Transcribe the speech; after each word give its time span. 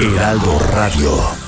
Heraldo 0.00 0.60
Radio. 0.60 1.47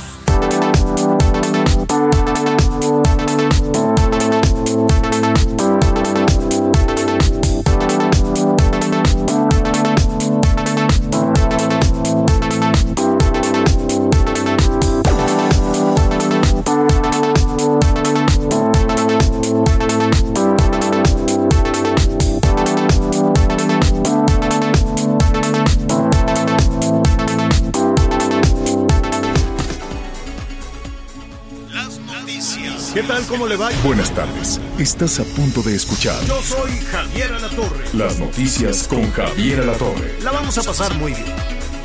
¿Cómo 33.30 33.46
le 33.46 33.56
va? 33.56 33.70
Buenas 33.84 34.10
tardes. 34.10 34.60
Estás 34.76 35.20
a 35.20 35.24
punto 35.24 35.62
de 35.62 35.76
escuchar 35.76 36.20
Yo 36.24 36.42
soy 36.42 36.72
Javier 36.90 37.32
Alatorre. 37.32 37.84
las 37.92 38.18
noticias 38.18 38.88
con 38.88 39.08
Javier 39.12 39.60
Alatorre. 39.60 40.18
La 40.24 40.32
vamos 40.32 40.58
a 40.58 40.62
pasar 40.64 40.92
muy 40.94 41.12
bien. 41.12 41.32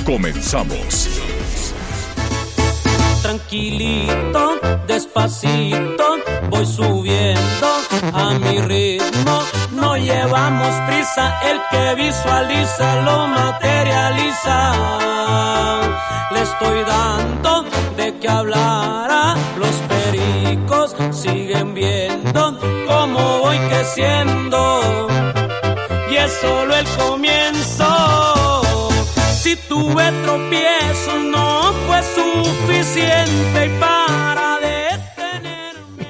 Comenzamos. 0.04 1.08
Tranquilito, 3.22 4.60
despacito, 4.88 6.18
voy 6.50 6.66
subiendo 6.66 7.68
a 8.12 8.40
mi 8.40 8.62
ritmo. 8.62 9.40
No 9.72 9.98
llevamos 9.98 10.74
prisa, 10.88 11.40
el 11.42 11.62
que 11.70 11.94
visualiza 12.04 13.02
lo 13.04 13.28
materializa. 13.28 14.74
Le 16.32 16.42
estoy 16.42 16.84
dando 16.86 17.66
de 17.96 18.14
los 18.20 18.24
pericos 18.24 19.15
siguen 21.26 21.74
viendo 21.74 22.60
cómo 22.88 23.40
voy 23.40 23.58
creciendo. 23.70 25.08
Y 26.12 26.16
es 26.16 26.32
solo 26.34 26.76
el 26.76 26.86
comienzo. 26.98 28.62
Si 29.42 29.56
tuve 29.68 30.12
tropiezos, 30.24 31.24
no 31.24 31.74
fue 31.88 32.02
suficiente 32.04 33.70
para 33.80 34.60
detenerme. 34.60 36.08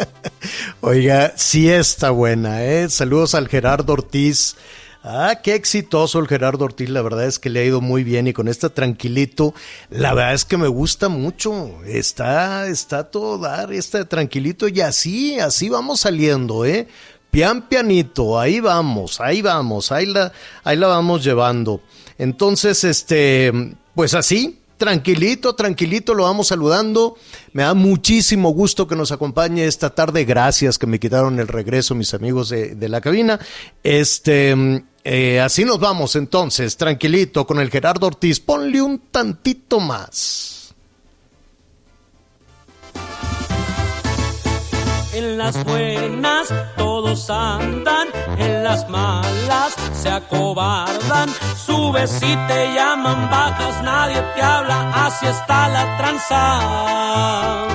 Oiga, 0.80 1.32
sí 1.36 1.70
está 1.70 2.10
buena, 2.10 2.64
¿eh? 2.64 2.88
Saludos 2.88 3.34
al 3.34 3.48
Gerardo 3.48 3.92
Ortiz. 3.92 4.56
Ah, 5.02 5.40
qué 5.42 5.54
exitoso 5.54 6.18
el 6.18 6.26
Gerardo 6.26 6.64
Ortiz, 6.64 6.88
la 6.88 7.02
verdad 7.02 7.26
es 7.26 7.38
que 7.38 7.50
le 7.50 7.60
ha 7.60 7.64
ido 7.64 7.80
muy 7.80 8.02
bien 8.02 8.26
y 8.26 8.32
con 8.32 8.48
este 8.48 8.68
tranquilito, 8.68 9.54
la 9.90 10.12
verdad 10.12 10.34
es 10.34 10.44
que 10.44 10.56
me 10.56 10.66
gusta 10.66 11.08
mucho. 11.08 11.82
Está, 11.86 12.66
está 12.66 13.04
todo 13.04 13.38
dar, 13.38 13.72
este 13.72 14.04
tranquilito 14.04 14.66
y 14.66 14.80
así, 14.80 15.38
así 15.38 15.68
vamos 15.68 16.00
saliendo, 16.00 16.64
¿eh? 16.64 16.88
Pian 17.30 17.68
pianito, 17.68 18.40
ahí 18.40 18.58
vamos, 18.58 19.20
ahí 19.20 19.40
vamos, 19.40 19.92
ahí 19.92 20.06
la, 20.06 20.32
ahí 20.64 20.76
la 20.76 20.88
vamos 20.88 21.22
llevando. 21.22 21.80
Entonces, 22.16 22.82
este, 22.84 23.52
pues 23.94 24.14
así, 24.14 24.57
tranquilito, 24.78 25.54
tranquilito, 25.54 26.14
lo 26.14 26.22
vamos 26.22 26.48
saludando. 26.48 27.16
Me 27.52 27.64
da 27.64 27.74
muchísimo 27.74 28.50
gusto 28.50 28.88
que 28.88 28.96
nos 28.96 29.12
acompañe 29.12 29.66
esta 29.66 29.90
tarde. 29.90 30.24
Gracias 30.24 30.78
que 30.78 30.86
me 30.86 30.98
quitaron 30.98 31.38
el 31.38 31.48
regreso, 31.48 31.94
mis 31.94 32.14
amigos 32.14 32.48
de, 32.48 32.74
de 32.74 32.88
la 32.88 33.02
cabina. 33.02 33.38
Este, 33.82 34.84
eh, 35.04 35.40
así 35.40 35.64
nos 35.64 35.78
vamos 35.78 36.16
entonces, 36.16 36.76
tranquilito, 36.76 37.46
con 37.46 37.60
el 37.60 37.70
Gerardo 37.70 38.06
Ortiz. 38.06 38.40
Ponle 38.40 38.80
un 38.80 38.98
tantito 39.10 39.80
más. 39.80 40.57
En 45.18 45.36
las 45.36 45.64
buenas 45.64 46.46
todos 46.76 47.28
andan, 47.28 48.06
en 48.38 48.62
las 48.62 48.88
malas 48.88 49.74
se 49.92 50.08
acobardan. 50.08 51.28
Subes 51.56 52.22
y 52.22 52.36
te 52.46 52.72
llaman, 52.72 53.28
bajas, 53.28 53.82
nadie 53.82 54.22
te 54.36 54.42
habla, 54.42 55.06
así 55.06 55.26
está 55.26 55.68
la 55.70 55.96
tranza. 55.98 57.66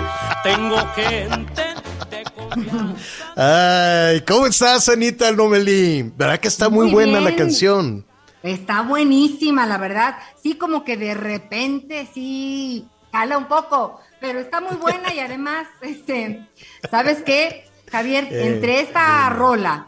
Tengo 0.41 0.77
gente 0.95 1.63
de 2.09 2.23
confianza. 2.33 3.33
Ay, 3.35 4.21
¿cómo 4.21 4.47
estás, 4.47 4.87
Anita 4.87 5.29
Lomelí? 5.29 6.13
¿Verdad 6.15 6.39
que 6.39 6.47
está 6.47 6.69
muy, 6.69 6.85
Muy 6.85 6.93
buena 6.93 7.19
la 7.19 7.35
canción? 7.35 8.05
Está 8.41 8.83
buenísima, 8.83 9.65
la 9.65 9.77
verdad. 9.77 10.15
Sí, 10.41 10.55
como 10.55 10.85
que 10.85 10.95
de 10.95 11.13
repente 11.13 12.07
sí 12.13 12.87
cala 13.11 13.37
un 13.37 13.49
poco, 13.49 13.99
pero 14.23 14.39
está 14.39 14.61
muy 14.61 14.77
buena 14.77 15.13
y 15.13 15.19
además, 15.19 15.67
este, 15.81 16.47
¿sabes 16.89 17.21
qué, 17.25 17.65
Javier? 17.91 18.29
Eh, 18.31 18.47
Entre 18.47 18.79
esta 18.79 19.29
rola 19.29 19.87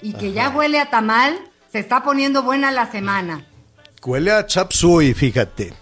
y 0.00 0.12
que 0.14 0.32
ya 0.32 0.50
huele 0.50 0.78
a 0.78 0.88
tamal, 0.88 1.36
se 1.72 1.80
está 1.80 2.04
poniendo 2.04 2.44
buena 2.44 2.70
la 2.70 2.90
semana. 2.92 3.44
Huele 4.04 4.30
a 4.30 4.46
chap 4.46 4.70
suey, 4.72 5.14
fíjate. 5.14 5.74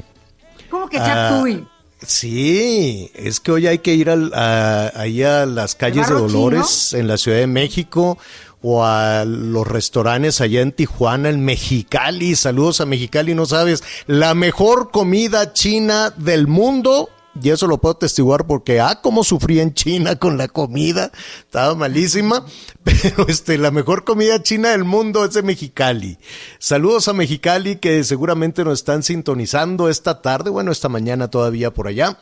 ¿Cómo 0.70 0.88
que 0.88 0.96
Ah, 0.98 1.04
chapsui? 1.30 1.66
Sí, 2.02 3.10
es 3.14 3.38
que 3.38 3.52
hoy 3.52 3.66
hay 3.66 3.78
que 3.80 3.92
ir 3.94 4.08
al- 4.08 4.32
a, 4.34 4.92
ahí 4.94 5.22
a 5.22 5.44
las 5.44 5.74
calles 5.74 6.08
de 6.08 6.14
Dolores 6.14 6.94
en 6.94 7.06
la 7.06 7.18
Ciudad 7.18 7.36
de 7.38 7.46
México 7.46 8.16
o 8.62 8.82
a 8.84 9.26
los 9.26 9.66
restaurantes 9.66 10.40
allá 10.40 10.62
en 10.62 10.72
Tijuana, 10.72 11.28
en 11.28 11.44
Mexicali. 11.44 12.34
Saludos 12.36 12.80
a 12.80 12.86
Mexicali, 12.86 13.34
no 13.34 13.44
sabes, 13.44 13.84
la 14.06 14.34
mejor 14.34 14.90
comida 14.90 15.52
china 15.52 16.08
del 16.16 16.46
mundo. 16.46 17.10
Y 17.42 17.50
eso 17.50 17.66
lo 17.66 17.78
puedo 17.78 17.96
testiguar 17.96 18.46
porque, 18.46 18.80
ah, 18.80 19.00
cómo 19.02 19.24
sufrí 19.24 19.60
en 19.60 19.74
China 19.74 20.16
con 20.16 20.36
la 20.36 20.48
comida, 20.48 21.10
estaba 21.40 21.74
malísima, 21.74 22.44
pero 22.84 23.28
este, 23.28 23.58
la 23.58 23.70
mejor 23.70 24.04
comida 24.04 24.42
china 24.42 24.70
del 24.70 24.84
mundo 24.84 25.24
es 25.24 25.34
de 25.34 25.42
Mexicali. 25.42 26.18
Saludos 26.58 27.08
a 27.08 27.12
Mexicali 27.12 27.76
que 27.76 28.04
seguramente 28.04 28.64
nos 28.64 28.80
están 28.80 29.02
sintonizando 29.02 29.88
esta 29.88 30.22
tarde, 30.22 30.50
bueno, 30.50 30.72
esta 30.72 30.88
mañana 30.88 31.28
todavía 31.28 31.72
por 31.72 31.88
allá. 31.88 32.18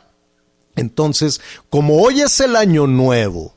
Entonces, 0.75 1.41
como 1.69 2.01
hoy 2.01 2.21
es 2.21 2.39
el 2.39 2.55
año 2.55 2.87
nuevo, 2.87 3.55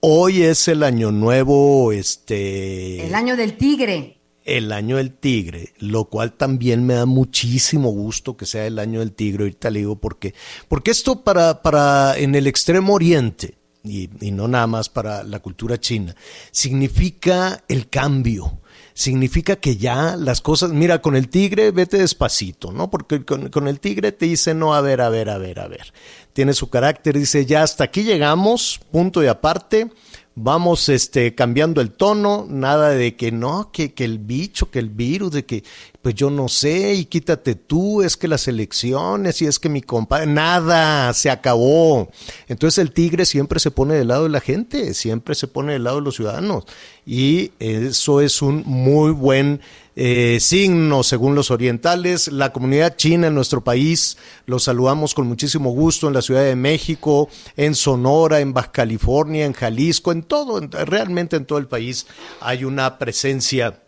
hoy 0.00 0.42
es 0.42 0.68
el 0.68 0.82
año 0.82 1.10
nuevo, 1.10 1.92
este... 1.92 3.06
El 3.06 3.14
año 3.14 3.36
del 3.36 3.56
tigre. 3.56 4.13
El 4.44 4.72
año 4.72 4.98
del 4.98 5.12
tigre, 5.12 5.72
lo 5.78 6.04
cual 6.04 6.34
también 6.34 6.84
me 6.84 6.94
da 6.94 7.06
muchísimo 7.06 7.90
gusto 7.90 8.36
que 8.36 8.46
sea 8.46 8.66
el 8.66 8.78
año 8.78 9.00
del 9.00 9.12
tigre, 9.12 9.44
ahorita 9.44 9.70
le 9.70 9.80
digo 9.80 9.96
por 9.96 10.18
qué. 10.18 10.34
Porque 10.68 10.90
esto 10.90 11.22
para, 11.22 11.62
para 11.62 12.16
en 12.18 12.34
el 12.34 12.46
extremo 12.46 12.94
oriente, 12.94 13.56
y, 13.82 14.10
y 14.20 14.30
no 14.30 14.48
nada 14.48 14.66
más 14.66 14.88
para 14.88 15.22
la 15.24 15.40
cultura 15.40 15.80
china, 15.80 16.14
significa 16.50 17.64
el 17.68 17.88
cambio. 17.88 18.60
Significa 18.96 19.56
que 19.56 19.76
ya 19.76 20.14
las 20.16 20.40
cosas, 20.40 20.70
mira, 20.70 21.02
con 21.02 21.16
el 21.16 21.28
tigre 21.28 21.72
vete 21.72 21.98
despacito, 21.98 22.70
¿no? 22.70 22.90
Porque 22.90 23.24
con, 23.24 23.48
con 23.48 23.66
el 23.66 23.80
tigre 23.80 24.12
te 24.12 24.26
dice, 24.26 24.54
no, 24.54 24.72
a 24.72 24.80
ver, 24.80 25.00
a 25.00 25.08
ver, 25.08 25.30
a 25.30 25.38
ver, 25.38 25.58
a 25.58 25.66
ver. 25.66 25.92
Tiene 26.32 26.52
su 26.52 26.70
carácter, 26.70 27.18
dice, 27.18 27.44
ya 27.44 27.64
hasta 27.64 27.84
aquí 27.84 28.04
llegamos, 28.04 28.80
punto 28.92 29.22
y 29.24 29.26
aparte 29.26 29.90
vamos 30.34 30.88
este 30.88 31.34
cambiando 31.34 31.80
el 31.80 31.90
tono, 31.90 32.46
nada 32.48 32.90
de 32.90 33.16
que 33.16 33.32
no, 33.32 33.70
que, 33.72 33.92
que 33.92 34.04
el 34.04 34.18
bicho, 34.18 34.70
que 34.70 34.78
el 34.78 34.90
virus, 34.90 35.32
de 35.32 35.44
que 35.44 35.64
pues 36.04 36.14
yo 36.16 36.28
no 36.28 36.48
sé, 36.48 36.92
y 36.94 37.06
quítate 37.06 37.54
tú, 37.54 38.02
es 38.02 38.18
que 38.18 38.28
las 38.28 38.46
elecciones, 38.46 39.40
y 39.40 39.46
es 39.46 39.58
que 39.58 39.70
mi 39.70 39.80
compadre, 39.80 40.26
nada, 40.26 41.10
se 41.14 41.30
acabó. 41.30 42.10
Entonces 42.46 42.76
el 42.76 42.92
tigre 42.92 43.24
siempre 43.24 43.58
se 43.58 43.70
pone 43.70 43.94
del 43.94 44.08
lado 44.08 44.24
de 44.24 44.28
la 44.28 44.40
gente, 44.42 44.92
siempre 44.92 45.34
se 45.34 45.48
pone 45.48 45.72
del 45.72 45.84
lado 45.84 45.96
de 45.96 46.02
los 46.02 46.16
ciudadanos, 46.16 46.64
y 47.06 47.52
eso 47.58 48.20
es 48.20 48.42
un 48.42 48.64
muy 48.66 49.12
buen 49.12 49.62
eh, 49.96 50.38
signo 50.40 51.02
según 51.04 51.34
los 51.34 51.50
orientales. 51.50 52.28
La 52.28 52.52
comunidad 52.52 52.96
china 52.96 53.28
en 53.28 53.34
nuestro 53.34 53.64
país 53.64 54.18
los 54.44 54.64
saludamos 54.64 55.14
con 55.14 55.26
muchísimo 55.26 55.70
gusto 55.70 56.08
en 56.08 56.14
la 56.14 56.20
Ciudad 56.22 56.42
de 56.44 56.56
México, 56.56 57.30
en 57.56 57.74
Sonora, 57.74 58.40
en 58.40 58.52
Baja 58.52 58.72
California, 58.72 59.46
en 59.46 59.52
Jalisco, 59.54 60.12
en 60.12 60.22
todo, 60.22 60.58
en- 60.58 60.70
realmente 60.70 61.36
en 61.36 61.46
todo 61.46 61.58
el 61.58 61.66
país 61.68 62.06
hay 62.40 62.64
una 62.64 62.98
presencia 62.98 63.80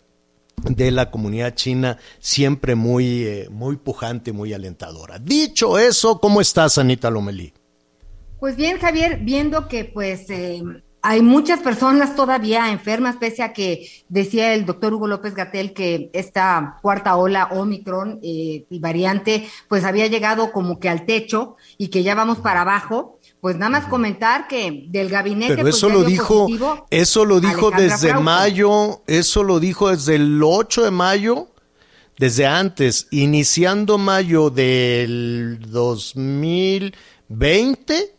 de 0.63 0.91
la 0.91 1.11
comunidad 1.11 1.55
china, 1.55 1.99
siempre 2.19 2.75
muy, 2.75 3.25
eh, 3.25 3.49
muy 3.51 3.77
pujante, 3.77 4.33
muy 4.33 4.53
alentadora. 4.53 5.19
Dicho 5.19 5.79
eso, 5.79 6.21
¿cómo 6.21 6.41
estás, 6.41 6.79
Anita 6.79 7.11
Lomelí? 7.11 7.53
Pues 8.41 8.57
bien, 8.57 8.79
Javier, 8.79 9.21
viendo 9.23 9.69
que 9.69 9.85
pues 9.85 10.29
eh, 10.31 10.63
hay 11.09 11.23
muchas 11.23 11.61
personas 11.61 12.17
todavía 12.17 12.73
enfermas, 12.73 13.17
pese 13.17 13.45
a 13.45 13.53
que 13.53 13.89
decía 14.09 14.55
el 14.55 14.67
doctor 14.67 14.93
Hugo 14.93 15.07
López 15.07 15.35
Gatel 15.35 15.73
que 15.73 16.11
esta 16.13 16.79
cuarta 16.83 17.15
ola 17.17 17.49
Omicron 17.53 18.19
eh, 18.25 18.67
y 18.69 18.79
variante 18.81 19.49
pues 19.69 19.85
había 19.85 20.09
llegado 20.09 20.51
como 20.51 20.81
que 20.81 20.89
al 20.89 21.07
techo 21.07 21.55
y 21.79 21.89
que 21.89 22.03
ya 22.03 22.17
vamos 22.17 22.39
para 22.39 22.63
abajo. 22.63 23.16
Pues 23.41 23.57
nada 23.57 23.71
más 23.71 23.87
comentar 23.87 24.47
que 24.49 24.85
del 24.89 25.09
gabinete. 25.09 25.55
Pero 25.55 25.63
pues, 25.63 25.77
eso, 25.77 25.89
lo 25.89 26.03
dijo, 26.05 26.47
eso 26.91 27.25
lo 27.25 27.41
dijo 27.41 27.71
desde 27.71 28.13
mayo, 28.15 29.01
eso 29.07 29.45
lo 29.45 29.61
dijo 29.61 29.91
desde 29.91 30.17
el 30.17 30.43
8 30.43 30.85
de 30.85 30.91
mayo, 30.91 31.49
desde 32.19 32.47
antes, 32.47 33.07
iniciando 33.11 33.97
mayo 33.99 34.51
del 34.51 35.61
2020 35.69 38.17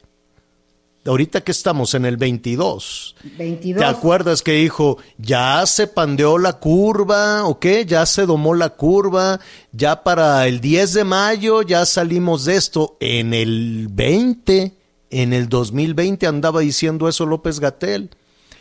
ahorita 1.09 1.41
que 1.41 1.51
estamos 1.51 1.93
en 1.93 2.05
el 2.05 2.17
22. 2.17 3.15
22. 3.37 3.79
¿Te 3.79 3.85
acuerdas 3.85 4.41
que 4.41 4.53
dijo, 4.53 4.97
ya 5.17 5.65
se 5.65 5.87
pandeó 5.87 6.37
la 6.37 6.53
curva, 6.53 7.45
o 7.45 7.59
qué? 7.59 7.85
Ya 7.85 8.05
se 8.05 8.25
domó 8.25 8.53
la 8.53 8.69
curva, 8.69 9.39
ya 9.71 10.03
para 10.03 10.47
el 10.47 10.61
10 10.61 10.93
de 10.93 11.03
mayo 11.03 11.61
ya 11.61 11.85
salimos 11.85 12.45
de 12.45 12.55
esto. 12.55 12.97
En 12.99 13.33
el 13.33 13.87
20, 13.89 14.76
en 15.09 15.33
el 15.33 15.49
2020 15.49 16.27
andaba 16.27 16.61
diciendo 16.61 17.07
eso 17.07 17.25
López 17.25 17.59
Gatel. 17.59 18.09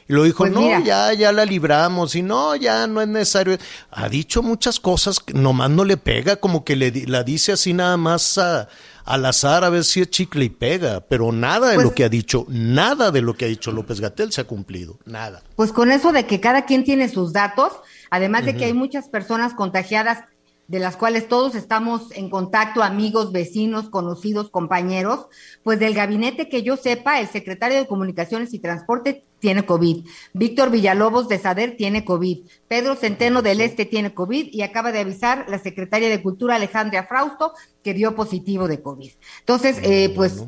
Y 0.09 0.13
lo 0.13 0.23
dijo, 0.23 0.39
Pues 0.45 0.53
no, 0.53 0.61
mira. 0.61 0.81
ya, 0.85 1.13
ya 1.15 1.33
la 1.33 1.45
libramos, 1.45 2.15
y 2.15 2.23
no, 2.23 2.55
ya 2.55 2.87
no 2.87 3.01
es 3.01 3.09
necesario. 3.09 3.59
Ha 3.91 4.09
dicho 4.09 4.41
muchas 4.41 4.79
cosas, 4.79 5.19
que 5.19 5.35
nomás 5.35 5.69
no 5.71 5.85
le 5.85 5.97
pega, 5.97 6.37
como 6.37 6.65
que 6.65 6.77
le, 6.77 6.93
la 7.07 7.25
dice 7.25 7.51
así 7.51 7.73
nada 7.73 7.97
más 7.97 8.39
a- 8.39 8.69
al 9.05 9.27
azar 9.27 9.65
a 9.65 9.69
ver 9.71 9.83
si 9.85 10.01
es 10.03 10.11
chicle 10.11 10.45
y 10.45 10.49
pega, 10.49 11.01
pero 11.01 11.33
nada 11.33 11.71
de 11.71 11.75
Pues- 11.75 11.87
lo 11.87 11.95
que 11.95 12.05
ha 12.05 12.09
dicho, 12.09 12.47
nada 12.49 13.11
de 13.11 13.21
lo 13.21 13.35
que 13.35 13.47
ha 13.47 13.49
dicho 13.49 13.73
López 13.73 14.01
Gatel 14.01 14.31
se 14.33 14.41
ha 14.43 14.45
cumplido, 14.45 14.97
nada. 15.07 15.43
Pues 15.57 15.73
con 15.73 15.91
eso 15.91 16.13
de 16.13 16.25
que 16.27 16.39
cada 16.41 16.67
quien 16.67 16.85
tiene 16.85 17.09
sus 17.09 17.33
datos, 17.33 17.73
además 18.09 18.45
de 18.45 18.57
que 18.57 18.67
hay 18.67 18.75
muchas 18.75 19.09
personas 19.09 19.55
contagiadas, 19.55 20.21
de 20.69 20.79
las 20.79 20.97
cuales 20.97 21.29
todos 21.29 21.55
estamos 21.55 22.11
en 22.13 22.29
contacto, 22.29 22.83
amigos, 22.83 23.33
vecinos, 23.33 23.89
conocidos, 23.89 24.51
compañeros, 24.51 25.27
pues 25.63 25.79
del 25.79 25.95
gabinete 25.95 26.49
que 26.49 26.63
yo 26.63 26.77
sepa, 26.77 27.21
el 27.21 27.29
secretario 27.29 27.79
de 27.79 27.87
Comunicaciones 27.87 28.53
y 28.53 28.59
Transporte 28.59 29.25
tiene 29.39 29.65
COVID, 29.65 30.07
Víctor 30.33 30.71
Villalobos 30.71 31.29
de 31.29 31.39
Sader 31.39 31.77
tiene 31.77 32.05
COVID, 32.05 32.47
Pedro 32.69 32.97
Centeno 32.97 33.43
del 33.43 33.61
Este 33.61 33.85
tiene 33.85 34.15
COVID 34.15 34.49
y 34.51 34.63
acaba 34.63 34.93
de 34.93 35.01
avisar 35.01 35.47
la 35.49 35.59
secretaria 35.59 36.09
de 36.09 36.23
Cultura 36.23 36.57
Alejandra 36.57 37.07
Frausto 37.07 37.53
que 37.83 37.95
dio 37.95 38.17
positivo 38.17 38.67
de 38.67 38.83
COVID. 38.83 39.11
Entonces, 39.41 39.79
eh, 39.83 40.13
pues 40.17 40.45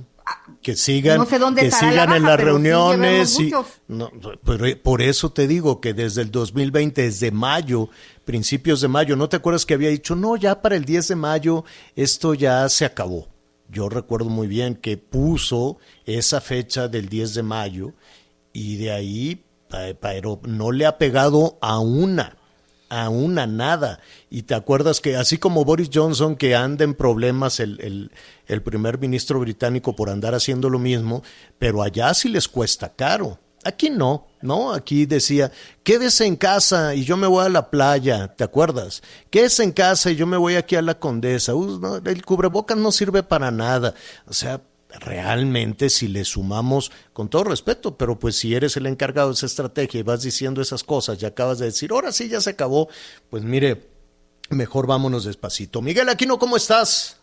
Que 0.63 0.75
sigan, 0.77 1.19
No 1.19 1.27
sé 1.27 1.39
dónde 1.39 1.63
que 1.63 1.69
la 1.71 1.77
sigan 1.79 2.13
en 2.13 2.23
las 2.23 2.39
sí 2.39 2.45
reuniones. 2.45 3.41
y, 3.41 3.53
no, 3.89 4.11
pero 4.45 4.65
por 4.83 5.03
eso 5.03 5.31
te 5.31 5.47
digo 5.47 5.81
que 5.81 5.93
desde 5.95 6.23
el 6.23 6.31
2020, 6.31 7.03
desde 7.03 7.31
mayo, 7.31 7.89
principios 8.25 8.81
de 8.81 8.89
mayo, 8.89 9.15
¿no 9.17 9.29
te 9.29 9.37
acuerdas 9.37 9.67
que 9.67 9.75
había 9.75 9.91
dicho, 9.91 10.15
no, 10.17 10.37
ya 10.37 10.61
para 10.63 10.77
el 10.77 10.85
10 10.85 11.09
de 11.09 11.17
mayo 11.17 11.65
esto 11.97 12.35
ya 12.35 12.69
se 12.69 12.85
acabó? 12.85 13.29
Yo 13.71 13.89
recuerdo 13.91 14.31
muy 14.31 14.47
bien 14.47 14.75
que 14.77 14.97
puso 14.97 15.77
esa 16.07 16.41
fecha 16.41 16.89
del 16.89 17.09
10 17.11 17.35
de 17.35 17.43
mayo 17.43 17.93
y 18.53 18.77
de 18.79 18.91
ahí, 18.93 19.45
pa- 19.69 19.93
pero 20.01 20.41
no 20.45 20.73
le 20.73 20.87
ha 20.87 20.97
pegado 20.97 21.59
a 21.61 21.79
una, 21.79 22.38
a 22.89 23.09
una 23.09 23.47
nada. 23.47 24.01
Y 24.31 24.43
te 24.43 24.55
acuerdas 24.55 25.01
que 25.01 25.17
así 25.17 25.39
como 25.39 25.65
Boris 25.65 25.91
Johnson, 25.93 26.37
que 26.37 26.55
anda 26.55 26.85
en 26.85 26.95
problemas 26.95 27.61
el, 27.61 28.11
el, 28.47 28.63
primer 28.63 28.99
ministro 28.99 29.41
británico 29.41 29.95
por 29.95 30.11
andar 30.11 30.35
haciendo 30.35 30.71
lo 30.71 30.79
mismo, 30.79 31.23
pero 31.59 31.83
allá 31.83 32.13
sí 32.15 32.29
les 32.29 32.49
cuesta 32.49 32.93
caro. 32.95 33.39
Aquí 33.65 33.91
no, 33.91 34.29
¿no? 34.41 34.73
Aquí 34.73 35.05
decía, 35.05 35.51
quédese 35.83 36.27
en 36.27 36.37
casa 36.37 36.95
y 36.95 37.05
yo 37.05 37.17
me 37.17 37.27
voy 37.27 37.45
a 37.45 37.49
la 37.49 37.71
playa, 37.71 38.29
¿te 38.29 38.45
acuerdas? 38.45 39.03
Quédese 39.31 39.65
en 39.65 39.73
casa 39.73 40.11
y 40.11 40.17
yo 40.17 40.27
me 40.27 40.37
voy 40.37 40.55
aquí 40.55 40.77
a 40.77 40.83
la 40.83 40.99
condesa. 40.99 41.55
Uh, 41.55 42.01
el 42.05 42.25
cubrebocas 42.25 42.79
no 42.79 42.93
sirve 42.93 43.23
para 43.23 43.51
nada. 43.51 43.95
O 44.27 44.33
sea, 44.33 44.61
realmente 45.01 45.91
si 45.91 46.09
le 46.09 46.25
sumamos, 46.25 46.91
con 47.13 47.29
todo 47.29 47.45
respeto, 47.45 47.97
pero 47.97 48.19
pues 48.19 48.37
si 48.37 48.55
eres 48.55 48.77
el 48.77 48.87
encargado 48.87 49.29
de 49.29 49.35
esa 49.35 49.47
estrategia 49.47 50.01
y 50.01 50.03
vas 50.03 50.23
diciendo 50.23 50.63
esas 50.63 50.85
cosas 50.85 51.23
y 51.23 51.27
acabas 51.27 51.59
de 51.59 51.67
decir, 51.67 51.93
ahora 51.93 52.13
sí 52.13 52.29
ya 52.29 52.41
se 52.41 52.51
acabó, 52.51 52.89
pues 53.31 53.45
mire, 53.45 53.89
mejor 54.51 54.87
vámonos 54.87 55.25
despacito. 55.25 55.83
Miguel 55.83 56.09
Aquino, 56.09 56.39
¿cómo 56.39 56.57
estás? 56.57 57.21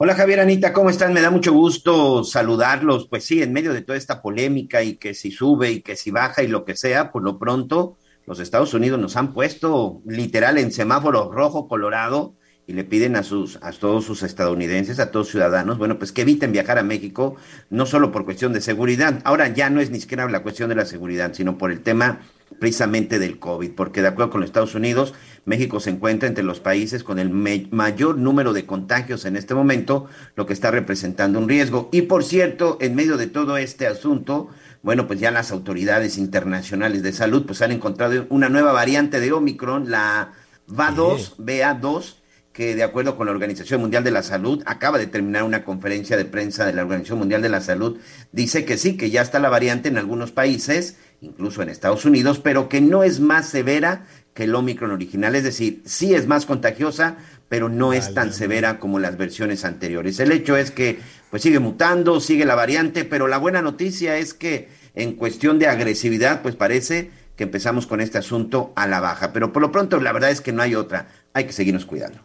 Hola 0.00 0.14
Javier 0.14 0.38
Anita, 0.38 0.72
¿cómo 0.72 0.90
están? 0.90 1.12
Me 1.12 1.20
da 1.20 1.30
mucho 1.30 1.52
gusto 1.52 2.22
saludarlos. 2.22 3.08
Pues 3.08 3.24
sí, 3.24 3.42
en 3.42 3.52
medio 3.52 3.72
de 3.72 3.82
toda 3.82 3.98
esta 3.98 4.22
polémica 4.22 4.84
y 4.84 4.96
que 4.96 5.12
si 5.12 5.32
sube 5.32 5.72
y 5.72 5.80
que 5.82 5.96
si 5.96 6.12
baja 6.12 6.44
y 6.44 6.46
lo 6.46 6.64
que 6.64 6.76
sea, 6.76 7.10
por 7.10 7.24
lo 7.24 7.36
pronto 7.36 7.96
los 8.24 8.38
Estados 8.38 8.74
Unidos 8.74 9.00
nos 9.00 9.16
han 9.16 9.32
puesto 9.32 10.00
literal 10.06 10.58
en 10.58 10.70
semáforo 10.70 11.32
rojo 11.32 11.66
colorado 11.66 12.34
y 12.68 12.74
le 12.74 12.84
piden 12.84 13.16
a 13.16 13.22
sus 13.22 13.58
a 13.62 13.72
todos 13.72 14.04
sus 14.04 14.22
estadounidenses, 14.22 15.00
a 15.00 15.10
todos 15.10 15.30
ciudadanos, 15.30 15.78
bueno, 15.78 15.98
pues 15.98 16.12
que 16.12 16.22
eviten 16.22 16.52
viajar 16.52 16.78
a 16.78 16.82
México, 16.82 17.36
no 17.70 17.86
solo 17.86 18.12
por 18.12 18.26
cuestión 18.26 18.52
de 18.52 18.60
seguridad. 18.60 19.22
Ahora 19.24 19.48
ya 19.48 19.70
no 19.70 19.80
es 19.80 19.90
ni 19.90 20.00
siquiera 20.00 20.28
la 20.28 20.42
cuestión 20.42 20.68
de 20.68 20.74
la 20.74 20.84
seguridad, 20.84 21.32
sino 21.32 21.56
por 21.56 21.72
el 21.72 21.80
tema 21.80 22.20
precisamente 22.60 23.18
del 23.18 23.38
COVID, 23.38 23.70
porque 23.70 24.02
de 24.02 24.08
acuerdo 24.08 24.30
con 24.30 24.42
los 24.42 24.48
Estados 24.48 24.74
Unidos, 24.74 25.14
México 25.46 25.80
se 25.80 25.88
encuentra 25.88 26.28
entre 26.28 26.44
los 26.44 26.60
países 26.60 27.04
con 27.04 27.18
el 27.18 27.30
mayor 27.30 28.18
número 28.18 28.52
de 28.52 28.66
contagios 28.66 29.24
en 29.24 29.36
este 29.36 29.54
momento, 29.54 30.06
lo 30.36 30.44
que 30.44 30.52
está 30.52 30.70
representando 30.70 31.38
un 31.38 31.48
riesgo. 31.48 31.88
Y 31.90 32.02
por 32.02 32.22
cierto, 32.22 32.76
en 32.82 32.94
medio 32.94 33.16
de 33.16 33.28
todo 33.28 33.56
este 33.56 33.86
asunto, 33.86 34.50
bueno, 34.82 35.06
pues 35.06 35.20
ya 35.20 35.30
las 35.30 35.52
autoridades 35.52 36.18
internacionales 36.18 37.02
de 37.02 37.14
salud 37.14 37.46
pues 37.46 37.62
han 37.62 37.72
encontrado 37.72 38.26
una 38.28 38.50
nueva 38.50 38.72
variante 38.72 39.20
de 39.20 39.32
Omicron, 39.32 39.90
la 39.90 40.32
VA2, 40.68 41.36
BA2, 41.38 42.17
que 42.58 42.74
de 42.74 42.82
acuerdo 42.82 43.16
con 43.16 43.26
la 43.26 43.32
Organización 43.32 43.80
Mundial 43.80 44.02
de 44.02 44.10
la 44.10 44.24
Salud, 44.24 44.64
acaba 44.66 44.98
de 44.98 45.06
terminar 45.06 45.44
una 45.44 45.62
conferencia 45.62 46.16
de 46.16 46.24
prensa 46.24 46.66
de 46.66 46.72
la 46.72 46.82
Organización 46.82 47.20
Mundial 47.20 47.40
de 47.40 47.48
la 47.48 47.60
Salud, 47.60 47.98
dice 48.32 48.64
que 48.64 48.76
sí, 48.76 48.96
que 48.96 49.10
ya 49.10 49.22
está 49.22 49.38
la 49.38 49.48
variante 49.48 49.88
en 49.88 49.96
algunos 49.96 50.32
países, 50.32 50.96
incluso 51.20 51.62
en 51.62 51.68
Estados 51.68 52.04
Unidos, 52.04 52.40
pero 52.40 52.68
que 52.68 52.80
no 52.80 53.04
es 53.04 53.20
más 53.20 53.48
severa 53.48 54.06
que 54.34 54.42
el 54.42 54.56
Omicron 54.56 54.90
original, 54.90 55.36
es 55.36 55.44
decir, 55.44 55.82
sí 55.84 56.14
es 56.14 56.26
más 56.26 56.46
contagiosa, 56.46 57.18
pero 57.48 57.68
no 57.68 57.92
es 57.92 58.12
tan 58.12 58.32
severa 58.32 58.80
como 58.80 58.98
las 58.98 59.16
versiones 59.16 59.64
anteriores. 59.64 60.18
El 60.18 60.32
hecho 60.32 60.56
es 60.56 60.72
que 60.72 60.98
pues 61.30 61.42
sigue 61.42 61.60
mutando, 61.60 62.18
sigue 62.18 62.44
la 62.44 62.56
variante, 62.56 63.04
pero 63.04 63.28
la 63.28 63.38
buena 63.38 63.62
noticia 63.62 64.16
es 64.16 64.34
que 64.34 64.68
en 64.96 65.12
cuestión 65.12 65.60
de 65.60 65.68
agresividad, 65.68 66.42
pues 66.42 66.56
parece 66.56 67.12
que 67.36 67.44
empezamos 67.44 67.86
con 67.86 68.00
este 68.00 68.18
asunto 68.18 68.72
a 68.74 68.88
la 68.88 68.98
baja, 68.98 69.32
pero 69.32 69.52
por 69.52 69.62
lo 69.62 69.70
pronto 69.70 70.00
la 70.00 70.10
verdad 70.10 70.32
es 70.32 70.40
que 70.40 70.52
no 70.52 70.60
hay 70.60 70.74
otra, 70.74 71.06
hay 71.34 71.44
que 71.44 71.52
seguirnos 71.52 71.86
cuidando. 71.86 72.20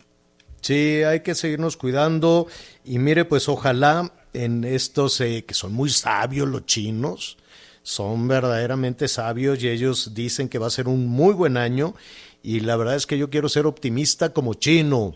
Sí, 0.64 1.04
hay 1.04 1.20
que 1.20 1.36
seguirnos 1.36 1.76
cuidando. 1.76 2.48
Y 2.86 2.98
mire, 2.98 3.26
pues 3.26 3.50
ojalá 3.50 4.14
en 4.32 4.64
estos 4.64 5.20
eh, 5.20 5.44
que 5.46 5.54
son 5.54 5.74
muy 5.74 5.90
sabios 5.90 6.48
los 6.48 6.66
chinos, 6.66 7.38
son 7.84 8.30
verdaderamente 8.30 9.10
sabios 9.10 9.62
y 9.62 9.68
ellos 9.68 10.14
dicen 10.14 10.48
que 10.48 10.60
va 10.60 10.68
a 10.68 10.72
ser 10.72 10.88
un 10.88 11.08
muy 11.08 11.34
buen 11.34 11.58
año. 11.58 11.96
Y 12.42 12.62
la 12.62 12.78
verdad 12.78 12.96
es 12.96 13.06
que 13.06 13.18
yo 13.18 13.30
quiero 13.30 13.50
ser 13.50 13.66
optimista 13.66 14.32
como 14.32 14.54
chino. 14.54 15.16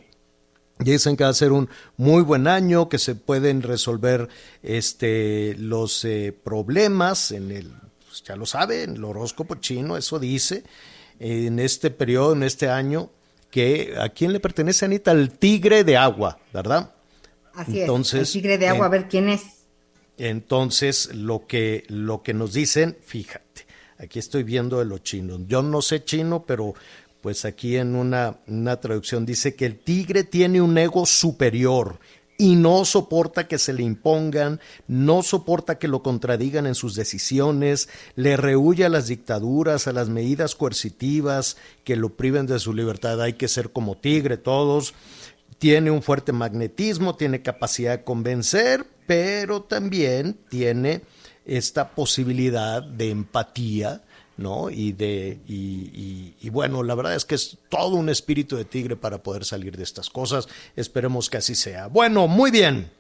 Dicen 0.80 1.16
que 1.16 1.24
va 1.24 1.30
a 1.30 1.34
ser 1.34 1.54
un 1.54 1.70
muy 1.96 2.24
buen 2.24 2.48
año, 2.48 2.90
que 2.90 3.00
se 3.00 3.16
pueden 3.16 3.62
resolver 3.62 4.28
este, 4.62 5.56
los 5.58 6.04
eh, 6.04 6.38
problemas 6.44 7.32
en 7.32 7.52
el, 7.52 7.72
pues 8.06 8.22
ya 8.24 8.36
lo 8.36 8.46
saben, 8.46 8.98
el 8.98 9.04
horóscopo 9.04 9.56
chino, 9.56 9.98
eso 9.98 10.20
dice, 10.20 10.64
en 11.20 11.58
este 11.58 11.90
periodo, 11.90 12.34
en 12.34 12.44
este 12.44 12.70
año, 12.70 13.10
que 13.52 13.94
a 14.00 14.10
quién 14.10 14.34
le 14.34 14.40
pertenece, 14.40 14.86
Anita, 14.86 15.12
al 15.12 15.32
tigre 15.32 15.84
de 15.84 15.98
agua, 15.98 16.40
¿verdad? 16.54 16.92
Así 17.54 17.82
Entonces, 17.82 18.22
es, 18.30 18.36
el 18.36 18.42
tigre 18.42 18.58
de 18.58 18.68
agua, 18.68 18.80
en- 18.80 18.86
a 18.86 18.90
ver 18.90 19.08
quién 19.08 19.30
es. 19.30 19.42
Entonces, 20.18 21.14
lo 21.14 21.46
que, 21.48 21.84
lo 21.88 22.24
que 22.24 22.34
nos 22.34 22.54
dicen, 22.54 22.98
fíjate, 23.06 23.66
aquí 24.00 24.20
estoy 24.20 24.44
viendo 24.44 24.80
de 24.80 24.86
los 24.86 25.04
chinos. 25.04 25.42
Yo 25.48 25.62
no 25.62 25.82
sé 25.82 26.04
chino, 26.04 26.44
pero 26.46 26.74
pues 27.22 27.46
aquí 27.46 27.78
en 27.78 27.96
una, 27.96 28.38
una 28.48 28.80
traducción 28.80 29.26
dice 29.26 29.56
que 29.56 29.66
el 29.66 29.78
tigre 29.80 30.24
tiene 30.24 30.62
un 30.62 30.78
ego 30.78 31.06
superior 31.06 32.00
y 32.38 32.56
no 32.56 32.86
soporta 32.86 33.48
que 33.48 33.58
se 33.58 33.74
le 33.74 33.84
impongan, 33.84 34.60
no 34.88 35.24
soporta 35.24 35.80
que 35.80 35.88
lo 35.88 36.04
contradigan 36.04 36.68
en 36.68 36.76
sus 36.76 36.96
decisiones, 36.96 37.90
le 38.16 38.38
rehuye 38.38 38.86
a 38.86 38.90
las 38.90 39.08
dictaduras, 39.08 39.88
a 39.88 39.94
las 39.94 40.10
medidas 40.10 40.56
coercitivas 40.56 41.58
que 41.84 41.96
lo 41.96 42.16
priven 42.16 42.46
de 42.46 42.60
su 42.60 42.74
libertad. 42.74 43.22
Hay 43.22 43.34
que 43.34 43.48
ser 43.48 43.72
como 43.72 43.98
tigre 43.98 44.38
todos 44.38 44.94
tiene 45.58 45.92
un 45.92 46.04
fuerte 46.04 46.32
magnetismo, 46.32 47.16
tiene 47.16 47.42
capacidad 47.42 47.98
de 47.98 48.04
convencer, 48.04 48.86
pero 49.08 49.64
también 49.64 50.38
tiene 50.50 51.02
esta 51.46 51.92
posibilidad 51.92 52.84
de 52.84 53.10
empatía 53.10 54.04
¿no? 54.38 54.70
Y, 54.70 54.92
de, 54.92 55.40
y, 55.48 56.50
bueno, 56.50 56.84
la 56.84 56.96
verdad 56.96 57.16
es 57.16 57.26
que 57.26 57.36
es 57.36 57.58
todo 57.70 57.96
un 57.96 58.10
espíritu 58.10 58.56
de 58.56 58.66
tigre 58.66 58.96
para 58.96 59.22
poder 59.22 59.46
salir 59.46 59.76
de 59.76 59.84
estas 59.84 60.10
cosas. 60.10 60.48
Esperemos 60.76 61.30
que 61.30 61.38
así 61.38 61.56
sea. 61.56 61.88
Bueno, 61.88 62.28
muy 62.28 62.52
bien. 62.52 62.92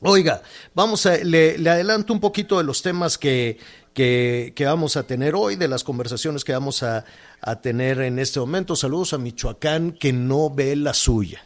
Oiga, 0.00 0.42
vamos 0.74 1.06
a, 1.06 1.16
le, 1.16 1.58
le 1.58 1.70
adelanto 1.70 2.12
un 2.12 2.20
poquito 2.20 2.58
de 2.58 2.64
los 2.64 2.82
temas 2.82 3.16
que, 3.16 3.58
que, 3.94 4.52
vamos 4.66 4.96
a 4.98 5.04
tener 5.04 5.34
hoy, 5.34 5.56
de 5.56 5.68
las 5.68 5.82
conversaciones 5.82 6.44
que 6.44 6.52
vamos 6.52 6.82
a, 6.82 7.06
a 7.40 7.60
tener 7.62 8.00
en 8.02 8.18
este 8.18 8.38
momento. 8.38 8.76
Saludos 8.76 9.14
a 9.14 9.18
Michoacán 9.18 9.92
que 9.92 10.12
no 10.12 10.50
ve 10.50 10.76
la 10.76 10.92
suya. 10.92 11.45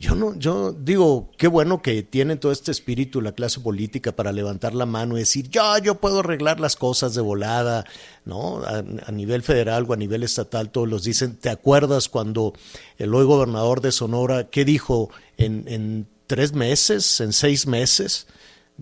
Yo 0.00 0.14
no, 0.14 0.34
yo 0.34 0.72
digo, 0.72 1.30
qué 1.36 1.46
bueno 1.46 1.82
que 1.82 2.02
tienen 2.02 2.40
todo 2.40 2.52
este 2.52 2.70
espíritu 2.70 3.20
la 3.20 3.32
clase 3.32 3.60
política 3.60 4.16
para 4.16 4.32
levantar 4.32 4.74
la 4.74 4.86
mano 4.86 5.16
y 5.16 5.20
decir, 5.20 5.50
yo, 5.50 5.76
yo 5.76 5.96
puedo 5.96 6.20
arreglar 6.20 6.58
las 6.58 6.74
cosas 6.74 7.14
de 7.14 7.20
volada, 7.20 7.84
¿no? 8.24 8.62
A, 8.64 9.12
nivel 9.12 9.42
federal 9.42 9.84
o 9.86 9.92
a 9.92 9.98
nivel 9.98 10.22
estatal, 10.22 10.70
todos 10.70 10.88
los 10.88 11.04
dicen. 11.04 11.36
¿Te 11.36 11.50
acuerdas 11.50 12.08
cuando 12.08 12.54
el 12.96 13.14
hoy 13.14 13.26
gobernador 13.26 13.82
de 13.82 13.92
Sonora, 13.92 14.48
qué 14.48 14.64
dijo 14.64 15.10
en, 15.36 15.64
en 15.68 16.08
tres 16.26 16.54
meses, 16.54 17.20
en 17.20 17.34
seis 17.34 17.66
meses? 17.66 18.26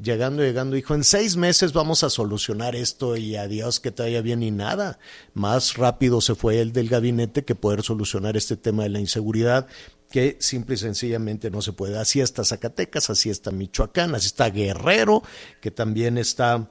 llegando, 0.01 0.45
llegando, 0.45 0.77
dijo, 0.77 0.95
en 0.95 1.03
seis 1.03 1.37
meses 1.37 1.73
vamos 1.73 2.05
a 2.05 2.11
solucionar 2.11 2.77
esto 2.77 3.17
y 3.17 3.35
adiós 3.35 3.81
que 3.81 3.91
te 3.91 4.05
vaya 4.05 4.21
bien 4.21 4.45
y 4.45 4.53
nada. 4.53 5.01
Más 5.35 5.75
rápido 5.75 6.21
se 6.21 6.37
fue 6.37 6.61
el 6.61 6.73
del 6.73 6.89
gabinete 6.89 7.45
que 7.45 7.57
poder 7.57 7.83
solucionar 7.83 8.37
este 8.37 8.57
tema 8.57 8.85
de 8.85 8.91
la 8.91 9.01
inseguridad 9.01 9.67
que 10.11 10.37
simple 10.41 10.75
y 10.75 10.79
sencillamente 10.79 11.51
no 11.51 11.63
se 11.63 11.73
puede. 11.73 11.99
Así 11.99 12.21
está 12.21 12.45
Zacatecas, 12.45 13.11
así 13.11 13.31
está 13.31 13.51
Michoacán, 13.51 14.15
así 14.15 14.27
está 14.27 14.51
Guerrero, 14.51 15.23
que 15.61 15.71
también 15.71 16.19
está 16.19 16.71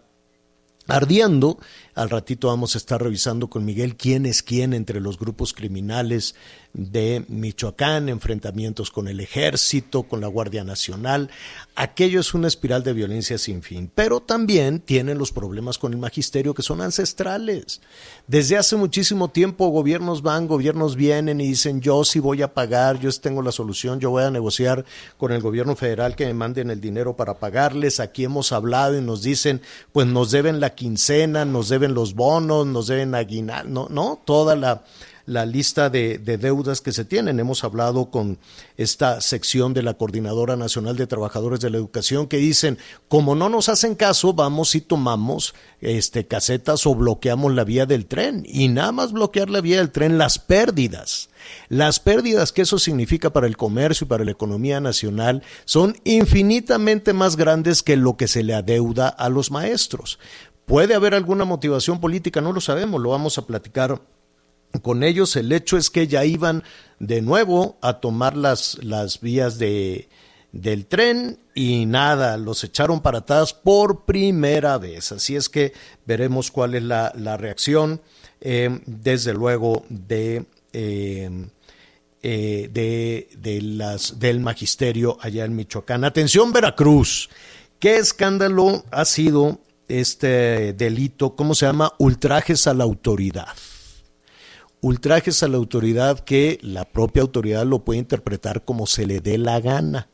ardiendo. 0.87 1.59
Al 1.95 2.09
ratito 2.09 2.47
vamos 2.47 2.75
a 2.75 2.77
estar 2.77 3.01
revisando 3.01 3.49
con 3.49 3.65
Miguel 3.65 3.95
quién 3.95 4.25
es 4.25 4.43
quién 4.43 4.73
entre 4.73 4.99
los 4.99 5.17
grupos 5.17 5.53
criminales 5.53 6.35
de 6.73 7.25
Michoacán, 7.27 8.07
enfrentamientos 8.07 8.91
con 8.91 9.07
el 9.07 9.19
ejército, 9.19 10.03
con 10.03 10.21
la 10.21 10.27
Guardia 10.27 10.63
Nacional. 10.63 11.31
Aquello 11.75 12.19
es 12.19 12.35
una 12.35 12.47
espiral 12.47 12.83
de 12.83 12.93
violencia 12.93 13.39
sin 13.39 13.63
fin, 13.63 13.91
pero 13.93 14.19
también 14.19 14.79
tienen 14.79 15.17
los 15.17 15.31
problemas 15.31 15.79
con 15.79 15.93
el 15.93 15.99
magisterio 15.99 16.53
que 16.53 16.61
son 16.61 16.81
ancestrales. 16.81 17.81
Desde 18.27 18.57
hace 18.57 18.75
muchísimo 18.75 19.29
tiempo 19.29 19.69
gobiernos 19.69 20.21
van, 20.21 20.47
gobiernos 20.47 20.95
vienen 20.95 21.41
y 21.41 21.47
dicen 21.47 21.81
yo 21.81 22.03
sí 22.03 22.19
voy 22.19 22.43
a 22.43 22.53
pagar, 22.53 22.99
yo 22.99 23.11
tengo 23.13 23.41
la 23.41 23.51
solución, 23.51 23.99
yo 23.99 24.11
voy 24.11 24.23
a 24.23 24.29
negociar 24.29 24.85
con 25.17 25.31
el 25.31 25.41
gobierno 25.41 25.75
federal 25.75 26.15
que 26.15 26.27
me 26.27 26.35
manden 26.35 26.69
el 26.69 26.79
dinero 26.79 27.15
para 27.15 27.39
pagarles. 27.39 27.99
Aquí 27.99 28.23
hemos 28.23 28.51
hablado 28.51 28.95
y 28.95 29.01
nos 29.01 29.23
dicen 29.23 29.61
pues 29.91 30.05
nos 30.05 30.29
deben 30.29 30.59
la 30.59 30.75
quincena, 30.77 31.43
nos 31.43 31.67
deben 31.67 31.93
los 31.93 32.13
bonos, 32.13 32.65
nos 32.65 32.87
deben 32.87 33.13
aguinaldo, 33.15 33.69
no, 33.69 33.87
no, 33.89 34.21
toda 34.23 34.55
la 34.55 34.83
la 35.27 35.45
lista 35.45 35.89
de, 35.89 36.17
deudas 36.17 36.81
que 36.81 36.93
se 36.93 37.05
tienen. 37.05 37.39
Hemos 37.39 37.63
hablado 37.63 38.09
con 38.09 38.39
esta 38.77 39.19
sección 39.19 39.73
de 39.73 39.83
la 39.83 39.95
Coordinadora 39.95 40.55
Nacional 40.55 40.95
de 40.95 41.05
Trabajadores 41.05 41.59
de 41.59 41.69
la 41.69 41.77
Educación 41.77 42.27
que 42.27 42.37
dicen, 42.37 42.79
como 43.09 43.35
no 43.35 43.49
nos 43.49 43.67
hacen 43.67 43.95
caso, 43.95 44.33
vamos 44.33 44.73
y 44.73 44.81
tomamos 44.81 45.53
este, 45.81 46.25
casetas 46.25 46.87
o 46.87 46.95
bloqueamos 46.95 47.53
la 47.53 47.65
vía 47.65 47.85
del 47.85 48.05
tren. 48.05 48.45
Y 48.47 48.69
nada 48.69 48.93
más 48.93 49.11
bloquear 49.11 49.49
la 49.49 49.59
vía 49.59 49.77
del 49.77 49.91
tren, 49.91 50.17
las 50.17 50.39
pérdidas. 50.39 51.29
Las 51.69 51.99
pérdidas 51.99 52.51
que 52.51 52.61
eso 52.61 52.79
significa 52.79 53.31
para 53.31 53.47
el 53.47 53.57
comercio 53.57 54.05
y 54.05 54.07
para 54.07 54.23
la 54.23 54.31
economía 54.31 54.79
nacional 54.79 55.43
son 55.65 55.97
infinitamente 56.03 57.13
más 57.13 57.35
grandes 57.35 57.83
que 57.83 57.97
lo 57.97 58.17
que 58.17 58.27
se 58.27 58.43
le 58.43 58.53
adeuda 58.53 59.09
a 59.09 59.29
los 59.29 59.51
maestros. 59.51 60.19
¿Puede 60.67 60.95
haber 60.95 61.13
alguna 61.13 61.45
motivación 61.45 62.01
política? 62.01 62.41
No 62.41 62.51
lo 62.51 62.59
sabemos, 62.59 62.99
lo 63.01 63.11
vamos 63.11 63.37
a 63.37 63.47
platicar 63.47 64.01
con 64.81 65.01
ellos. 65.01 65.37
El 65.37 65.53
hecho 65.53 65.77
es 65.77 65.89
que 65.89 66.07
ya 66.07 66.25
iban 66.25 66.61
de 66.99 67.21
nuevo 67.21 67.77
a 67.81 68.01
tomar 68.01 68.35
las, 68.35 68.77
las 68.83 69.21
vías 69.21 69.59
de, 69.59 70.09
del 70.51 70.85
tren 70.85 71.39
y 71.55 71.85
nada, 71.85 72.35
los 72.35 72.65
echaron 72.65 72.99
para 72.99 73.19
atrás 73.19 73.53
por 73.53 74.03
primera 74.03 74.77
vez. 74.77 75.13
Así 75.13 75.37
es 75.37 75.47
que 75.47 75.71
veremos 76.05 76.51
cuál 76.51 76.75
es 76.75 76.83
la, 76.83 77.37
reacción, 77.37 78.01
eh, 78.41 78.81
desde 78.85 79.33
luego, 79.33 79.85
de, 79.87 80.47
eh, 80.73 81.47
eh, 82.21 82.69
de, 82.73 83.29
de, 83.37 83.61
las, 83.61 84.19
del 84.19 84.41
magisterio 84.41 85.17
allá 85.21 85.45
en 85.45 85.55
Michoacán. 85.55 86.03
Atención, 86.03 86.51
Veracruz. 86.51 87.29
¿Qué 87.79 87.95
escándalo 87.99 88.83
ha 88.91 89.05
sido 89.05 89.61
este 89.87 90.73
delito? 90.73 91.35
¿Cómo 91.35 91.55
se 91.55 91.65
llama? 91.65 91.93
Ultrajes 91.97 92.67
a 92.67 92.73
la 92.73 92.83
autoridad 92.83 93.47
ultrajes 94.81 95.43
a 95.43 95.47
la 95.47 95.57
autoridad 95.57 96.19
que 96.19 96.59
la 96.61 96.85
propia 96.85 97.21
autoridad 97.21 97.65
lo 97.65 97.83
puede 97.83 97.99
interpretar 97.99 98.63
como 98.63 98.85
se 98.87 99.05
le 99.05 99.19
dé 99.19 99.37
la 99.37 99.59
gana. 99.59 100.09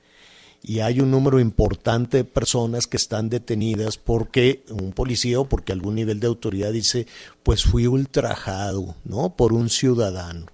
Y 0.65 0.79
hay 0.79 1.01
un 1.01 1.11
número 1.11 1.41
importante 1.41 2.17
de 2.17 2.23
personas 2.23 2.87
que 2.87 2.95
están 2.95 3.29
detenidas 3.29 3.97
porque 3.97 4.63
un 4.69 4.93
policía 4.93 5.41
o 5.41 5.49
porque 5.49 5.73
algún 5.73 5.95
nivel 5.95 6.21
de 6.21 6.27
autoridad 6.27 6.71
dice, 6.71 7.05
pues 7.43 7.63
fui 7.63 7.85
ultrajado, 7.85 8.95
¿no? 9.03 9.35
Por 9.35 9.51
un 9.51 9.69
ciudadano 9.69 10.45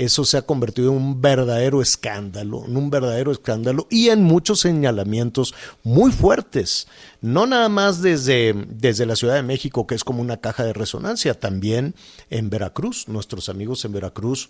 eso 0.00 0.24
se 0.24 0.38
ha 0.38 0.42
convertido 0.42 0.92
en 0.92 0.96
un 0.96 1.20
verdadero 1.20 1.82
escándalo, 1.82 2.64
en 2.64 2.74
un 2.78 2.88
verdadero 2.88 3.32
escándalo 3.32 3.86
y 3.90 4.08
en 4.08 4.22
muchos 4.22 4.60
señalamientos 4.60 5.54
muy 5.82 6.10
fuertes, 6.10 6.88
no 7.20 7.46
nada 7.46 7.68
más 7.68 8.00
desde, 8.00 8.54
desde 8.70 9.04
la 9.04 9.14
Ciudad 9.14 9.34
de 9.34 9.42
México, 9.42 9.86
que 9.86 9.94
es 9.94 10.02
como 10.02 10.22
una 10.22 10.38
caja 10.38 10.64
de 10.64 10.72
resonancia, 10.72 11.38
también 11.38 11.94
en 12.30 12.48
Veracruz, 12.48 13.08
nuestros 13.08 13.50
amigos 13.50 13.84
en 13.84 13.92
Veracruz 13.92 14.48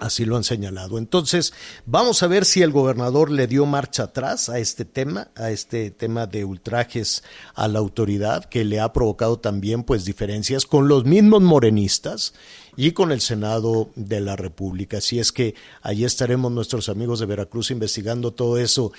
Así 0.00 0.24
lo 0.24 0.36
han 0.36 0.42
señalado. 0.42 0.98
Entonces, 0.98 1.52
vamos 1.86 2.22
a 2.22 2.26
ver 2.26 2.44
si 2.44 2.62
el 2.62 2.72
gobernador 2.72 3.30
le 3.30 3.46
dio 3.46 3.64
marcha 3.64 4.04
atrás 4.04 4.48
a 4.48 4.58
este 4.58 4.84
tema, 4.84 5.28
a 5.36 5.52
este 5.52 5.92
tema 5.92 6.26
de 6.26 6.44
ultrajes 6.44 7.22
a 7.54 7.68
la 7.68 7.78
autoridad, 7.78 8.44
que 8.46 8.64
le 8.64 8.80
ha 8.80 8.92
provocado 8.92 9.38
también 9.38 9.84
pues 9.84 10.04
diferencias 10.04 10.66
con 10.66 10.88
los 10.88 11.04
mismos 11.04 11.42
morenistas 11.42 12.34
y 12.76 12.90
con 12.90 13.12
el 13.12 13.20
Senado 13.20 13.88
de 13.94 14.20
la 14.20 14.34
República. 14.34 14.98
Así 14.98 15.20
es 15.20 15.30
que 15.30 15.54
allí 15.80 16.04
estaremos 16.04 16.50
nuestros 16.50 16.88
amigos 16.88 17.20
de 17.20 17.26
Veracruz 17.26 17.70
investigando 17.70 18.32
todo 18.32 18.58
eso. 18.58 18.92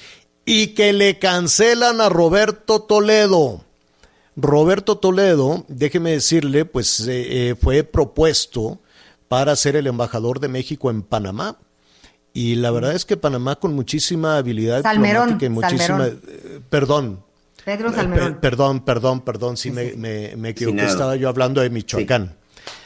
Y 0.45 0.67
que 0.67 0.93
le 0.93 1.19
cancelan 1.19 1.99
a 1.99 2.07
Roberto 2.07 2.83
Toledo. 2.83 3.65
Roberto 4.37 4.97
Toledo, 4.97 5.65
déjeme 5.67 6.11
decirle, 6.11 6.63
pues 6.63 7.01
eh, 7.01 7.49
eh, 7.49 7.55
fue 7.59 7.83
propuesto 7.83 8.79
para 9.27 9.55
ser 9.55 9.75
el 9.75 9.87
embajador 9.87 10.39
de 10.39 10.47
México 10.47 10.89
en 10.89 11.01
Panamá. 11.01 11.57
Y 12.33 12.55
la 12.55 12.71
verdad 12.71 12.93
es 12.93 13.05
que 13.05 13.15
Panamá 13.15 13.55
con 13.55 13.73
muchísima 13.73 14.37
habilidad 14.37 14.83
diplomática 14.83 15.45
y 15.45 15.49
muchísima... 15.49 16.07
Eh, 16.07 16.59
perdón. 16.69 17.23
Pedro 17.63 17.89
eh, 17.89 17.93
Salmerón. 17.95 18.37
perdón, 18.41 18.85
perdón, 18.85 19.21
perdón, 19.21 19.57
sí, 19.57 19.71
Me, 19.71 19.93
me, 20.35 20.49
equivoqué. 20.49 20.85
Estaba 20.85 21.15
yo 21.15 21.29
hablando 21.29 21.61
de 21.61 21.69
Michoacán. 21.69 22.35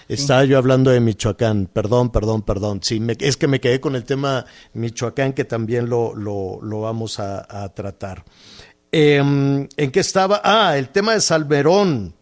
Estaba 0.08 0.43
yo 0.43 0.58
hablando 0.58 0.89
de 0.89 1.00
Michoacán, 1.00 1.67
perdón, 1.72 2.12
perdón, 2.12 2.41
perdón. 2.41 2.79
Sí, 2.81 3.00
es 3.19 3.38
que 3.38 3.48
me 3.48 3.60
quedé 3.60 3.79
con 3.79 3.96
el 3.96 4.05
tema 4.05 4.43
Michoacán, 4.74 5.34
que 5.34 5.46
también 5.46 5.88
lo, 5.88 6.15
lo, 6.15 6.60
lo 6.63 6.81
vamos 6.81 7.19
a, 7.19 7.69
tratar. 7.75 8.24
Em, 8.91 9.67
¿En 9.77 9.91
qué 9.91 10.00
estaba? 10.00 10.41
Ah, 10.43 10.77
el 10.77 10.89
tema 10.89 11.13
de 11.13 11.22
Salmerón. 11.22 12.15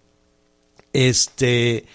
Este, 0.91 1.85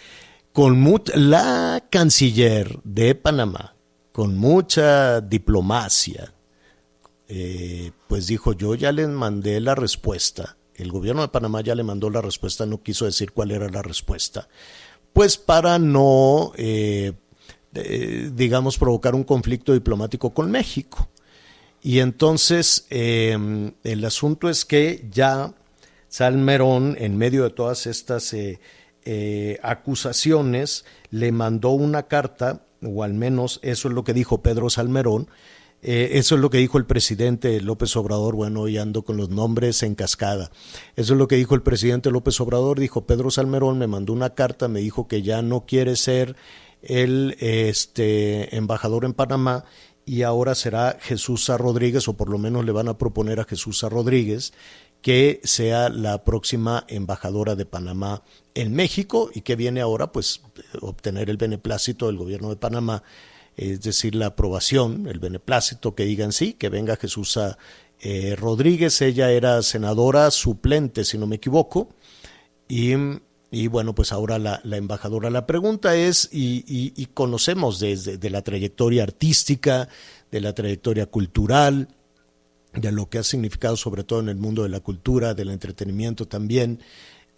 con 0.52 1.02
la 1.14 1.85
canciller 1.90 2.78
de 2.85 3.14
Panamá, 3.14 3.75
con 4.12 4.37
mucha 4.37 5.21
diplomacia, 5.23 6.35
eh, 7.28 7.92
pues 8.06 8.26
dijo, 8.26 8.52
yo 8.52 8.75
ya 8.75 8.92
les 8.92 9.09
mandé 9.09 9.61
la 9.61 9.75
respuesta, 9.75 10.59
el 10.75 10.92
gobierno 10.92 11.23
de 11.23 11.28
Panamá 11.28 11.62
ya 11.62 11.75
le 11.75 11.82
mandó 11.82 12.11
la 12.11 12.21
respuesta, 12.21 12.66
no 12.66 12.82
quiso 12.82 13.06
decir 13.06 13.32
cuál 13.32 13.50
era 13.50 13.71
la 13.71 13.80
respuesta, 13.80 14.49
pues 15.14 15.38
para 15.38 15.78
no, 15.78 16.52
eh, 16.56 17.14
digamos, 18.35 18.76
provocar 18.76 19.14
un 19.14 19.25
conflicto 19.25 19.73
diplomático 19.73 20.35
con 20.35 20.50
México. 20.50 21.09
Y 21.82 21.99
entonces 21.99 22.87
em, 22.90 23.73
el 23.82 24.04
asunto 24.04 24.49
es 24.49 24.64
que 24.64 25.09
ya 25.11 25.54
Salmerón, 26.09 26.97
en 26.99 27.16
medio 27.16 27.44
de 27.44 27.50
todas 27.50 27.87
estas... 27.87 28.35
Eh, 29.04 29.59
acusaciones, 29.62 30.85
le 31.11 31.32
mandó 31.32 31.71
una 31.71 32.04
carta, 32.04 32.66
o 32.82 33.02
al 33.02 33.14
menos 33.14 33.59
eso 33.62 33.88
es 33.88 33.94
lo 33.94 34.04
que 34.04 34.14
dijo 34.14 34.42
Pedro 34.42 34.71
Salmerón, 34.71 35.28
eh, 35.82 36.11
eso 36.18 36.37
es 36.37 36.40
lo 36.40 36.50
que 36.50 36.59
dijo 36.59 36.78
el 36.78 36.87
presidente 36.87 37.61
López 37.61 37.97
Obrador, 37.97 38.37
bueno, 38.37 38.61
hoy 38.61 38.78
ando 38.78 39.02
con 39.02 39.16
los 39.16 39.30
nombres 39.30 39.82
en 39.82 39.97
cascada. 39.97 40.52
Eso 40.94 41.14
es 41.14 41.18
lo 41.18 41.26
que 41.26 41.35
dijo 41.35 41.56
el 41.56 41.62
presidente 41.62 42.12
López 42.12 42.40
Obrador, 42.40 42.78
dijo 42.78 43.04
Pedro 43.04 43.32
Salmerón, 43.32 43.78
me 43.78 43.88
mandó 43.88 44.12
una 44.12 44.30
carta, 44.30 44.68
me 44.68 44.78
dijo 44.78 45.09
que 45.09 45.23
ya 45.23 45.42
no 45.42 45.66
quiere 45.66 45.97
ser 45.97 46.37
el 46.82 47.37
este, 47.40 48.56
embajador 48.56 49.04
en 49.04 49.14
Panamá 49.14 49.64
y 50.04 50.23
ahora 50.23 50.54
será 50.54 50.99
Jesús 51.00 51.49
Rodríguez, 51.49 52.06
o 52.06 52.16
por 52.16 52.28
lo 52.28 52.38
menos 52.38 52.64
le 52.64 52.73
van 52.73 52.88
a 52.88 52.99
proponer 52.99 53.40
a 53.40 53.44
Jesús 53.44 53.82
Rodríguez, 53.82 54.52
que 55.00 55.40
sea 55.42 55.88
la 55.88 56.23
próxima 56.25 56.85
embajadora 56.88 57.56
de 57.56 57.66
Panamá 57.66 58.23
en 58.54 58.75
México 58.75 59.30
y 59.35 59.42
que 59.42 59.56
viene 59.56 59.80
ahora 59.80 60.12
pues 60.12 60.42
obtener 60.80 61.30
el 61.30 61.37
beneplácito 61.37 62.06
del 62.06 62.16
gobierno 62.16 62.50
de 62.50 62.56
Panamá, 62.56 63.02
es 63.56 63.82
decir, 63.82 64.14
la 64.14 64.26
aprobación, 64.26 65.06
el 65.06 65.18
beneplácito 65.18 65.94
que 65.94 66.04
digan 66.04 66.32
sí, 66.32 66.54
que 66.54 66.68
venga 66.68 66.97
Jesús 66.97 67.38
eh, 68.00 68.35
Rodríguez, 68.37 69.00
ella 69.02 69.30
era 69.30 69.62
senadora 69.62 70.30
suplente, 70.30 71.04
si 71.04 71.18
no 71.18 71.26
me 71.26 71.37
equivoco, 71.37 71.90
y, 72.68 72.92
y 73.50 73.66
bueno, 73.68 73.94
pues 73.94 74.12
ahora 74.12 74.38
la, 74.38 74.61
la, 74.64 74.76
embajadora. 74.78 75.28
La 75.28 75.47
pregunta 75.47 75.94
es, 75.97 76.28
y, 76.32 76.64
y, 76.66 76.94
y 76.97 77.06
conocemos 77.06 77.78
desde 77.78 78.16
de 78.16 78.30
la 78.30 78.42
trayectoria 78.42 79.02
artística, 79.02 79.88
de 80.30 80.40
la 80.40 80.54
trayectoria 80.54 81.06
cultural, 81.06 81.88
de 82.73 82.90
lo 82.90 83.09
que 83.09 83.18
ha 83.18 83.23
significado 83.23 83.76
sobre 83.76 84.02
todo 84.02 84.21
en 84.21 84.30
el 84.30 84.37
mundo 84.37 84.62
de 84.62 84.71
la 84.71 84.80
cultura, 84.80 85.35
del 85.35 85.50
entretenimiento 85.50 86.26
también, 86.26 86.80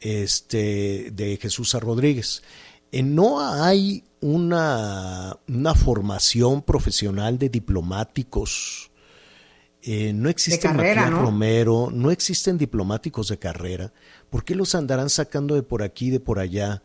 este, 0.00 1.10
de 1.12 1.38
Jesús 1.40 1.72
Rodríguez. 1.74 2.42
Eh, 2.92 3.02
no 3.02 3.40
hay 3.40 4.04
una, 4.20 5.36
una, 5.48 5.74
formación 5.74 6.62
profesional 6.62 7.38
de 7.38 7.48
diplomáticos. 7.48 8.90
Eh, 9.82 10.12
no 10.14 10.30
existe 10.30 10.66
¿no? 10.72 11.22
Romero, 11.22 11.90
no 11.92 12.10
existen 12.10 12.56
diplomáticos 12.56 13.28
de 13.28 13.38
carrera. 13.38 13.92
¿Por 14.30 14.44
qué 14.44 14.54
los 14.54 14.74
andarán 14.74 15.10
sacando 15.10 15.56
de 15.56 15.62
por 15.62 15.82
aquí, 15.82 16.10
de 16.10 16.20
por 16.20 16.38
allá? 16.38 16.82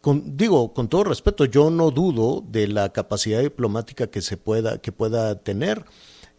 Con, 0.00 0.36
digo, 0.36 0.74
con 0.74 0.88
todo 0.88 1.04
respeto, 1.04 1.44
yo 1.44 1.70
no 1.70 1.92
dudo 1.92 2.44
de 2.46 2.66
la 2.66 2.92
capacidad 2.92 3.40
diplomática 3.40 4.08
que 4.08 4.20
se 4.20 4.36
pueda, 4.36 4.78
que 4.78 4.90
pueda 4.90 5.36
tener. 5.36 5.84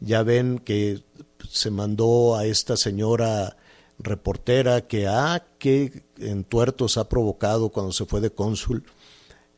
Ya 0.01 0.22
ven 0.22 0.60
que 0.60 1.01
se 1.50 1.72
mandó 1.72 2.36
a 2.36 2.46
esta 2.46 2.75
señora 2.75 3.56
reportera 4.00 4.88
que, 4.88 5.07
ah, 5.07 5.45
qué 5.59 6.03
entuertos 6.19 6.97
ha 6.97 7.09
provocado 7.09 7.69
cuando 7.69 7.91
se 7.91 8.05
fue 8.05 8.21
de 8.21 8.31
cónsul. 8.31 8.83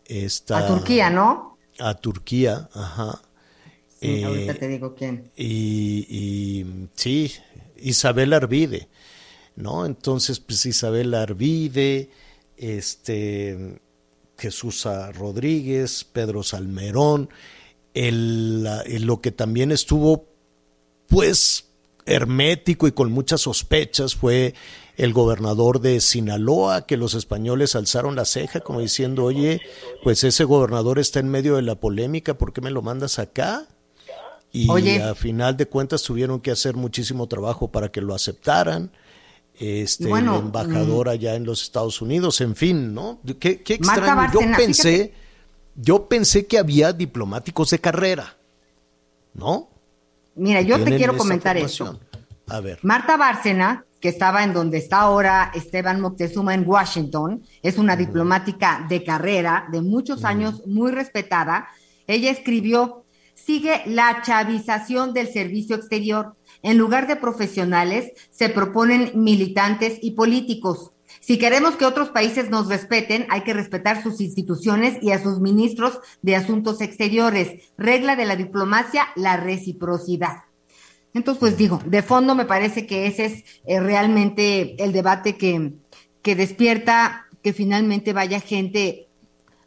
Esta, 0.05 0.59
a 0.59 0.67
Turquía, 0.67 1.09
¿no? 1.09 1.57
A 1.79 1.95
Turquía, 1.95 2.69
ajá. 2.73 3.21
Sí, 3.99 4.07
eh, 4.07 4.25
ahorita 4.25 4.53
te 4.55 4.67
digo 4.67 4.93
quién. 4.93 5.31
Y, 5.35 6.05
y, 6.09 6.89
sí, 6.93 7.31
Isabel 7.77 8.33
Arvide, 8.33 8.87
¿no? 9.55 9.85
Entonces, 9.85 10.39
pues 10.39 10.65
Isabel 10.65 11.13
Arvide, 11.13 12.09
este, 12.57 13.79
Jesús 14.37 14.87
Rodríguez, 15.13 16.03
Pedro 16.03 16.43
Salmerón, 16.43 17.29
el, 17.93 18.67
el, 18.85 19.03
lo 19.05 19.21
que 19.21 19.31
también 19.31 19.71
estuvo, 19.71 20.27
pues, 21.07 21.69
hermético 22.05 22.87
y 22.87 22.91
con 22.91 23.11
muchas 23.11 23.41
sospechas 23.41 24.15
fue 24.15 24.53
el 24.97 25.13
gobernador 25.13 25.81
de 25.81 25.99
Sinaloa, 25.99 26.85
que 26.85 26.97
los 26.97 27.15
españoles 27.15 27.75
alzaron 27.75 28.15
la 28.15 28.25
ceja 28.25 28.61
como 28.61 28.79
diciendo, 28.79 29.25
oye, 29.25 29.61
pues 30.03 30.23
ese 30.23 30.43
gobernador 30.45 30.99
está 30.99 31.19
en 31.19 31.29
medio 31.29 31.55
de 31.55 31.63
la 31.63 31.75
polémica, 31.75 32.37
¿por 32.37 32.53
qué 32.53 32.61
me 32.61 32.71
lo 32.71 32.81
mandas 32.81 33.19
acá? 33.19 33.67
Y 34.51 34.69
oye. 34.69 35.03
a 35.03 35.15
final 35.15 35.57
de 35.57 35.65
cuentas 35.65 36.03
tuvieron 36.03 36.39
que 36.39 36.51
hacer 36.51 36.75
muchísimo 36.75 37.27
trabajo 37.27 37.71
para 37.71 37.91
que 37.91 37.99
lo 37.99 38.15
aceptaran. 38.15 38.91
Este, 39.59 40.07
bueno, 40.07 40.35
el 40.35 40.43
embajador 40.43 41.09
allá 41.09 41.35
en 41.35 41.45
los 41.45 41.61
Estados 41.63 42.01
Unidos, 42.01 42.39
en 42.39 42.55
fin, 42.55 42.93
¿no? 42.93 43.19
Qué, 43.39 43.61
qué 43.61 43.73
extraño. 43.73 44.15
Bárcena, 44.15 44.33
yo 44.33 44.57
pensé, 44.57 44.97
fíjate. 44.97 45.13
yo 45.75 46.07
pensé 46.07 46.45
que 46.45 46.57
había 46.57 46.93
diplomáticos 46.93 47.69
de 47.69 47.79
carrera, 47.79 48.37
¿no? 49.33 49.74
Mira, 50.35 50.61
yo 50.61 50.83
te 50.83 50.95
quiero 50.97 51.17
comentar 51.17 51.57
esto. 51.57 51.99
A 52.47 52.59
ver. 52.59 52.79
Marta 52.83 53.17
Bárcena, 53.17 53.85
que 53.99 54.09
estaba 54.09 54.43
en 54.43 54.53
donde 54.53 54.77
está 54.77 54.99
ahora 54.99 55.51
Esteban 55.55 55.99
Moctezuma 55.99 56.53
en 56.53 56.67
Washington, 56.67 57.41
es 57.63 57.77
una 57.77 57.93
uh 57.93 57.95
-huh. 57.95 58.05
diplomática 58.05 58.85
de 58.87 59.03
carrera, 59.03 59.65
de 59.71 59.81
muchos 59.81 60.19
uh 60.19 60.23
-huh. 60.23 60.29
años, 60.29 60.61
muy 60.67 60.91
respetada. 60.91 61.67
Ella 62.05 62.29
escribió, 62.29 63.05
sigue 63.33 63.81
la 63.85 64.21
chavización 64.21 65.13
del 65.13 65.27
servicio 65.27 65.75
exterior. 65.75 66.35
En 66.61 66.77
lugar 66.77 67.07
de 67.07 67.15
profesionales, 67.15 68.11
se 68.29 68.49
proponen 68.49 69.11
militantes 69.15 69.97
y 70.01 70.11
políticos. 70.11 70.91
Si 71.19 71.37
queremos 71.37 71.75
que 71.75 71.85
otros 71.85 72.09
países 72.09 72.49
nos 72.49 72.67
respeten, 72.67 73.25
hay 73.29 73.41
que 73.41 73.53
respetar 73.53 74.03
sus 74.03 74.21
instituciones 74.21 74.97
y 75.01 75.11
a 75.11 75.21
sus 75.21 75.39
ministros 75.39 75.99
de 76.21 76.35
asuntos 76.35 76.81
exteriores. 76.81 77.63
Regla 77.77 78.15
de 78.15 78.25
la 78.25 78.35
diplomacia, 78.35 79.07
la 79.15 79.37
reciprocidad. 79.37 80.43
Entonces, 81.13 81.39
pues 81.39 81.57
digo, 81.57 81.81
de 81.85 82.01
fondo 82.01 82.35
me 82.35 82.45
parece 82.45 82.85
que 82.85 83.07
ese 83.07 83.25
es 83.25 83.43
eh, 83.65 83.79
realmente 83.79 84.75
el 84.83 84.91
debate 84.91 85.37
que, 85.37 85.73
que 86.21 86.35
despierta 86.35 87.27
que 87.41 87.53
finalmente 87.53 88.11
vaya 88.11 88.39
gente 88.39 89.07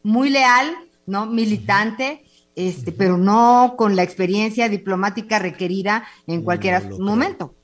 muy 0.03 0.31
leal, 0.31 0.75
¿no? 1.07 1.27
Militante, 1.27 2.25
este, 2.55 2.93
pero 2.93 3.17
no 3.17 3.75
con 3.79 3.97
la 3.97 4.03
experiencia 4.03 4.69
diplomática 4.69 5.39
requerida 5.39 6.05
en 6.27 6.43
cualquier 6.43 6.91
momento. 6.99 7.55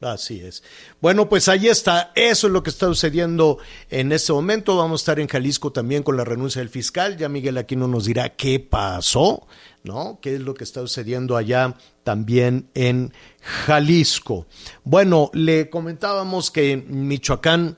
Así 0.00 0.40
es. 0.40 0.62
Bueno, 1.00 1.28
pues 1.28 1.48
ahí 1.48 1.66
está. 1.66 2.12
Eso 2.14 2.46
es 2.46 2.52
lo 2.52 2.62
que 2.62 2.70
está 2.70 2.86
sucediendo 2.86 3.58
en 3.90 4.12
este 4.12 4.32
momento. 4.32 4.76
Vamos 4.76 5.00
a 5.00 5.02
estar 5.02 5.20
en 5.20 5.26
Jalisco 5.26 5.72
también 5.72 6.04
con 6.04 6.16
la 6.16 6.24
renuncia 6.24 6.60
del 6.60 6.68
fiscal. 6.68 7.16
Ya 7.16 7.28
Miguel 7.28 7.58
Aquino 7.58 7.88
nos 7.88 8.04
dirá 8.04 8.36
qué 8.36 8.60
pasó, 8.60 9.48
¿no? 9.82 10.20
¿Qué 10.22 10.36
es 10.36 10.40
lo 10.40 10.54
que 10.54 10.62
está 10.62 10.80
sucediendo 10.80 11.36
allá 11.36 11.74
también 12.04 12.68
en 12.74 13.12
Jalisco? 13.40 14.46
Bueno, 14.84 15.30
le 15.34 15.68
comentábamos 15.68 16.52
que 16.52 16.76
Michoacán 16.76 17.76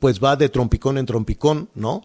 pues 0.00 0.22
va 0.22 0.34
de 0.34 0.48
trompicón 0.48 0.98
en 0.98 1.06
trompicón, 1.06 1.70
¿no? 1.74 2.02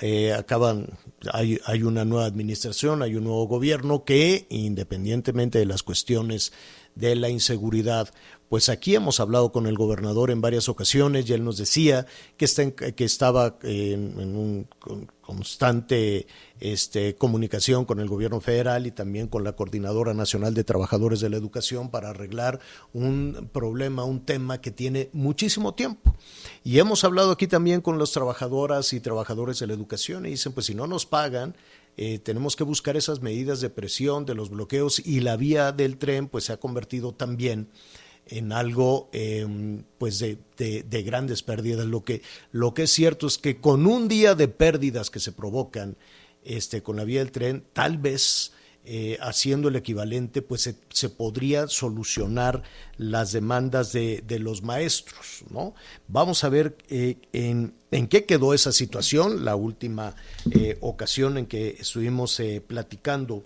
Eh, 0.00 0.34
acaban, 0.34 0.98
hay, 1.32 1.58
hay 1.64 1.82
una 1.82 2.04
nueva 2.04 2.26
administración, 2.26 3.02
hay 3.02 3.14
un 3.14 3.24
nuevo 3.24 3.46
gobierno 3.46 4.04
que, 4.04 4.46
independientemente 4.50 5.58
de 5.58 5.64
las 5.64 5.82
cuestiones 5.82 6.52
de 6.94 7.14
la 7.14 7.28
inseguridad, 7.28 8.12
pues 8.48 8.68
aquí 8.68 8.94
hemos 8.94 9.20
hablado 9.20 9.50
con 9.50 9.66
el 9.66 9.76
gobernador 9.76 10.30
en 10.30 10.40
varias 10.40 10.68
ocasiones 10.68 11.28
y 11.28 11.32
él 11.32 11.44
nos 11.44 11.58
decía 11.58 12.06
que, 12.36 12.44
está 12.44 12.62
en, 12.62 12.72
que 12.72 13.04
estaba 13.04 13.56
en, 13.62 14.18
un 14.18 14.68
con 14.78 15.06
constante 15.26 16.28
este, 16.60 17.16
comunicación 17.16 17.84
con 17.84 17.98
el 17.98 18.08
gobierno 18.08 18.40
federal 18.40 18.86
y 18.86 18.92
también 18.92 19.26
con 19.26 19.42
la 19.42 19.54
Coordinadora 19.54 20.14
Nacional 20.14 20.54
de 20.54 20.62
Trabajadores 20.62 21.18
de 21.18 21.28
la 21.28 21.36
Educación 21.36 21.90
para 21.90 22.10
arreglar 22.10 22.60
un 22.92 23.50
problema, 23.52 24.04
un 24.04 24.24
tema 24.24 24.60
que 24.60 24.70
tiene 24.70 25.10
muchísimo 25.12 25.74
tiempo. 25.74 26.14
Y 26.62 26.78
hemos 26.78 27.02
hablado 27.02 27.32
aquí 27.32 27.48
también 27.48 27.80
con 27.80 27.98
las 27.98 28.12
trabajadoras 28.12 28.92
y 28.92 29.00
trabajadores 29.00 29.58
de 29.58 29.66
la 29.66 29.74
educación 29.74 30.26
y 30.26 30.30
dicen, 30.30 30.52
pues 30.52 30.66
si 30.66 30.76
no 30.76 30.86
nos 30.86 31.06
pagan, 31.06 31.56
eh, 31.96 32.18
tenemos 32.20 32.54
que 32.56 32.64
buscar 32.64 32.96
esas 32.96 33.20
medidas 33.20 33.60
de 33.60 33.70
presión 33.70 34.26
de 34.26 34.34
los 34.34 34.50
bloqueos 34.50 35.00
y 35.04 35.20
la 35.20 35.36
vía 35.36 35.72
del 35.72 35.96
tren 35.96 36.28
pues 36.28 36.44
se 36.44 36.52
ha 36.52 36.58
convertido 36.58 37.12
también 37.12 37.68
en 38.26 38.52
algo 38.52 39.08
eh, 39.12 39.46
pues 39.98 40.18
de, 40.18 41.02
grandes 41.04 41.42
pérdidas. 41.42 41.86
Lo 41.86 42.04
que, 42.04 42.22
lo 42.52 42.74
que 42.74 42.84
es 42.84 42.90
cierto 42.90 43.26
es 43.26 43.38
que 43.38 43.60
con 43.60 43.86
un 43.86 44.08
día 44.08 44.34
de 44.34 44.48
pérdidas 44.48 45.10
que 45.10 45.20
se 45.20 45.32
provocan 45.32 45.96
este, 46.44 46.82
con 46.82 46.96
la 46.96 47.04
vía 47.04 47.20
del 47.20 47.32
tren, 47.32 47.64
tal 47.72 47.98
vez 47.98 48.52
eh, 48.88 49.18
haciendo 49.20 49.66
el 49.66 49.74
equivalente, 49.74 50.42
pues 50.42 50.60
se, 50.60 50.76
se, 50.90 51.08
podría 51.08 51.66
solucionar 51.66 52.62
las 52.98 53.32
demandas 53.32 53.92
de, 53.92 54.22
de 54.24 54.38
los 54.38 54.62
maestros. 54.62 55.42
¿no? 55.50 55.74
Vamos 56.06 56.44
a 56.44 56.48
ver 56.50 56.76
eh, 56.88 57.16
en, 57.32 57.74
en, 57.90 58.06
qué 58.06 58.26
quedó 58.26 58.54
esa 58.54 58.70
situación. 58.70 59.44
La 59.44 59.56
última 59.56 60.14
eh, 60.52 60.78
ocasión 60.80 61.36
en 61.36 61.46
que 61.46 61.70
estuvimos 61.80 62.40
platicando 62.68 63.44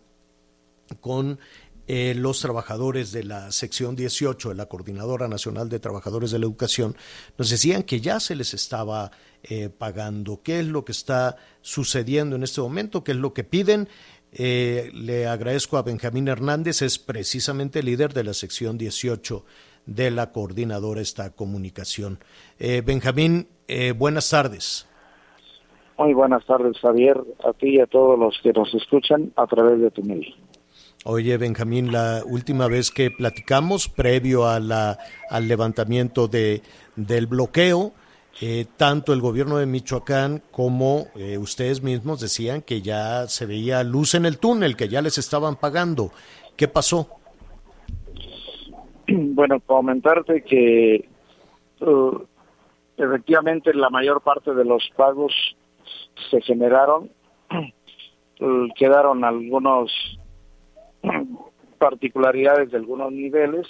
con 1.00 1.38
eh, 1.86 2.14
los 2.16 2.40
trabajadores 2.40 3.12
de 3.12 3.24
la 3.24 3.50
sección 3.50 3.96
18 3.96 4.50
de 4.50 4.54
la 4.54 4.66
Coordinadora 4.66 5.28
Nacional 5.28 5.68
de 5.68 5.80
Trabajadores 5.80 6.30
de 6.30 6.38
la 6.38 6.44
Educación 6.44 6.96
nos 7.38 7.50
decían 7.50 7.82
que 7.82 8.00
ya 8.00 8.20
se 8.20 8.36
les 8.36 8.54
estaba 8.54 9.10
eh, 9.42 9.70
pagando. 9.70 10.42
¿Qué 10.42 10.60
es 10.60 10.66
lo 10.66 10.84
que 10.84 10.92
está 10.92 11.36
sucediendo 11.62 12.36
en 12.36 12.42
este 12.42 12.60
momento? 12.60 13.02
¿Qué 13.02 13.12
es 13.12 13.18
lo 13.18 13.32
que 13.32 13.44
piden? 13.44 13.88
Eh, 14.32 14.90
le 14.94 15.26
agradezco 15.26 15.78
a 15.78 15.82
Benjamín 15.82 16.28
Hernández, 16.28 16.82
es 16.82 16.98
precisamente 16.98 17.82
líder 17.82 18.12
de 18.12 18.24
la 18.24 18.34
sección 18.34 18.78
18 18.78 19.44
de 19.86 20.10
la 20.10 20.30
Coordinadora 20.30 21.00
esta 21.00 21.30
comunicación. 21.30 22.18
Eh, 22.58 22.82
Benjamín, 22.84 23.48
buenas 23.96 24.28
tardes. 24.28 24.86
Muy 25.96 26.14
buenas 26.14 26.44
tardes, 26.46 26.78
Javier, 26.78 27.18
a 27.44 27.52
ti 27.52 27.76
y 27.76 27.80
a 27.80 27.86
todos 27.86 28.18
los 28.18 28.38
que 28.42 28.52
nos 28.52 28.72
escuchan 28.74 29.32
a 29.36 29.46
través 29.46 29.80
de 29.80 29.90
tu 29.90 30.02
mail. 30.02 30.34
Oye, 31.04 31.36
Benjamín, 31.38 31.92
la 31.92 32.22
última 32.26 32.68
vez 32.68 32.90
que 32.90 33.10
platicamos, 33.10 33.88
previo 33.88 34.46
a 34.46 34.60
la, 34.60 34.98
al 35.30 35.48
levantamiento 35.48 36.28
de, 36.28 36.62
del 36.96 37.26
bloqueo, 37.26 37.92
eh, 38.40 38.66
tanto 38.76 39.12
el 39.12 39.20
gobierno 39.20 39.56
de 39.56 39.66
Michoacán 39.66 40.42
como 40.50 41.06
eh, 41.16 41.38
ustedes 41.38 41.82
mismos 41.82 42.20
decían 42.20 42.62
que 42.62 42.82
ya 42.82 43.26
se 43.28 43.46
veía 43.46 43.82
luz 43.82 44.14
en 44.14 44.26
el 44.26 44.38
túnel, 44.38 44.76
que 44.76 44.88
ya 44.88 45.02
les 45.02 45.18
estaban 45.18 45.56
pagando. 45.56 46.12
¿Qué 46.56 46.68
pasó? 46.68 47.08
Bueno, 49.12 49.58
comentarte 49.66 50.44
que 50.44 51.08
Uh, 51.80 52.26
efectivamente, 52.98 53.72
la 53.72 53.88
mayor 53.88 54.20
parte 54.20 54.54
de 54.54 54.64
los 54.64 54.88
pagos 54.96 55.32
se 56.30 56.40
generaron, 56.42 57.10
quedaron 58.76 59.24
algunos 59.24 59.90
particularidades 61.78 62.70
de 62.70 62.76
algunos 62.76 63.12
niveles. 63.12 63.66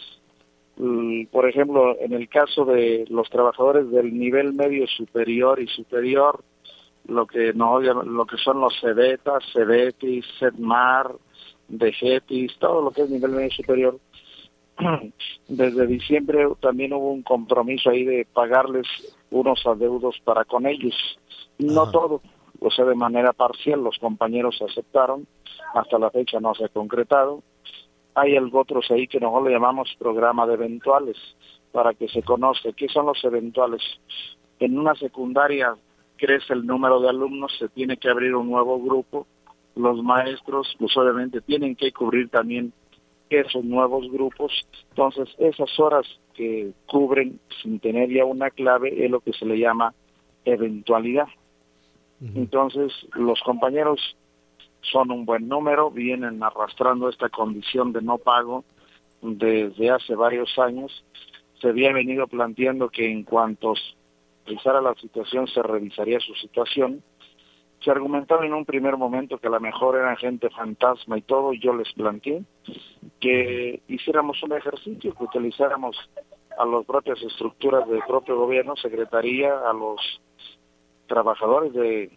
Uh, 0.77 1.27
por 1.31 1.49
ejemplo, 1.49 1.97
en 2.01 2.12
el 2.12 2.29
caso 2.29 2.64
de 2.64 3.05
los 3.09 3.29
trabajadores 3.29 3.90
del 3.90 4.19
nivel 4.19 4.55
medio 4.55 4.87
superior 4.87 5.61
y 5.61 5.66
superior, 5.66 6.43
lo 7.07 7.27
que 7.27 7.53
no 7.53 7.81
lo 7.81 8.27
que 8.27 8.37
son 8.37 8.61
los 8.61 8.79
CEBETAS, 8.81 9.45
CEBETIS, 9.53 10.25
CEDMAR, 10.38 11.12
DGETIS, 11.69 12.59
todo 12.59 12.83
lo 12.83 12.90
que 12.90 13.03
es 13.03 13.11
nivel 13.11 13.33
medio 13.33 13.51
superior, 13.51 13.99
desde 15.49 15.87
diciembre 15.87 16.47
también 16.61 16.93
hubo 16.93 17.12
un 17.12 17.23
compromiso 17.23 17.90
ahí 17.90 18.05
de 18.05 18.27
pagarles 18.33 18.87
unos 19.31 19.64
adeudos 19.66 20.21
para 20.25 20.45
con 20.45 20.66
ellos. 20.66 20.95
No 21.59 21.90
todo, 21.90 22.23
o 22.61 22.70
sea, 22.70 22.85
de 22.85 22.94
manera 22.94 23.33
parcial, 23.33 23.83
los 23.83 23.99
compañeros 23.99 24.61
aceptaron, 24.62 25.27
hasta 25.75 25.99
la 25.99 26.11
fecha 26.11 26.40
no 26.40 26.55
se 26.55 26.64
ha 26.64 26.68
concretado. 26.68 27.42
Hay 28.14 28.37
algo 28.37 28.61
otros 28.61 28.90
ahí 28.90 29.07
que 29.07 29.20
nosotros 29.20 29.49
le 29.49 29.53
llamamos 29.53 29.94
programa 29.99 30.46
de 30.46 30.55
eventuales, 30.55 31.16
para 31.73 31.94
que 31.94 32.09
se 32.09 32.23
conozca 32.23 32.73
qué 32.73 32.88
son 32.88 33.07
los 33.07 33.23
eventuales. 33.25 33.83
En 34.59 34.79
una 34.79 34.94
secundaria 34.94 35.75
crece 36.16 36.53
el 36.53 36.66
número 36.66 37.01
de 37.01 37.09
alumnos, 37.09 37.57
se 37.59 37.68
tiene 37.68 37.96
que 37.96 38.11
abrir 38.11 38.35
un 38.35 38.51
nuevo 38.51 38.79
grupo, 38.81 39.27
los 39.75 40.03
maestros 40.03 40.75
pues 40.79 40.96
obviamente 40.96 41.40
tienen 41.40 41.77
que 41.77 41.92
cubrir 41.92 42.29
también 42.29 42.73
esos 43.31 43.64
nuevos 43.64 44.11
grupos. 44.11 44.53
Entonces, 44.90 45.29
esas 45.38 45.79
horas 45.79 46.07
que 46.35 46.73
cubren 46.87 47.40
sin 47.62 47.79
tener 47.79 48.11
ya 48.11 48.25
una 48.25 48.51
clave 48.51 49.05
es 49.05 49.11
lo 49.11 49.20
que 49.20 49.33
se 49.33 49.46
le 49.46 49.59
llama 49.59 49.94
eventualidad. 50.44 51.29
Entonces, 52.21 52.93
los 53.15 53.41
compañeros 53.43 54.17
son 54.83 55.11
un 55.11 55.25
buen 55.25 55.49
número, 55.49 55.91
vienen 55.91 56.43
arrastrando 56.43 57.09
esta 57.09 57.29
condición 57.31 57.93
de 57.93 58.03
no 58.03 58.19
pago 58.19 58.65
desde 59.23 59.91
hace 59.91 60.15
varios 60.15 60.59
años. 60.59 61.05
Se 61.61 61.69
había 61.69 61.93
venido 61.93 62.27
planteando 62.27 62.91
que 62.91 63.11
en 63.11 63.25
cuanto 63.25 63.75
revisara 64.47 64.83
la 64.83 64.95
situación, 64.95 65.47
se 65.49 65.63
revisaría 65.63 66.21
su 66.21 66.35
situación 66.35 67.03
se 67.83 67.91
argumentaba 67.91 68.45
en 68.45 68.53
un 68.53 68.65
primer 68.65 68.97
momento 68.97 69.39
que 69.39 69.47
a 69.47 69.51
lo 69.51 69.61
mejor 69.61 69.97
eran 69.97 70.17
gente 70.17 70.51
fantasma 70.51 71.17
y 71.17 71.23
todo, 71.23 71.53
y 71.53 71.61
yo 71.61 71.75
les 71.75 71.91
planteé 71.95 72.43
que 73.21 73.81
hiciéramos 73.89 74.43
un 74.43 74.53
ejercicio, 74.53 75.15
que 75.15 75.25
utilizáramos 75.25 75.97
a 76.59 76.67
las 76.67 76.85
propias 76.85 77.23
estructuras 77.23 77.89
del 77.89 78.03
propio 78.07 78.37
gobierno, 78.37 78.77
secretaría, 78.77 79.59
a 79.59 79.73
los 79.73 80.21
trabajadores 81.11 81.73
de 81.73 82.16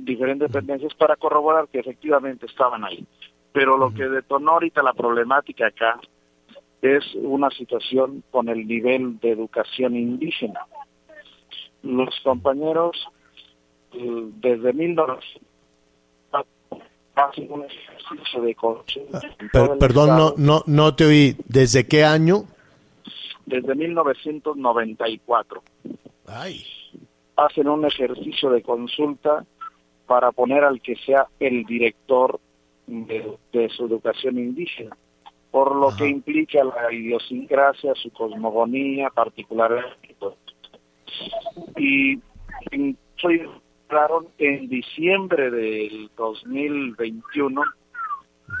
diferentes 0.00 0.50
dependencias 0.50 0.92
para 0.94 1.14
corroborar 1.14 1.68
que 1.68 1.78
efectivamente 1.78 2.46
estaban 2.46 2.84
ahí. 2.84 3.06
Pero 3.52 3.78
lo 3.78 3.94
que 3.94 4.08
detonó 4.08 4.52
ahorita 4.52 4.82
la 4.82 4.92
problemática 4.92 5.68
acá 5.68 6.00
es 6.82 7.04
una 7.14 7.50
situación 7.50 8.24
con 8.32 8.48
el 8.48 8.66
nivel 8.66 9.20
de 9.20 9.30
educación 9.30 9.94
indígena. 9.94 10.66
Los 11.82 12.18
compañeros 12.24 12.96
desde 13.92 14.72
1900 14.72 15.46
un 17.48 17.64
ejercicio 17.64 18.42
de 18.42 18.54
perdón, 19.78 20.08
no, 20.08 20.34
no, 20.36 20.62
no 20.66 20.94
te 20.94 21.06
oí. 21.06 21.34
¿Desde 21.48 21.86
qué 21.86 22.04
año? 22.04 22.44
Desde 23.46 23.74
1994. 23.74 25.62
Ay. 26.28 26.64
Hacen 27.36 27.68
un 27.68 27.84
ejercicio 27.84 28.50
de 28.50 28.62
consulta 28.62 29.44
para 30.06 30.32
poner 30.32 30.64
al 30.64 30.80
que 30.80 30.96
sea 30.96 31.26
el 31.40 31.64
director 31.64 32.40
de, 32.86 33.68
su 33.70 33.86
educación 33.86 34.38
indígena, 34.38 34.96
por 35.50 35.74
lo 35.74 35.94
que 35.96 36.08
implica 36.08 36.62
la 36.64 36.92
idiosincrasia, 36.92 37.94
su 37.94 38.10
cosmogonía 38.12 39.10
particular. 39.10 39.96
Y 41.76 42.20
soy 43.16 43.42
en 44.38 44.68
diciembre 44.68 45.50
del 45.50 46.10
2021 46.16 47.62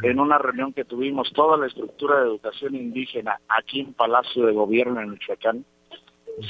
en 0.02 0.20
una 0.20 0.38
reunión 0.38 0.72
que 0.72 0.84
tuvimos 0.84 1.32
toda 1.32 1.56
la 1.56 1.66
estructura 1.66 2.20
de 2.20 2.26
educación 2.26 2.74
indígena 2.74 3.40
aquí 3.48 3.80
en 3.80 3.94
Palacio 3.94 4.46
de 4.46 4.52
Gobierno 4.52 5.00
en 5.00 5.10
Michoacán. 5.10 5.64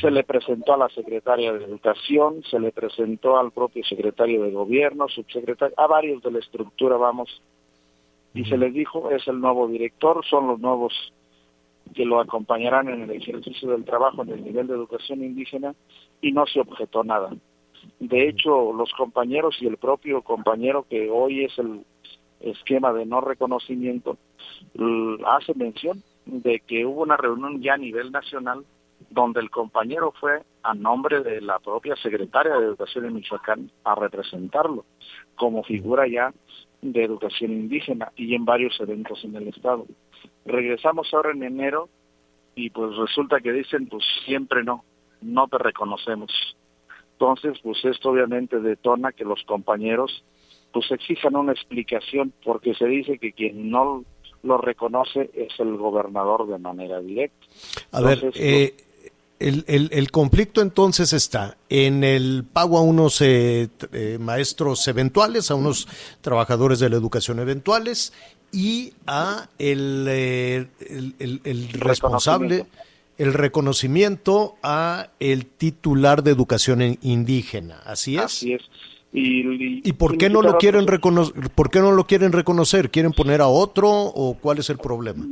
Se 0.00 0.10
le 0.10 0.24
presentó 0.24 0.74
a 0.74 0.78
la 0.78 0.88
secretaria 0.88 1.52
de 1.52 1.64
Educación, 1.64 2.42
se 2.50 2.58
le 2.58 2.72
presentó 2.72 3.38
al 3.38 3.52
propio 3.52 3.84
secretario 3.84 4.42
de 4.42 4.50
Gobierno, 4.50 5.08
subsecretario, 5.08 5.74
a 5.78 5.86
varios 5.86 6.22
de 6.22 6.32
la 6.32 6.40
estructura, 6.40 6.96
vamos, 6.96 7.40
y 8.34 8.44
se 8.44 8.58
les 8.58 8.74
dijo, 8.74 9.10
es 9.10 9.26
el 9.28 9.40
nuevo 9.40 9.68
director, 9.68 10.24
son 10.26 10.48
los 10.48 10.58
nuevos 10.58 10.92
que 11.94 12.04
lo 12.04 12.20
acompañarán 12.20 12.88
en 12.88 13.02
el 13.02 13.10
ejercicio 13.12 13.70
del 13.70 13.84
trabajo 13.84 14.22
en 14.22 14.30
el 14.30 14.44
nivel 14.44 14.66
de 14.66 14.74
educación 14.74 15.22
indígena, 15.22 15.74
y 16.20 16.32
no 16.32 16.46
se 16.46 16.60
objetó 16.60 17.04
nada. 17.04 17.30
De 18.00 18.28
hecho, 18.28 18.72
los 18.72 18.92
compañeros 18.92 19.56
y 19.60 19.66
el 19.66 19.76
propio 19.76 20.22
compañero 20.22 20.84
que 20.90 21.08
hoy 21.08 21.44
es 21.44 21.56
el 21.58 21.84
esquema 22.40 22.92
de 22.92 23.06
no 23.06 23.20
reconocimiento 23.20 24.18
hace 25.26 25.54
mención 25.54 26.02
de 26.24 26.60
que 26.60 26.84
hubo 26.84 27.02
una 27.02 27.16
reunión 27.16 27.62
ya 27.62 27.74
a 27.74 27.78
nivel 27.78 28.10
nacional 28.10 28.64
donde 29.10 29.40
el 29.40 29.50
compañero 29.50 30.12
fue 30.18 30.42
a 30.62 30.74
nombre 30.74 31.22
de 31.22 31.40
la 31.40 31.58
propia 31.58 31.96
secretaria 31.96 32.54
de 32.56 32.66
Educación 32.66 33.04
de 33.04 33.10
Michoacán 33.10 33.70
a 33.84 33.94
representarlo 33.94 34.84
como 35.36 35.62
figura 35.62 36.06
ya 36.08 36.32
de 36.82 37.04
educación 37.04 37.52
indígena 37.52 38.12
y 38.16 38.34
en 38.34 38.44
varios 38.44 38.78
eventos 38.80 39.22
en 39.24 39.36
el 39.36 39.48
estado. 39.48 39.86
Regresamos 40.44 41.12
ahora 41.12 41.32
en 41.32 41.42
enero 41.42 41.88
y 42.54 42.70
pues 42.70 42.96
resulta 42.96 43.40
que 43.40 43.52
dicen 43.52 43.86
pues 43.88 44.04
siempre 44.24 44.64
no, 44.64 44.84
no 45.20 45.46
te 45.48 45.58
reconocemos. 45.58 46.30
Entonces, 47.12 47.58
pues 47.62 47.82
esto 47.84 48.10
obviamente 48.10 48.60
detona 48.60 49.12
que 49.12 49.24
los 49.24 49.42
compañeros 49.44 50.24
pues 50.72 50.90
exijan 50.90 51.36
una 51.36 51.52
explicación 51.52 52.32
porque 52.44 52.74
se 52.74 52.86
dice 52.86 53.18
que 53.18 53.32
quien 53.32 53.70
no 53.70 54.04
lo 54.42 54.58
reconoce 54.58 55.30
es 55.34 55.58
el 55.58 55.76
gobernador 55.76 56.46
de 56.46 56.58
manera 56.58 57.00
directa. 57.00 57.46
A 57.92 58.00
ver, 58.02 58.30
eh, 58.34 58.74
el, 59.38 59.64
el, 59.66 60.10
conflicto 60.10 60.62
entonces 60.62 61.12
está 61.12 61.58
en 61.68 62.04
el 62.04 62.44
pago 62.44 62.78
a 62.78 62.82
unos 62.82 63.20
eh, 63.20 63.68
eh, 63.92 64.18
maestros 64.20 64.86
eventuales, 64.88 65.50
a 65.50 65.54
unos 65.54 65.88
trabajadores 66.20 66.78
de 66.78 66.88
la 66.88 66.96
educación 66.96 67.38
eventuales 67.38 68.12
y 68.52 68.94
a 69.06 69.48
el, 69.58 70.08
el 70.08 71.68
responsable 71.72 72.66
el 73.18 73.32
reconocimiento 73.32 74.56
a 74.62 75.08
el 75.20 75.46
titular 75.46 76.22
de 76.22 76.30
educación 76.30 76.98
indígena, 77.02 77.80
¿así 77.84 78.16
es? 78.16 78.24
Así 78.24 78.52
es. 78.52 78.62
Y, 79.12 79.92
por 79.94 80.18
qué 80.18 80.28
no 80.28 80.42
lo 80.42 80.58
quieren 80.58 80.86
reconocer? 80.86 81.50
¿Por 81.54 81.70
qué 81.70 81.78
no 81.78 81.92
lo 81.92 82.06
quieren 82.06 82.32
reconocer? 82.32 82.90
¿Quieren 82.90 83.12
poner 83.12 83.40
a 83.40 83.46
otro 83.46 83.90
o 83.90 84.36
cuál 84.38 84.58
es 84.58 84.68
el 84.68 84.76
problema? 84.76 85.26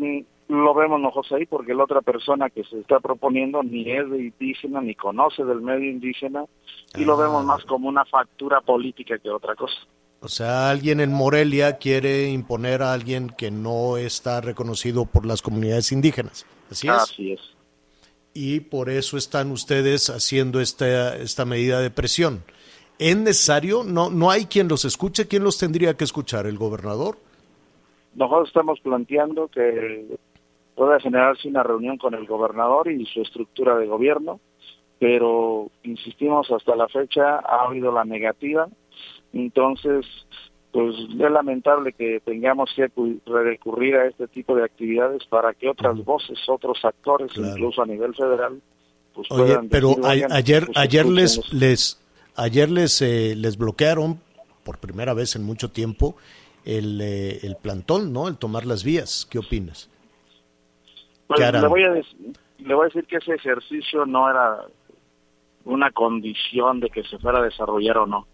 Lo 0.49 0.75
vemos 0.75 1.01
nosotros 1.01 1.33
ahí 1.33 1.47
porque 1.47 1.75
la 1.75 1.85
otra 1.85 2.03
persona 2.03 2.51
que 2.51 2.65
se 2.65 2.81
está 2.81 3.01
proponiendo 3.01 3.63
ni 3.63 3.91
es 3.91 4.11
de 4.11 4.25
indígena 4.25 4.81
ni 4.81 4.95
conoce 4.95 5.45
del 5.45 5.63
medio 5.63 5.91
indígena 5.91 6.45
y 6.95 7.05
lo 7.05 7.17
vemos 7.17 7.43
ah. 7.43 7.47
más 7.47 7.65
como 7.65 7.89
una 7.89 8.05
factura 8.05 8.61
política 8.61 9.19
que 9.19 9.31
otra 9.31 9.55
cosa. 9.55 9.75
O 10.21 10.29
sea, 10.29 10.71
alguien 10.71 11.01
en 11.01 11.13
Morelia 11.13 11.79
quiere 11.79 12.31
imponer 12.31 12.83
a 12.83 12.93
alguien 12.93 13.31
que 13.31 13.51
no 13.51 13.97
está 13.97 14.41
reconocido 14.41 15.07
por 15.07 15.27
las 15.27 15.43
comunidades 15.43 15.93
indígenas. 15.93 16.47
¿Así 16.71 16.89
es? 16.89 16.95
Así 16.95 17.33
es 17.33 17.55
y 18.35 18.61
por 18.61 18.91
eso 18.91 19.17
están 19.17 19.53
ustedes 19.53 20.11
haciendo 20.11 20.61
esta, 20.61 21.17
esta 21.17 21.45
medida 21.45 21.81
de 21.81 21.91
presión. 21.91 22.43
¿Es 22.99 23.17
necesario? 23.17 23.85
¿No, 23.85 24.11
¿No 24.11 24.31
hay 24.31 24.47
quien 24.47 24.69
los 24.69 24.85
escuche? 24.85 25.27
¿Quién 25.29 25.45
los 25.45 25.57
tendría 25.57 25.97
que 25.97 26.05
escuchar? 26.05 26.47
¿El 26.47 26.59
gobernador? 26.59 27.17
Nosotros 28.15 28.49
estamos 28.49 28.81
planteando 28.81 29.49
que 29.49 30.19
pueda 30.75 31.01
generarse 31.01 31.49
una 31.49 31.63
reunión 31.63 31.99
con 31.99 32.15
el 32.15 32.27
gobernador 32.27 32.91
y 32.91 33.07
su 33.07 33.23
estructura 33.23 33.77
de 33.77 33.87
gobierno, 33.87 34.41
pero 34.99 35.71
insistimos 35.83 36.51
hasta 36.51 36.77
la 36.77 36.89
fecha 36.89 37.37
ha 37.37 37.67
habido 37.67 37.93
la 37.93 38.05
negativa, 38.05 38.69
entonces 39.33 40.07
pues 40.73 40.97
es 41.09 41.31
lamentable 41.31 41.93
que 41.93 42.21
tengamos 42.25 42.69
que 42.75 42.91
recurrir 43.27 43.95
a 43.95 44.07
este 44.09 44.27
tipo 44.27 44.57
de 44.57 44.65
actividades 44.65 45.25
para 45.27 45.55
que 45.55 45.69
otras 45.69 46.05
voces, 46.05 46.37
otros 46.49 46.85
actores, 46.85 47.31
incluso 47.37 47.81
a 47.81 47.87
nivel 47.87 48.13
federal, 48.13 48.61
pues 49.15 49.31
Oye, 49.31 49.57
pero 49.71 49.95
ayer 50.03 50.67
pues, 50.67 50.77
ayer 50.77 51.07
les 51.07 51.53
les 51.53 52.01
ayer 52.35 52.69
les 52.69 53.01
eh, 53.03 53.35
les 53.37 53.57
bloquearon 53.57 54.19
por 54.65 54.79
primera 54.79 55.15
vez 55.15 55.37
en 55.37 55.45
mucho 55.45 55.71
tiempo 55.71 56.17
el, 56.65 57.01
eh, 57.01 57.39
el 57.43 57.57
plantón, 57.57 58.13
¿no? 58.13 58.27
El 58.27 58.37
tomar 58.37 58.67
las 58.67 58.83
vías. 58.83 59.29
¿Qué 59.31 59.39
opinas? 59.39 59.89
Pues 61.27 61.53
le 61.53 61.69
voy 61.69 61.85
a 61.85 61.91
le 62.59 62.75
voy 62.75 62.85
a 62.85 62.87
decir 62.87 63.05
que 63.07 63.17
ese 63.17 63.35
ejercicio 63.35 64.07
no 64.07 64.29
era 64.31 64.65
una 65.65 65.91
condición 65.91 66.81
de 66.81 66.91
que 66.91 67.03
se 67.05 67.19
fuera 67.19 67.39
a 67.39 67.43
desarrollar 67.43 67.99
o 67.99 68.07
no. 68.07 68.27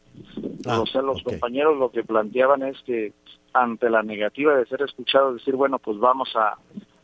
Ah, 0.67 0.81
o 0.81 0.87
sea, 0.87 1.03
los 1.03 1.23
compañeros 1.23 1.79
lo 1.79 1.91
que 1.91 2.03
planteaban 2.03 2.63
es 2.63 2.81
que 2.83 3.13
ante 3.53 3.89
la 3.89 4.03
negativa 4.03 4.55
de 4.55 4.67
ser 4.67 4.83
escuchados, 4.83 5.35
decir, 5.35 5.57
bueno, 5.57 5.79
pues 5.79 5.99
vamos 5.99 6.29
a, 6.37 6.57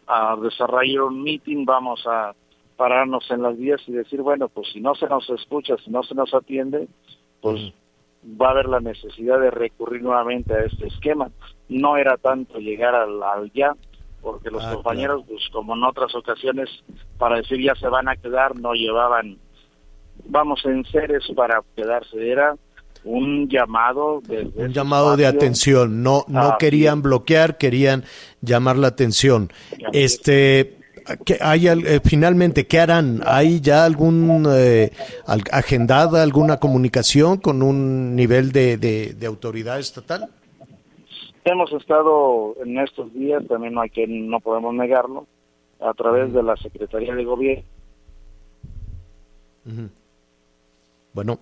a 0.07 0.37
desarrollar 0.37 1.03
un 1.03 1.23
meeting, 1.23 1.65
vamos 1.65 2.05
a 2.07 2.35
pararnos 2.77 3.29
en 3.31 3.43
las 3.43 3.57
vías 3.57 3.81
y 3.87 3.93
decir, 3.93 4.21
bueno, 4.21 4.49
pues 4.49 4.69
si 4.73 4.81
no 4.81 4.95
se 4.95 5.07
nos 5.07 5.29
escucha, 5.31 5.77
si 5.85 5.91
no 5.91 6.03
se 6.03 6.15
nos 6.15 6.33
atiende, 6.35 6.89
pues 7.41 7.73
va 8.41 8.49
a 8.49 8.51
haber 8.51 8.67
la 8.69 8.81
necesidad 8.81 9.41
de 9.41 9.51
recurrir 9.51 10.03
nuevamente 10.03 10.53
a 10.53 10.65
este 10.65 10.89
esquema. 10.89 11.31
No 11.69 11.97
era 11.97 12.17
tanto 12.17 12.59
llegar 12.59 12.95
al, 12.95 13.23
al 13.23 13.51
ya, 13.53 13.75
porque 14.27 14.51
los 14.51 14.65
Ah, 14.65 14.73
compañeros, 14.75 15.23
pues 15.29 15.41
como 15.53 15.77
en 15.77 15.85
otras 15.85 16.13
ocasiones, 16.17 16.69
para 17.17 17.37
decir 17.37 17.63
ya 17.63 17.77
se 17.77 17.87
van 17.87 18.09
a 18.09 18.17
quedar, 18.17 18.57
no 18.59 18.73
llevaban, 18.73 19.39
vamos 20.25 20.61
en 20.65 20.85
seres 20.87 21.23
para 21.37 21.63
quedarse, 21.77 22.29
era 22.29 22.57
un 23.05 23.49
llamado 23.49 24.21
de, 24.27 24.51
Un 24.57 24.73
llamado 24.73 25.17
de 25.17 25.27
atención, 25.29 26.03
no, 26.03 26.25
no 26.27 26.41
Ah, 26.49 26.57
querían 26.59 27.03
bloquear, 27.03 27.57
querían 27.57 28.03
llamar 28.41 28.77
la 28.79 28.89
atención. 28.89 29.53
Este, 29.93 30.77
¿qué 31.25 31.39
hay 31.41 31.69
eh, 31.69 32.01
finalmente, 32.05 32.67
¿qué 32.67 32.81
harán? 32.81 33.23
¿Hay 33.25 33.61
ya 33.61 33.85
algún 33.85 34.45
eh, 34.51 34.91
agendada 35.53 36.21
alguna 36.25 36.57
comunicación 36.59 37.37
con 37.37 37.63
un 37.63 38.17
nivel 38.17 38.51
de, 38.51 38.77
de- 38.77 39.15
de 39.15 39.27
autoridad 39.27 39.79
estatal? 39.79 40.29
Hemos 41.47 41.73
estado 41.73 42.57
en 42.61 42.77
estos 42.77 43.15
días, 43.15 43.47
también 43.47 43.75
no 43.75 43.81
hay 43.81 43.91
que 43.91 44.05
no 44.09 44.41
podemos 44.41 44.75
negarlo, 44.75 45.29
a 45.79 45.95
través 45.95 46.33
de 46.33 46.43
la 46.43 46.57
Secretaría 46.57 47.15
de 47.15 47.25
Gobierno 47.25 47.63
Bueno, 51.13 51.39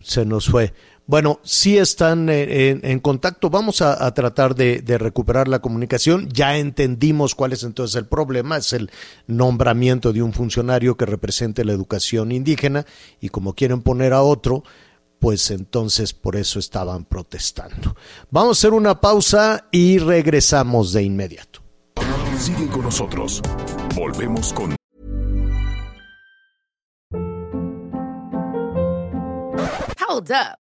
se 0.00 0.26
nos 0.26 0.48
fue. 0.48 0.72
Bueno, 1.06 1.38
sí 1.44 1.78
están 1.78 2.28
eh, 2.28 2.70
en, 2.70 2.80
en 2.82 2.98
contacto. 2.98 3.50
Vamos 3.50 3.80
a, 3.82 4.12
tratar 4.14 4.56
de 4.56 4.98
recuperar 4.98 5.46
la 5.46 5.60
comunicación. 5.60 6.28
Ya 6.28 6.56
entendimos 6.56 7.36
cuál 7.36 7.52
es 7.52 7.62
entonces 7.62 7.94
el 7.94 8.06
problema. 8.06 8.56
Es 8.56 8.72
el 8.72 8.90
nombramiento 9.28 10.12
de 10.12 10.22
un 10.22 10.32
funcionario 10.32 10.96
que 10.96 11.06
represente 11.06 11.64
la 11.64 11.72
educación 11.72 12.32
indígena 12.32 12.84
y 13.20 13.28
como 13.28 13.54
quieren 13.54 13.82
poner 13.82 14.12
a 14.12 14.22
otro, 14.22 14.64
pues 15.18 15.50
entonces 15.50 16.12
por 16.12 16.36
eso 16.36 16.58
estaban 16.58 17.04
protestando. 17.04 17.96
Vamos 18.30 18.58
a 18.58 18.60
hacer 18.60 18.72
una 18.72 19.00
pausa 19.00 19.68
y 19.70 19.98
regresamos 19.98 20.92
de 20.92 21.02
inmediato. 21.02 21.60
Sigue 22.38 22.68
con 22.68 22.82
nosotros. 22.82 23.40
Volvemos 23.94 24.52
con 24.52 24.74
Hold 30.08 30.30
up. 30.30 30.63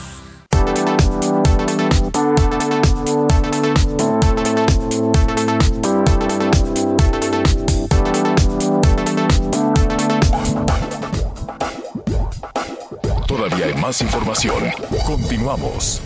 Información. 13.99 14.63
Continuamos. 15.05 15.99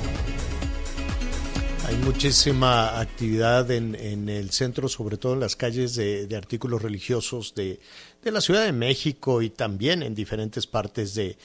Hay 1.86 1.96
muchísima 1.98 3.00
actividad 3.00 3.70
en, 3.70 4.28
el 4.28 4.50
centro, 4.50 4.90
sobre 4.90 5.18
todo 5.18 5.34
en 5.34 5.40
las 5.42 5.56
calles 5.56 5.94
de, 5.94 6.28
artículos 6.36 6.82
religiosos 6.82 7.54
de, 7.54 7.80
la 8.24 8.42
Ciudad 8.42 8.66
de 8.66 8.72
México 8.72 9.44
y 9.44 9.52
también 9.52 10.02
en 10.02 10.16
diferentes 10.16 10.66
partes 10.66 11.14
de, 11.14 11.38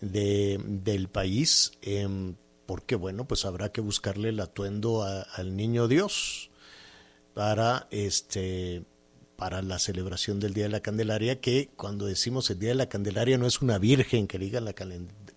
de- 0.00 0.60
del 0.64 1.08
país, 1.08 1.72
em, 1.82 2.36
porque 2.66 2.94
bueno, 2.94 3.26
pues 3.26 3.44
habrá 3.44 3.72
que 3.72 3.80
buscarle 3.80 4.28
el 4.28 4.38
atuendo 4.38 5.02
al 5.02 5.56
niño 5.56 5.88
Dios 5.88 6.50
para 7.34 7.88
este 7.90 8.84
para 9.34 9.62
la 9.62 9.78
celebración 9.78 10.38
del 10.38 10.52
Día 10.52 10.64
de 10.64 10.70
la 10.70 10.80
Candelaria, 10.80 11.40
que 11.40 11.70
cuando 11.74 12.04
decimos 12.04 12.50
el 12.50 12.58
Día 12.58 12.68
de 12.68 12.74
la 12.74 12.90
Candelaria 12.90 13.38
no 13.38 13.46
es 13.46 13.62
una 13.62 13.78
virgen 13.78 14.26
que 14.26 14.38
diga 14.38 14.60
la 14.60 14.74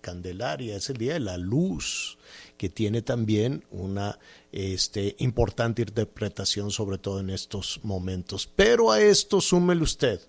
Candelaria, 0.04 0.76
es 0.76 0.90
el 0.90 0.98
Día 0.98 1.14
de 1.14 1.20
la 1.20 1.36
Luz, 1.38 2.18
que 2.58 2.68
tiene 2.68 3.00
también 3.02 3.64
una 3.70 4.18
este, 4.52 5.16
importante 5.18 5.82
interpretación, 5.82 6.70
sobre 6.70 6.98
todo 6.98 7.18
en 7.20 7.30
estos 7.30 7.80
momentos. 7.82 8.46
Pero 8.54 8.92
a 8.92 9.00
esto 9.00 9.40
súmele 9.40 9.82
usted 9.82 10.20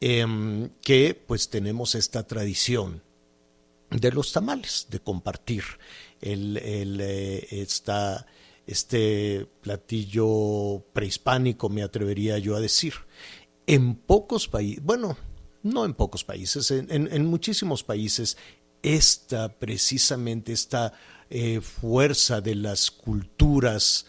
em, 0.00 0.70
que 0.80 1.14
pues 1.26 1.48
tenemos 1.50 1.94
esta 1.94 2.22
tradición 2.26 3.02
de 3.90 4.10
los 4.12 4.32
tamales, 4.32 4.86
de 4.90 5.00
compartir 5.00 5.62
el, 6.20 6.56
el, 6.56 7.00
eh, 7.00 7.46
esta, 7.50 8.26
este 8.66 9.46
platillo 9.60 10.84
prehispánico, 10.92 11.68
me 11.68 11.82
atrevería 11.82 12.38
yo 12.38 12.56
a 12.56 12.60
decir. 12.60 12.94
En 13.66 13.94
pocos 13.94 14.48
países, 14.48 14.82
bueno, 14.84 15.16
no 15.62 15.84
en 15.84 15.94
pocos 15.94 16.24
países, 16.24 16.70
en, 16.70 16.90
en- 16.90 17.08
en 17.12 17.24
muchísimos 17.26 17.82
países, 17.84 18.36
esta 18.84 19.48
precisamente 19.48 20.52
esta 20.52 20.92
eh, 21.30 21.60
fuerza 21.60 22.40
de 22.40 22.54
las 22.54 22.90
culturas 22.90 24.06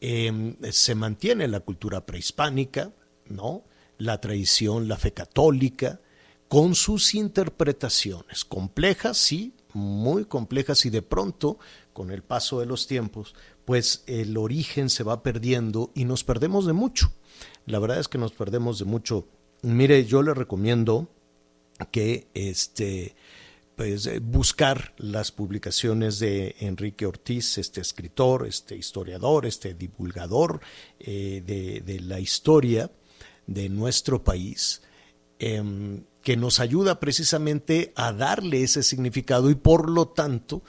eh, 0.00 0.56
se 0.70 0.94
mantiene 0.94 1.46
la 1.46 1.60
cultura 1.60 2.04
prehispánica, 2.04 2.90
¿no? 3.28 3.64
La 3.98 4.20
tradición, 4.20 4.88
la 4.88 4.96
fe 4.96 5.12
católica, 5.12 6.00
con 6.48 6.74
sus 6.74 7.14
interpretaciones 7.14 8.44
complejas, 8.44 9.18
sí, 9.18 9.54
muy 9.74 10.24
complejas 10.24 10.86
y 10.86 10.90
de 10.90 11.02
pronto, 11.02 11.58
con 11.92 12.10
el 12.10 12.22
paso 12.22 12.60
de 12.60 12.66
los 12.66 12.86
tiempos, 12.86 13.34
pues 13.64 14.04
el 14.06 14.36
origen 14.36 14.88
se 14.88 15.04
va 15.04 15.22
perdiendo 15.22 15.90
y 15.94 16.06
nos 16.06 16.24
perdemos 16.24 16.66
de 16.66 16.72
mucho. 16.72 17.12
La 17.66 17.78
verdad 17.78 17.98
es 17.98 18.08
que 18.08 18.18
nos 18.18 18.32
perdemos 18.32 18.78
de 18.78 18.84
mucho. 18.84 19.26
Mire, 19.62 20.04
yo 20.06 20.22
le 20.22 20.34
recomiendo 20.34 21.08
que 21.90 22.28
este 22.34 23.16
pues 23.76 24.06
eh, 24.06 24.20
buscar 24.20 24.94
las 24.98 25.32
publicaciones 25.32 26.18
de 26.18 26.54
Enrique 26.60 27.06
Ortiz, 27.06 27.58
este 27.58 27.80
escritor, 27.80 28.46
este 28.46 28.76
historiador, 28.76 29.46
este 29.46 29.74
divulgador 29.74 30.60
eh, 31.00 31.42
de, 31.44 31.80
de 31.80 32.00
la 32.00 32.20
historia 32.20 32.90
de 33.46 33.68
nuestro 33.68 34.22
país, 34.22 34.82
em, 35.38 36.04
que 36.22 36.36
nos 36.36 36.60
ayuda 36.60 37.00
precisamente 37.00 37.92
a 37.96 38.12
darle 38.12 38.62
ese 38.62 38.82
significado 38.82 39.50
y 39.50 39.54
por 39.54 39.90
lo 39.90 40.08
tanto, 40.08 40.62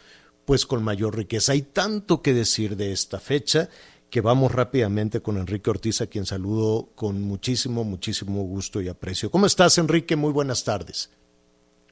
pues 0.46 0.66
con 0.66 0.84
mayor 0.84 1.16
riqueza. 1.16 1.54
Hay 1.54 1.62
tanto 1.62 2.22
que 2.22 2.34
decir 2.34 2.76
de 2.76 2.92
esta 2.92 3.20
fecha 3.20 3.70
que 4.10 4.22
vamos 4.22 4.52
rápidamente 4.52 5.22
con 5.22 5.38
Enrique 5.38 5.70
Ortiz, 5.70 6.02
a 6.02 6.08
quien 6.08 6.26
saludo 6.26 6.90
con 6.96 7.22
muchísimo, 7.22 7.84
muchísimo 7.84 8.44
gusto 8.44 8.82
y 8.82 8.88
aprecio. 8.88 9.32
¿Cómo 9.32 9.46
estás, 9.46 9.78
Enrique? 9.78 10.16
Muy 10.16 10.32
buenas 10.32 10.64
tardes. 10.64 11.10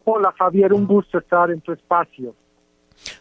Hola 0.06 0.34
Javier, 0.38 0.74
un 0.74 0.86
gusto 0.86 1.18
estar 1.20 1.50
en 1.52 1.62
tu 1.62 1.72
espacio. 1.72 2.36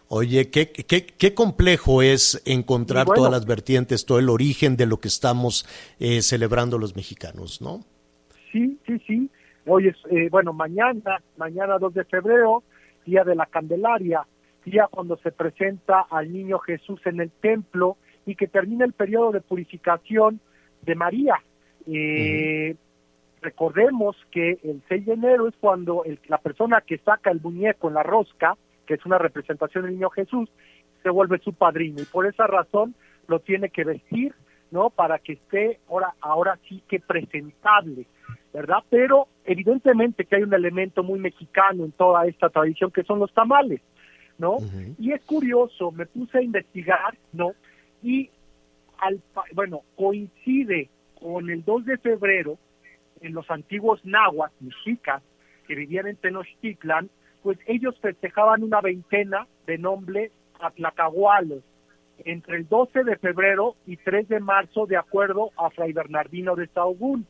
Oye, 0.09 0.51
qué, 0.51 0.71
qué, 0.71 1.07
qué 1.07 1.35
complejo 1.35 2.03
es 2.03 2.43
encontrar 2.45 3.07
bueno. 3.07 3.19
todas 3.19 3.33
las 3.33 3.47
vertientes, 3.47 4.05
todo 4.05 4.19
el 4.19 4.29
origen 4.29 4.77
de 4.77 4.87
lo 4.87 4.99
que 4.99 5.09
estamos 5.09 5.67
eh, 5.99 6.23
celebrando 6.23 6.79
los 6.79 6.95
mexicanos, 6.95 7.63
¿no? 7.63 7.81
Sí, 8.51 8.79
sí, 8.87 8.99
sí. 9.07 9.31
Hoy 9.67 9.89
es, 9.89 9.97
eh, 10.11 10.29
bueno, 10.31 10.53
mañana, 10.53 11.23
mañana 11.37 11.79
2 11.79 11.95
de 11.95 12.05
febrero, 12.05 12.63
día 13.07 13.25
de 13.25 13.35
la 13.35 13.47
Candelaria, 13.47 14.27
día 14.65 14.89
cuando 14.91 15.17
se 15.19 15.33
presenta 15.33 16.07
al 16.11 16.33
niño 16.33 16.59
Jesús 16.59 17.01
en 17.07 17.21
el 17.21 17.31
templo 17.31 17.97
y 18.27 18.35
que 18.35 18.49
termina 18.49 18.85
el 18.85 18.93
periodo 18.93 19.33
de 19.33 19.41
purificación 19.41 20.41
de 20.83 20.95
María. 20.95 21.37
Eh, 21.87 22.77
recordemos 23.43 24.17
que 24.31 24.59
el 24.63 24.83
6 24.89 25.07
de 25.07 25.13
enero 25.15 25.49
es 25.49 25.55
cuando 25.61 26.05
la 26.29 26.39
persona 26.39 26.81
que 26.81 26.99
saca 26.99 27.31
el 27.31 27.41
muñeco 27.41 27.89
en 27.89 27.95
la 27.95 28.03
rosca, 28.03 28.57
que 28.87 28.95
es 28.95 29.05
una 29.05 29.19
representación 29.19 29.85
del 29.85 29.95
niño 29.95 30.11
Jesús, 30.11 30.49
se 31.03 31.11
vuelve 31.11 31.39
su 31.41 31.53
padrino 31.53 32.01
y 32.01 32.05
por 32.05 32.27
esa 32.27 32.47
razón 32.47 32.95
lo 33.27 33.41
tiene 33.41 33.71
que 33.71 33.85
vestir, 33.85 34.35
¿no? 34.71 34.91
Para 34.91 35.19
que 35.19 35.35
esté 35.35 35.81
ahora, 35.89 36.15
ahora 36.21 36.59
sí 36.69 36.83
que 36.89 37.01
presentable, 37.01 38.07
¿verdad? 38.55 38.79
Pero 38.89 39.27
evidentemente 39.45 40.25
que 40.25 40.37
hay 40.37 40.43
un 40.43 40.55
elemento 40.55 41.03
muy 41.03 41.19
mexicano 41.19 41.85
en 41.85 41.93
toda 41.93 42.27
esta 42.27 42.49
tradición 42.49 42.91
que 42.91 43.03
son 43.03 43.19
los 43.19 43.33
tamales, 43.35 43.81
¿no? 44.39 44.59
Y 44.99 45.13
es 45.13 45.21
curioso, 45.23 45.91
me 45.91 46.07
puse 46.07 46.39
a 46.39 46.43
investigar, 46.43 47.17
¿no? 47.33 47.53
Y 48.03 48.31
al, 48.99 49.21
bueno, 49.55 49.83
coincide 49.97 50.89
con 51.21 51.51
el 51.51 51.65
2 51.65 51.85
de 51.87 51.99
febrero, 51.99 52.59
en 53.23 53.33
los 53.33 53.51
antiguos 53.51 54.05
nahuas, 54.05 54.53
mexicas, 54.61 55.23
que 55.67 55.75
vivían 55.75 56.07
en 56.07 56.17
Tenochtitlan, 56.17 57.11
pues 57.43 57.59
ellos 57.67 57.99
festejaban 58.01 58.63
una 58.63 58.81
veintena 58.81 59.47
de 59.67 59.79
nombre 59.79 60.31
Atlacahualos 60.61 61.63
entre 62.25 62.57
el 62.59 62.69
12 62.69 63.05
de 63.05 63.17
febrero 63.17 63.75
y 63.87 63.97
3 63.97 64.29
de 64.29 64.41
marzo, 64.41 64.87
de 64.87 64.97
acuerdo 64.97 65.51
a 65.57 65.71
Fray 65.71 65.93
Bernardino 65.93 66.55
de 66.55 66.69
Sahagún. 66.69 67.27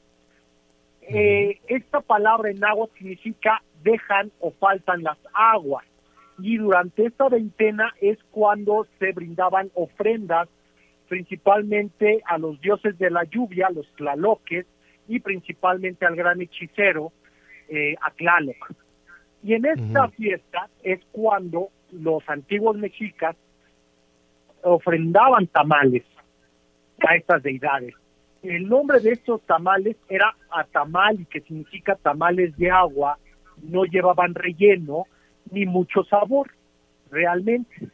Eh, 1.03 1.61
esta 1.69 2.01
palabra 2.01 2.51
en 2.51 2.61
náhuatl 2.61 2.97
significa 2.99 3.63
dejan 3.83 4.31
o 4.41 4.51
faltan 4.53 5.03
las 5.03 5.19
aguas. 5.33 5.85
Y 6.39 6.57
durante 6.57 7.07
esta 7.07 7.29
veintena 7.29 7.95
es 8.01 8.19
cuando 8.31 8.87
se 8.99 9.13
brindaban 9.13 9.71
ofrendas 9.75 10.49
principalmente 11.09 12.23
a 12.27 12.39
los 12.39 12.61
dioses 12.61 12.99
de 12.99 13.11
la 13.11 13.25
lluvia, 13.25 13.69
los 13.71 13.87
tlaloques, 13.97 14.67
y 15.09 15.21
principalmente 15.21 16.07
al 16.07 16.17
gran 16.17 16.41
hechicero 16.41 17.13
eh, 17.69 17.95
Tlaloc. 18.17 18.73
Y 19.43 19.55
en 19.55 19.67
esta 19.67 20.09
fiesta 20.09 20.69
es 20.83 21.01
cuando 21.11 21.69
los 21.91 22.23
antiguos 22.29 22.77
mexicas 22.77 23.37
ofrendaban 24.63 25.47
tamales 25.49 26.05
a 27.07 27.17
estas 27.17 27.43
deidades. 27.43 27.95
El 28.43 28.69
nombre 28.69 29.01
de 29.01 29.13
estos 29.13 29.41
tamales 29.43 29.97
era 30.09 30.37
atamali, 30.51 31.25
que 31.27 31.41
significa 31.41 31.97
tamales 31.97 32.57
de 32.57 32.71
agua, 32.71 33.19
no 33.63 33.85
llevaban 33.85 34.35
relleno 34.35 35.05
ni 35.51 35.67
mucho 35.67 36.05
sabor, 36.05 36.51
realmente. 37.11 37.89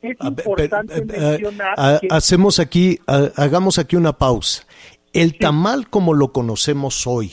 Es 0.00 0.16
importante 0.20 1.04
mencionar 1.04 2.00
hacemos 2.10 2.58
aquí, 2.58 2.98
hagamos 3.36 3.78
aquí 3.78 3.96
una 3.96 4.14
pausa. 4.14 4.66
El 5.12 5.38
tamal 5.38 5.88
como 5.90 6.14
lo 6.14 6.32
conocemos 6.32 7.04
hoy 7.06 7.32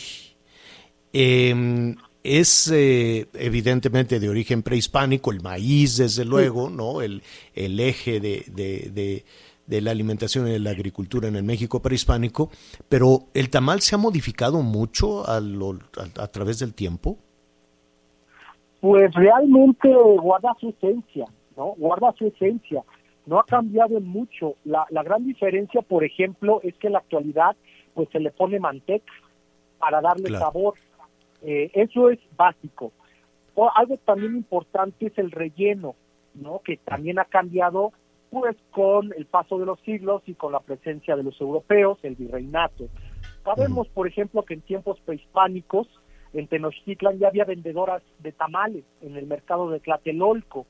em, 1.13 1.96
es 2.24 2.72
eh, 2.74 3.28
evidentemente 3.36 4.20
de 4.20 4.30
origen 4.30 4.63
prehispánico, 4.63 5.32
el 5.32 5.42
maíz 5.42 5.98
desde 5.98 6.26
luego, 6.26 6.72
¿no? 6.72 7.02
El, 7.02 7.22
el 7.54 7.80
eje 7.80 8.20
de, 8.20 8.46
de, 8.52 9.24
de, 9.68 9.82
la 9.82 9.92
alimentación 9.92 10.48
y 10.48 10.52
de 10.52 10.60
la 10.60 10.72
agricultura 10.72 11.28
en 11.28 11.36
el 11.36 11.44
México 11.44 11.80
prehispánico, 11.80 12.50
pero 12.90 13.26
el 13.36 13.52
tamal 13.52 13.82
se 13.82 13.94
ha 13.94 14.00
modificado 14.00 14.63
mucho 14.63 15.30
a, 15.30 15.38
a, 15.38 16.28
través 16.28 16.58
del 16.58 16.74
tiempo. 16.74 17.20
Pues 18.82 19.13
realmente 19.13 19.94
guarda 20.20 20.56
su 20.60 20.70
esencia, 20.70 21.26
¿no? 21.56 21.76
Guarda 21.78 22.12
su 22.18 22.26
esencia. 22.26 22.84
No 23.28 23.40
ha 23.40 23.46
cambiado 23.46 24.00
mucho. 24.00 24.56
La, 24.63 24.86
la 24.90 25.04
gran 25.04 25.26
diferencia, 25.26 25.82
por 25.82 26.04
ejemplo, 26.04 26.60
es 26.63 26.76
que 26.76 26.88
en 26.88 26.94
la 26.94 27.00
actualidad 27.00 27.56
pues 27.97 28.10
se 28.12 28.19
le 28.19 28.29
pone 28.29 28.60
manteca 28.60 29.12
para 29.79 30.01
darle 30.01 30.29
sabor. 30.38 30.75
Eh, 31.41 31.71
eso 31.73 32.12
es 32.12 32.19
básico. 32.36 32.91
O 33.55 33.71
algo 33.73 33.97
también 33.97 34.36
importante 34.36 35.07
es 35.07 35.17
el 35.17 35.31
relleno, 35.31 35.95
¿no? 36.36 36.62
Que 36.63 36.77
también 36.77 37.17
ha 37.17 37.25
cambiado 37.25 37.93
pues 38.29 38.55
con 38.69 39.12
el 39.17 39.25
paso 39.25 39.57
de 39.57 39.65
los 39.65 39.79
siglos 39.79 40.21
y 40.27 40.36
con 40.36 40.51
la 40.51 40.60
presencia 40.60 41.15
de 41.15 41.23
los 41.23 41.41
europeos, 41.41 41.97
el 42.03 42.13
virreinato. 42.13 42.88
Sabemos, 43.43 43.88
por 43.88 44.07
ejemplo, 44.07 44.43
que 44.43 44.53
en 44.53 44.62
tiempos 44.62 44.99
prehispánicos 44.99 45.88
en 46.33 46.47
Tenochtitlan 46.47 47.17
ya 47.17 47.29
había 47.29 47.45
vendedoras 47.45 48.03
de 48.19 48.31
tamales 48.31 48.83
en 49.01 49.17
el 49.17 49.25
mercado 49.25 49.71
de 49.71 49.79
Tlatelolco. 49.79 50.67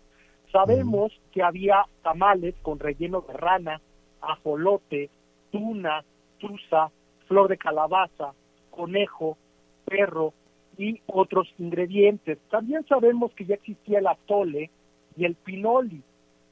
Sabemos 0.54 1.12
que 1.34 1.44
había 1.44 1.88
tamales 2.04 2.56
con 2.62 2.80
relleno 2.80 3.20
de 3.20 3.34
rana, 3.34 3.82
ajolote, 4.22 5.10
tuna, 5.52 6.06
truza, 6.40 6.90
flor 7.28 7.48
de 7.50 7.58
calabaza, 7.58 8.34
conejo, 8.72 9.38
perro 9.86 10.34
y 10.78 11.02
otros 11.08 11.48
ingredientes. 11.58 12.38
También 12.50 12.86
sabemos 12.88 13.32
que 13.34 13.46
ya 13.46 13.56
existía 13.56 14.00
el 14.00 14.08
atole 14.08 14.70
y 15.16 15.26
el 15.26 15.36
pinoli, 15.36 16.02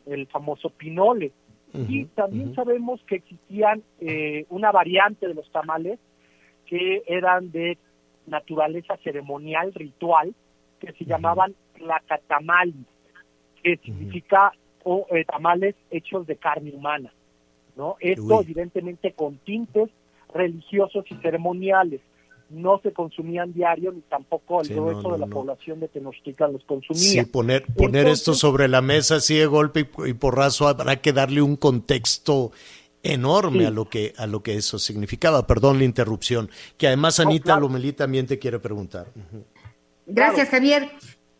el 0.06 0.28
famoso 0.28 0.70
pinole. 0.70 1.32
y 1.74 2.06
también 2.06 2.56
sabemos 2.56 3.02
que 3.06 3.16
existían 3.16 3.84
eh, 4.00 4.46
una 4.50 4.72
variante 4.72 5.28
de 5.28 5.34
los 5.34 5.52
tamales 5.52 6.00
que 6.66 7.04
eran 7.06 7.52
de 7.52 7.78
naturaleza 8.28 8.96
ceremonial, 9.04 9.74
ritual, 9.74 10.34
que 10.80 10.94
se 10.94 11.04
llamaban 11.04 11.54
tlacatamali, 11.74 12.86
que 13.62 13.76
significa 13.78 14.54
o, 14.84 15.06
eh, 15.12 15.26
tamales 15.26 15.76
hechos 15.92 16.26
de 16.28 16.38
carne 16.38 16.72
humana. 16.72 17.12
¿no? 17.76 17.98
Esto 18.00 18.42
evidentemente 18.42 19.12
con 19.12 19.38
tintes 19.40 19.90
religiosos 20.34 21.06
y 21.10 21.16
ceremoniales. 21.16 22.02
No 22.50 22.80
se 22.84 22.94
consumían 22.94 23.54
diario 23.54 23.92
ni 23.92 24.02
tampoco 24.02 24.62
el 24.62 24.70
grueso 24.70 25.14
de 25.14 25.18
la 25.18 25.26
población 25.26 25.80
de 25.80 25.88
Tenochtitlan 25.88 26.54
los 26.54 26.64
consumía. 26.64 27.02
Sí, 27.02 27.26
poner, 27.26 27.66
poner 27.76 28.08
esto 28.08 28.36
sobre 28.36 28.68
la 28.68 28.82
mesa 28.82 29.16
así 29.16 29.36
de 29.36 29.48
golpe 29.48 29.90
y, 30.06 30.14
porrazo 30.14 30.68
habrá 30.68 30.98
que 30.98 31.12
darle 31.12 31.42
un 31.42 31.56
contexto 31.56 32.52
enorme 33.02 33.66
a 33.66 33.72
lo 33.72 33.86
que 33.86 34.14
a 34.18 34.28
lo 34.28 34.44
que 34.44 34.56
eso 34.56 34.78
significaba. 34.78 35.48
Perdón 35.48 35.80
la 35.80 35.86
interrupción, 35.86 36.50
que 36.78 36.88
además 36.88 37.20
Anita 37.20 37.60
Lomelí 37.60 37.94
también 37.94 38.28
te 38.28 38.38
quiere 38.38 38.60
preguntar. 38.60 39.08
Gracias, 40.06 40.50
Javier. 40.50 40.92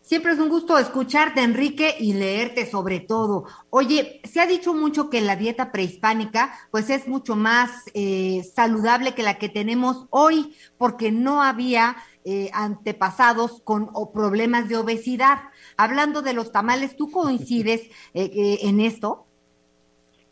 Siempre 0.06 0.34
es 0.34 0.40
un 0.40 0.50
gusto 0.50 0.78
escucharte, 0.78 1.42
Enrique, 1.42 1.96
y 2.00 2.14
leerte 2.14 2.68
sobre 2.68 3.00
todo. 3.00 3.46
Oye, 3.72 4.22
se 4.24 4.40
ha 4.40 4.46
dicho 4.46 4.76
mucho 4.76 5.10
que 5.10 5.20
la 5.20 5.36
dieta 5.36 5.72
prehispánica, 5.72 6.54
pues 6.70 6.92
es 6.92 7.08
mucho 7.08 7.36
más 7.36 7.86
eh, 7.96 8.44
saludable 8.44 9.16
que 9.16 9.24
la 9.24 9.40
que 9.40 9.50
tenemos 9.50 10.06
hoy, 10.12 10.54
porque 10.78 11.12
no 11.12 11.42
había 11.42 11.96
eh, 12.24 12.52
antepasados 12.54 13.64
con 13.64 13.90
problemas 14.14 14.70
de 14.70 14.78
obesidad. 14.78 15.40
Hablando 15.76 16.22
de 16.22 16.34
los 16.34 16.52
tamales, 16.52 16.96
¿tú 16.96 17.10
coincides 17.10 17.90
eh, 18.14 18.60
en 18.62 18.82
esto? 18.82 19.26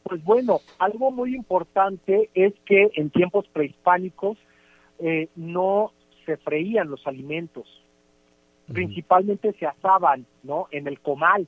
Pues 0.03 0.23
bueno, 0.23 0.61
algo 0.77 1.09
muy 1.09 1.33
importante 1.33 2.29
es 2.35 2.53
que 2.67 2.91
en 2.93 3.09
tiempos 3.09 3.47
prehispánicos 3.51 4.37
no 5.35 5.93
se 6.27 6.37
freían 6.37 6.91
los 6.91 7.07
alimentos 7.07 7.82
principalmente 8.71 9.53
se 9.53 9.65
asaban, 9.65 10.25
¿no? 10.43 10.67
En 10.71 10.87
el 10.87 10.99
comal, 10.99 11.47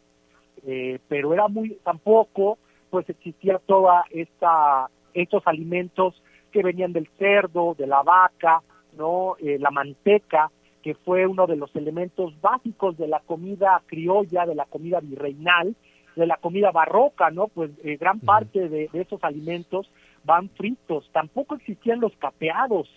eh, 0.66 1.00
pero 1.08 1.34
era 1.34 1.48
muy, 1.48 1.78
tampoco, 1.84 2.58
pues 2.90 3.10
existía 3.10 3.60
toda 3.60 4.06
esta, 4.12 4.90
estos 5.14 5.46
alimentos 5.46 6.22
que 6.52 6.64
venían 6.64 6.94
del 6.94 7.10
cerdo, 7.18 7.76
de 7.78 7.88
la 7.88 8.02
vaca, 8.04 8.62
¿no? 8.98 9.36
Eh, 9.40 9.58
la 9.60 9.72
manteca, 9.72 10.52
que 10.82 10.96
fue 10.96 11.26
uno 11.26 11.48
de 11.48 11.56
los 11.56 11.76
elementos 11.76 12.40
básicos 12.42 12.98
de 12.98 13.08
la 13.08 13.20
comida 13.20 13.82
criolla, 13.86 14.46
de 14.46 14.56
la 14.56 14.66
comida 14.66 15.00
virreinal, 15.00 15.76
de 16.16 16.26
la 16.26 16.38
comida 16.38 16.72
barroca, 16.72 17.30
¿no? 17.30 17.48
Pues 17.48 17.72
eh, 17.84 17.98
gran 17.98 18.20
parte 18.20 18.70
de, 18.70 18.90
de, 18.92 19.02
esos 19.02 19.24
alimentos 19.24 19.90
van 20.24 20.50
fritos, 20.50 21.10
tampoco 21.12 21.56
existían 21.56 22.00
los 22.00 22.16
capeados, 22.18 22.90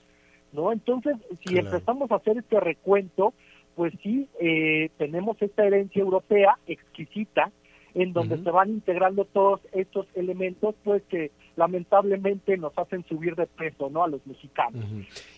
¿no? 0.53 0.73
Entonces, 0.73 1.17
si 1.45 1.59
empezamos 1.59 2.11
a 2.11 2.17
hacer 2.17 2.39
este 2.39 2.61
recuento, 2.61 3.35
pues 3.79 3.95
sí, 4.03 4.29
eh, 4.41 4.91
tenemos 4.99 5.41
esta 5.41 5.65
herencia 5.65 6.01
europea 6.01 6.59
exquisita, 6.67 7.53
en 7.95 8.13
donde 8.13 8.43
se 8.43 8.51
van 8.51 8.71
integrando 8.71 9.25
todos 9.25 9.61
estos 9.71 10.05
elementos, 10.17 10.75
pues 10.83 11.01
que 11.09 11.31
lamentablemente 11.55 12.57
nos 12.57 12.77
hacen 12.77 13.07
subir 13.09 13.37
de 13.37 13.47
peso, 13.47 13.89
¿no? 13.89 14.03
A 14.03 14.09
los 14.09 14.27
mexicanos. 14.27 14.85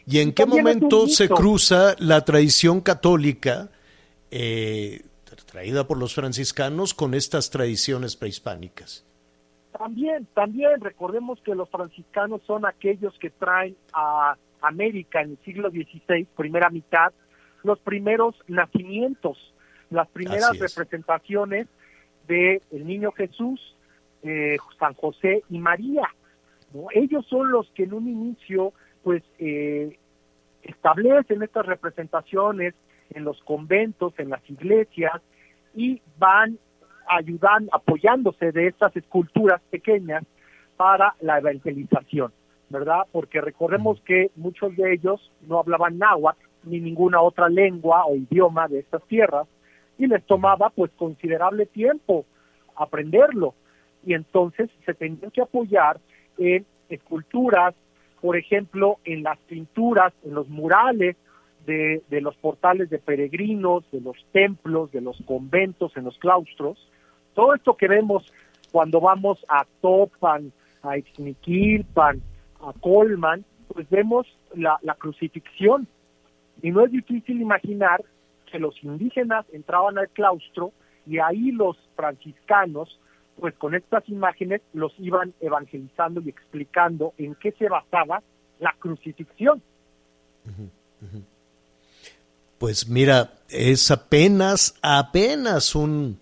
¿Y 0.07 0.21
en 0.21 0.33
qué 0.33 0.47
momento 0.47 1.07
se 1.07 1.29
cruza 1.29 1.95
la 1.99 2.25
tradición 2.25 2.81
católica 2.81 3.69
eh, 4.31 5.03
traída 5.45 5.87
por 5.87 5.99
los 5.99 6.15
franciscanos 6.15 6.95
con 6.95 7.13
estas 7.13 7.51
tradiciones 7.51 8.17
prehispánicas? 8.17 9.05
También, 9.79 10.27
también 10.33 10.81
recordemos 10.81 11.39
que 11.43 11.55
los 11.55 11.69
franciscanos 11.69 12.41
son 12.47 12.65
aquellos 12.65 13.13
que 13.19 13.29
traen 13.29 13.77
a 13.93 14.35
América 14.63 15.21
en 15.21 15.33
el 15.33 15.39
siglo 15.45 15.69
XVI, 15.69 16.27
primera 16.35 16.71
mitad, 16.71 17.13
los 17.63 17.79
primeros 17.81 18.35
nacimientos, 18.49 19.39
las 19.91 20.09
primeras 20.09 20.59
representaciones 20.59 21.67
de 22.29 22.63
el 22.71 22.87
niño 22.87 23.13
Jesús, 23.13 23.77
eh, 24.23 24.57
San 24.79 24.95
José 24.95 25.43
y 25.51 25.59
María, 25.59 26.09
¿no? 26.73 26.87
Ellos 26.93 27.27
son 27.27 27.51
los 27.51 27.69
que 27.71 27.85
en 27.85 27.95
un 27.95 28.09
inicio, 28.09 28.73
pues, 29.03 29.23
eh, 29.39 29.99
establecen 30.63 31.43
estas 31.43 31.67
representaciones 31.67 32.75
en 33.11 33.25
los 33.25 33.41
conventos, 33.43 34.15
en 34.19 34.31
las 34.31 34.49
iglesias, 34.49 35.21
y 35.75 36.01
van 36.19 36.59
ayudando, 37.09 37.75
apoyándose 37.75 38.53
de 38.53 38.69
estas 38.69 38.95
esculturas 38.97 39.61
pequeñas 39.71 40.25
para 40.77 41.15
la 41.21 41.39
evangelización, 41.39 42.33
¿verdad? 42.69 43.03
Porque 43.11 43.41
recordemos 43.41 44.01
que 44.03 44.31
muchos 44.37 44.77
de 44.77 44.95
ellos 44.95 45.33
no 45.43 45.59
hablaban 45.59 45.99
náhuatl 45.99 46.50
ni 46.65 46.81
ninguna 46.81 47.21
otra 47.21 47.49
lengua 47.49 48.07
o 48.07 48.15
idioma 48.15 48.69
de 48.69 48.81
estas 48.81 49.03
tierras 49.05 49.47
y 49.99 50.07
les 50.07 50.25
tomaba 50.25 50.71
pues 50.71 50.91
considerable 50.97 51.67
tiempo 51.67 52.25
aprenderlo 52.77 53.55
y 54.05 54.15
entonces 54.15 54.71
se 54.87 54.95
tenían 54.95 55.31
que 55.31 55.43
apoyar 55.43 56.01
en 56.39 56.65
esculturas, 56.89 57.75
por 58.21 58.37
ejemplo, 58.37 58.99
en 59.05 59.23
las 59.23 59.39
pinturas, 59.41 60.13
en 60.25 60.35
los 60.35 60.49
murales 60.49 61.17
de, 61.67 62.03
de 62.09 62.21
los 62.21 62.35
portales 62.37 62.89
de 62.89 62.99
peregrinos, 62.99 63.85
de 63.93 64.01
los 64.01 64.17
templos, 64.33 64.91
de 64.93 65.03
los 65.03 65.21
conventos, 65.27 65.97
en 65.97 66.05
los 66.05 66.19
claustros, 66.19 66.79
todo 67.35 67.55
esto 67.55 67.77
que 67.77 67.89
vemos 67.89 68.33
cuando 68.73 69.01
vamos 69.01 69.45
a 69.49 69.65
Topan, 69.81 70.53
a 70.83 70.97
Ixmiquilpan, 70.97 72.21
a 72.61 72.73
Colman, 72.81 73.45
pues 73.73 73.89
vemos 73.91 74.27
la, 74.55 74.79
la 74.83 74.95
crucifixión. 74.95 75.87
Y 76.63 76.71
no 76.71 76.85
es 76.85 76.93
difícil 76.93 77.41
imaginar 77.41 78.05
que 78.51 78.59
los 78.59 78.75
indígenas 78.83 79.47
entraban 79.53 79.99
al 79.99 80.09
claustro 80.09 80.73
y 81.07 81.19
ahí 81.19 81.53
los 81.53 81.77
franciscanos, 81.97 83.01
pues 83.39 83.55
con 83.55 83.75
estas 83.75 84.09
imágenes 84.09 84.61
los 84.73 84.93
iban 84.99 85.33
evangelizando 85.41 86.21
y 86.21 86.29
explicando 86.29 87.15
en 87.19 87.35
qué 87.37 87.53
se 87.53 87.69
basaba 87.69 88.23
la 88.59 88.75
crucifixión. 88.79 89.63
Pues 92.59 92.89
mira, 92.89 93.33
es 93.49 93.91
apenas, 93.91 94.79
apenas 94.83 95.75
un, 95.75 96.19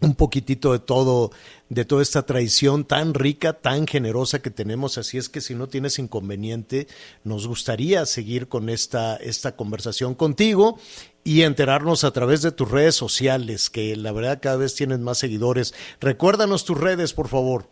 un 0.00 0.14
poquitito 0.14 0.72
de 0.72 0.78
todo, 0.78 1.30
de 1.68 1.84
toda 1.84 2.02
esta 2.02 2.24
tradición 2.24 2.84
tan 2.84 3.14
rica, 3.14 3.54
tan 3.54 3.86
generosa 3.86 4.40
que 4.40 4.50
tenemos. 4.50 4.98
Así 4.98 5.18
es 5.18 5.28
que 5.28 5.40
si 5.40 5.54
no 5.54 5.66
tienes 5.66 5.98
inconveniente, 5.98 6.86
nos 7.24 7.46
gustaría 7.46 8.06
seguir 8.06 8.48
con 8.48 8.68
esta, 8.68 9.16
esta 9.16 9.56
conversación 9.56 10.14
contigo 10.14 10.78
y 11.24 11.42
enterarnos 11.42 12.04
a 12.04 12.12
través 12.12 12.42
de 12.42 12.52
tus 12.52 12.70
redes 12.70 12.94
sociales, 12.94 13.70
que 13.70 13.96
la 13.96 14.12
verdad 14.12 14.38
cada 14.40 14.56
vez 14.56 14.74
tienes 14.74 15.00
más 15.00 15.18
seguidores. 15.18 15.74
Recuérdanos 16.00 16.64
tus 16.64 16.80
redes, 16.80 17.12
por 17.12 17.28
favor. 17.28 17.66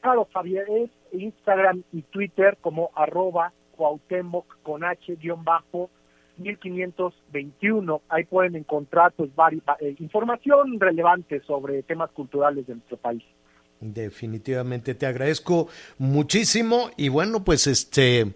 Claro, 0.00 0.28
Javier, 0.32 0.66
es 0.70 0.90
Instagram 1.12 1.82
y 1.92 2.02
Twitter 2.02 2.58
como 2.60 2.90
arroba 2.94 3.52
con 4.62 4.84
H 4.84 5.16
guion 5.16 5.44
bajo 5.44 5.90
1521. 6.36 8.02
Ahí 8.08 8.24
pueden 8.24 8.56
encontrar 8.56 9.12
pues 9.12 9.30
eh, 9.80 9.94
información 9.98 10.78
relevante 10.78 11.40
sobre 11.46 11.82
temas 11.82 12.10
culturales 12.10 12.66
de 12.66 12.74
nuestro 12.74 12.96
país. 12.96 13.22
Definitivamente 13.80 14.94
te 14.94 15.06
agradezco 15.06 15.68
muchísimo 15.98 16.90
y 16.96 17.08
bueno, 17.08 17.44
pues 17.44 17.66
este 17.66 18.34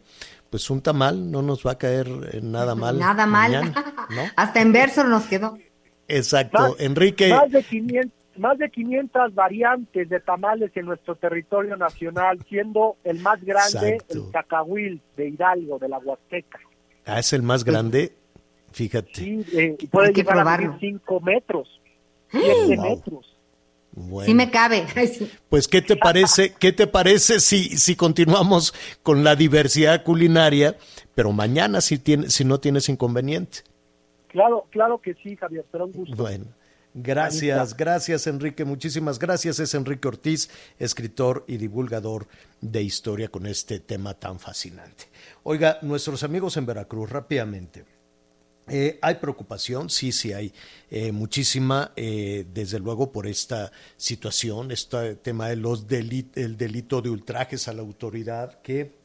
pues 0.51 0.71
un 0.71 0.81
tamal 0.81 1.31
no 1.31 1.43
nos 1.43 1.67
va 1.67 1.73
a 1.73 1.79
caer 1.79 2.43
nada 2.43 2.75
mal. 2.75 2.99
Nada 2.99 3.27
mal. 3.27 3.75
Hasta 4.37 4.61
en 4.61 4.73
verso 4.73 5.05
nos 5.05 5.27
quedó. 5.27 5.59
Exacto, 6.07 6.77
Enrique. 6.79 7.29
Más 7.29 7.51
de 7.51 7.63
500 7.63 8.19
más 8.39 8.57
de 8.59 8.71
500 8.71 9.35
variantes 9.35 10.09
de 10.09 10.21
tamales 10.21 10.71
en 10.77 10.87
nuestro 10.87 11.17
territorio 11.17 11.77
nacional, 11.77 12.39
siendo 12.49 12.97
el 13.05 13.21
más 13.21 13.43
grande 13.43 13.99
el 14.09 14.31
cacahuil 14.33 15.03
de 15.17 15.29
Hidalgo, 15.29 15.79
de 15.79 15.89
la 15.89 15.99
Huasteca. 15.99 16.61
Ah, 17.09 17.19
es 17.19 17.33
el 17.33 17.43
más 17.43 17.65
grande, 17.65 18.13
fíjate. 18.73 19.15
Sí, 19.15 19.45
eh, 19.55 19.77
puede 19.91 20.13
llegar 20.13 20.39
a 20.39 20.79
5 20.79 21.21
metros, 21.21 21.81
7 22.31 22.77
metros. 22.77 23.39
Sí 24.25 24.35
me 24.35 24.51
cabe. 24.51 24.87
Pues 25.49 25.67
qué 25.67 25.81
te 25.81 25.97
parece, 25.97 26.53
qué 26.53 26.73
te 26.73 26.87
parece 26.87 27.41
si 27.41 27.77
si 27.79 27.97
continuamos 27.97 28.75
con 29.03 29.25
la 29.25 29.35
diversidad 29.35 30.05
culinaria, 30.05 30.77
pero 31.15 31.33
mañana 31.33 31.81
si 31.81 31.99
tiene, 31.99 32.29
si 32.29 32.45
no 32.45 32.61
tienes 32.61 32.89
inconveniente. 32.91 33.61
Claro, 34.29 34.67
claro 34.71 34.99
que 34.99 35.15
sí, 35.15 35.35
Javier, 35.37 35.65
pero 35.73 35.87
un 35.87 35.93
gusto. 35.93 36.15
Bueno. 36.15 36.45
Gracias, 36.95 37.77
gracias 37.77 38.27
Enrique, 38.27 38.65
muchísimas 38.65 39.19
gracias. 39.19 39.61
Es 39.61 39.75
Enrique 39.75 40.09
Ortiz, 40.09 40.51
escritor 40.79 41.45
y 41.47 41.57
divulgador 41.57 42.27
de 42.61 42.83
historia 42.83 43.29
con 43.29 43.47
este 43.47 43.81
tema 43.81 44.15
tan 44.15 44.41
fascinante. 44.41 45.05
Oiga, 45.43 45.79
nuestros 45.83 46.23
amigos 46.23 46.57
en 46.57 46.67
Veracruz, 46.67 47.11
rápidamente. 47.11 47.85
Eh, 48.71 48.99
hay 49.01 49.15
preocupación, 49.15 49.89
sí, 49.89 50.13
sí 50.13 50.33
hay 50.33 50.53
eh, 50.91 51.11
muchísima, 51.13 51.93
eh, 51.97 52.45
desde 52.53 52.79
luego 52.79 53.13
por 53.13 53.27
esta 53.27 53.73
situación, 53.97 54.71
este 54.73 55.17
tema 55.17 55.49
de 55.49 55.57
los 55.57 55.87
el 55.91 56.57
delito 56.57 57.01
de 57.01 57.11
ultrajes 57.11 57.67
a 57.69 57.73
la 57.73 57.81
autoridad 57.81 58.61
que 58.61 58.99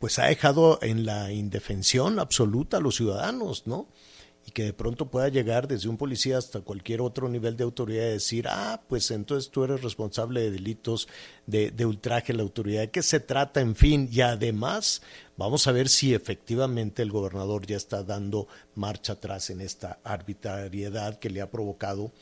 pues 0.00 0.18
ha 0.18 0.26
dejado 0.26 0.80
en 0.82 1.06
la 1.06 1.30
indefensión 1.30 2.18
absoluta 2.18 2.78
a 2.78 2.80
los 2.80 2.96
ciudadanos, 2.96 3.66
¿no? 3.66 3.86
Y 4.46 4.50
que 4.50 4.64
de 4.64 4.72
pronto 4.72 5.10
pueda 5.10 5.28
llegar 5.28 5.68
desde 5.68 5.88
un 5.88 5.96
policía 5.96 6.38
hasta 6.38 6.60
cualquier 6.60 7.00
otro 7.00 7.28
nivel 7.28 7.56
de 7.56 7.64
autoridad 7.64 8.06
y 8.06 8.12
decir, 8.12 8.46
ah, 8.48 8.82
pues 8.88 9.10
entonces 9.10 9.50
tú 9.50 9.64
eres 9.64 9.82
responsable 9.82 10.40
de 10.40 10.50
delitos 10.50 11.08
de, 11.46 11.70
de 11.70 11.86
ultraje 11.86 12.32
a 12.32 12.36
la 12.36 12.42
autoridad, 12.42 12.82
¿de 12.82 12.90
qué 12.90 13.02
se 13.02 13.20
trata? 13.20 13.60
En 13.60 13.76
fin, 13.76 14.08
y 14.10 14.20
además 14.20 15.02
vamos 15.36 15.66
a 15.66 15.72
ver 15.72 15.88
si 15.88 16.14
efectivamente 16.14 17.02
el 17.02 17.10
gobernador 17.10 17.66
ya 17.66 17.76
está 17.76 18.02
dando 18.02 18.48
marcha 18.74 19.14
atrás 19.14 19.50
en 19.50 19.60
esta 19.60 19.98
arbitrariedad 20.04 21.18
que 21.18 21.30
le 21.30 21.40
ha 21.40 21.50
provocado 21.50 22.12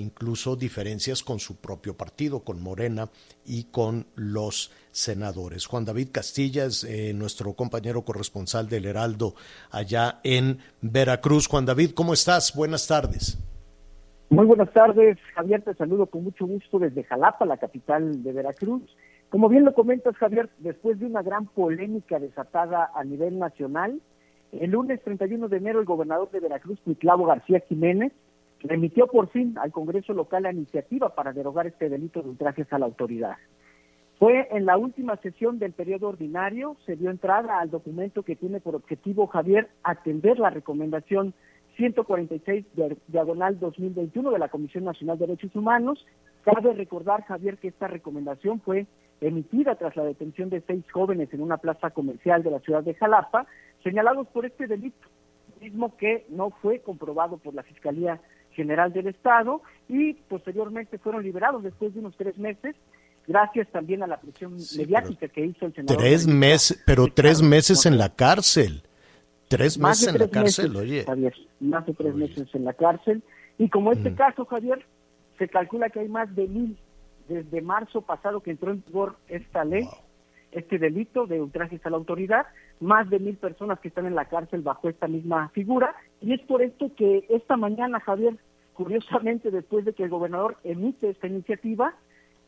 incluso 0.00 0.56
diferencias 0.56 1.22
con 1.22 1.38
su 1.38 1.60
propio 1.60 1.96
partido, 1.96 2.40
con 2.40 2.62
Morena 2.62 3.08
y 3.44 3.64
con 3.64 4.06
los 4.16 4.72
senadores. 4.90 5.66
Juan 5.66 5.84
David 5.84 6.08
Castilla 6.12 6.64
es 6.64 6.84
eh, 6.84 7.12
nuestro 7.14 7.52
compañero 7.52 8.02
corresponsal 8.02 8.68
del 8.68 8.86
Heraldo 8.86 9.34
allá 9.70 10.20
en 10.24 10.58
Veracruz. 10.80 11.46
Juan 11.46 11.66
David, 11.66 11.92
¿cómo 11.94 12.12
estás? 12.12 12.54
Buenas 12.56 12.86
tardes. 12.86 13.38
Muy 14.30 14.46
buenas 14.46 14.72
tardes, 14.72 15.18
Javier, 15.34 15.62
te 15.62 15.74
saludo 15.74 16.06
con 16.06 16.22
mucho 16.22 16.46
gusto 16.46 16.78
desde 16.78 17.02
Jalapa, 17.02 17.44
la 17.46 17.56
capital 17.56 18.22
de 18.22 18.32
Veracruz. 18.32 18.82
Como 19.28 19.48
bien 19.48 19.64
lo 19.64 19.74
comentas, 19.74 20.16
Javier, 20.16 20.48
después 20.58 21.00
de 21.00 21.06
una 21.06 21.22
gran 21.22 21.46
polémica 21.46 22.20
desatada 22.20 22.90
a 22.94 23.02
nivel 23.02 23.40
nacional, 23.40 24.00
el 24.52 24.70
lunes 24.70 25.00
31 25.02 25.48
de 25.48 25.56
enero 25.56 25.80
el 25.80 25.84
gobernador 25.84 26.30
de 26.30 26.40
Veracruz, 26.40 26.78
Clavo 26.98 27.26
García 27.26 27.60
Jiménez, 27.68 28.12
remitió 28.62 29.06
por 29.06 29.28
fin 29.28 29.56
al 29.58 29.72
Congreso 29.72 30.12
local 30.12 30.42
la 30.44 30.52
iniciativa 30.52 31.14
para 31.14 31.32
derogar 31.32 31.66
este 31.66 31.88
delito 31.88 32.22
de 32.22 32.30
ultrajes 32.30 32.72
a 32.72 32.78
la 32.78 32.86
autoridad. 32.86 33.36
Fue 34.18 34.48
en 34.50 34.66
la 34.66 34.76
última 34.76 35.16
sesión 35.16 35.58
del 35.58 35.72
periodo 35.72 36.08
ordinario, 36.08 36.76
se 36.84 36.94
dio 36.94 37.10
entrada 37.10 37.58
al 37.58 37.70
documento 37.70 38.22
que 38.22 38.36
tiene 38.36 38.60
por 38.60 38.74
objetivo, 38.74 39.26
Javier, 39.26 39.68
atender 39.82 40.38
la 40.38 40.50
recomendación 40.50 41.32
146 41.76 42.66
diagonal 43.06 43.58
2021 43.58 44.30
de 44.30 44.38
la 44.38 44.48
Comisión 44.48 44.84
Nacional 44.84 45.18
de 45.18 45.26
Derechos 45.26 45.56
Humanos. 45.56 46.06
Cabe 46.42 46.74
recordar, 46.74 47.24
Javier, 47.24 47.56
que 47.56 47.68
esta 47.68 47.88
recomendación 47.88 48.60
fue 48.60 48.86
emitida 49.22 49.76
tras 49.76 49.96
la 49.96 50.04
detención 50.04 50.50
de 50.50 50.60
seis 50.66 50.84
jóvenes 50.92 51.32
en 51.32 51.40
una 51.40 51.56
plaza 51.56 51.88
comercial 51.88 52.42
de 52.42 52.50
la 52.50 52.60
ciudad 52.60 52.82
de 52.82 52.94
Jalapa, 52.94 53.46
señalados 53.82 54.26
por 54.28 54.44
este 54.44 54.66
delito, 54.66 55.08
mismo 55.62 55.96
que 55.96 56.26
no 56.28 56.50
fue 56.50 56.80
comprobado 56.80 57.38
por 57.38 57.54
la 57.54 57.62
Fiscalía 57.62 58.20
General 58.60 58.92
del 58.92 59.06
Estado 59.06 59.62
y 59.88 60.12
posteriormente 60.14 60.98
fueron 60.98 61.22
liberados 61.22 61.62
después 61.62 61.94
de 61.94 62.00
unos 62.00 62.14
tres 62.16 62.36
meses 62.36 62.76
gracias 63.26 63.68
también 63.70 64.02
a 64.02 64.06
la 64.06 64.20
presión 64.20 64.56
mediática 64.76 65.28
que 65.28 65.46
hizo 65.46 65.66
el 65.66 65.74
senador. 65.74 66.02
Tres 66.02 66.26
meses, 66.26 66.82
pero 66.84 67.06
tres 67.06 67.40
meses 67.42 67.86
en 67.86 67.96
la 67.96 68.08
cárcel. 68.08 68.82
Tres 69.48 69.78
meses 69.78 70.08
en 70.08 70.18
la 70.18 70.28
cárcel, 70.28 70.76
oye. 70.76 71.04
Javier, 71.04 71.34
más 71.60 71.86
de 71.86 71.94
tres 71.94 72.14
meses 72.14 72.48
en 72.54 72.64
la 72.64 72.72
cárcel. 72.72 73.22
Y 73.58 73.68
como 73.68 73.92
este 73.92 74.10
mm. 74.10 74.14
caso, 74.14 74.44
Javier, 74.46 74.84
se 75.38 75.48
calcula 75.48 75.90
que 75.90 76.00
hay 76.00 76.08
más 76.08 76.34
de 76.34 76.46
mil, 76.46 76.76
desde 77.28 77.62
marzo 77.62 78.02
pasado 78.02 78.40
que 78.40 78.50
entró 78.50 78.72
en 78.72 78.82
vigor 78.84 79.16
esta 79.28 79.64
ley, 79.64 79.88
este 80.52 80.78
delito 80.78 81.26
de 81.26 81.40
ultrajes 81.40 81.84
a 81.86 81.90
la 81.90 81.96
autoridad, 81.96 82.46
más 82.80 83.08
de 83.10 83.18
mil 83.20 83.36
personas 83.36 83.78
que 83.80 83.88
están 83.88 84.06
en 84.06 84.16
la 84.16 84.24
cárcel 84.24 84.62
bajo 84.62 84.88
esta 84.88 85.06
misma 85.06 85.48
figura. 85.50 85.94
Y 86.20 86.32
es 86.32 86.40
por 86.42 86.62
esto 86.62 86.90
que 86.96 87.26
esta 87.28 87.56
mañana, 87.56 88.00
Javier, 88.00 88.36
curiosamente, 88.80 89.50
después 89.50 89.84
de 89.84 89.92
que 89.92 90.04
el 90.04 90.08
gobernador 90.08 90.56
emite 90.64 91.10
esta 91.10 91.26
iniciativa, 91.26 91.92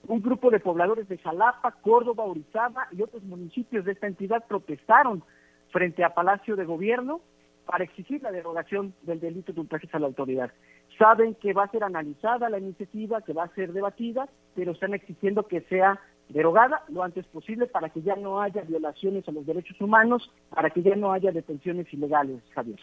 un 0.09 0.23
grupo 0.23 0.51
de 0.51 0.61
pobladores 0.61 1.07
de 1.07 1.19
Jalapa, 1.19 1.73
Córdoba, 1.83 2.25
Orizaba 2.25 2.89
y 2.91 3.03
otros 3.03 3.23
municipios 3.23 3.85
de 3.85 3.93
esta 3.93 4.07
entidad 4.07 4.43
protestaron 4.49 5.23
frente 5.73 6.03
a 6.03 6.15
Palacio 6.15 6.57
de 6.57 6.65
Gobierno 6.65 7.21
para 7.67 7.85
exigir 7.85 8.23
la 8.23 8.33
derogación 8.33 8.95
del 9.03 9.21
delito 9.21 9.53
de 9.53 9.61
ultrajes 9.61 9.95
a 9.95 9.99
la 9.99 10.07
autoridad. 10.07 10.51
Saben 10.99 11.35
que 11.35 11.53
va 11.53 11.65
a 11.65 11.71
ser 11.71 11.85
analizada 11.85 12.49
la 12.49 12.59
iniciativa, 12.59 13.21
que 13.21 13.35
va 13.35 13.45
a 13.45 13.55
ser 13.55 13.75
debatida, 13.75 14.27
pero 14.55 14.73
están 14.73 14.95
exigiendo 14.95 15.47
que 15.47 15.61
sea 15.61 16.01
derogada 16.31 16.83
lo 16.89 17.03
antes 17.03 17.27
posible 17.27 17.67
para 17.67 17.91
que 17.91 18.01
ya 18.01 18.17
no 18.17 18.41
haya 18.41 18.63
violaciones 18.63 19.29
a 19.29 19.33
los 19.33 19.45
derechos 19.45 19.79
humanos, 19.83 20.33
para 20.49 20.71
que 20.71 20.81
ya 20.81 20.97
no 20.97 21.13
haya 21.13 21.31
detenciones 21.31 21.93
ilegales, 21.93 22.41
Javier. 22.55 22.81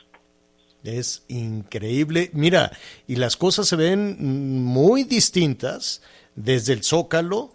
Es 0.84 1.26
increíble. 1.28 2.30
Mira, 2.34 2.72
y 3.08 3.16
las 3.18 3.36
cosas 3.36 3.68
se 3.68 3.76
ven 3.76 4.64
muy 4.64 5.04
distintas 5.04 6.02
desde 6.36 6.74
el 6.74 6.84
Zócalo 6.84 7.52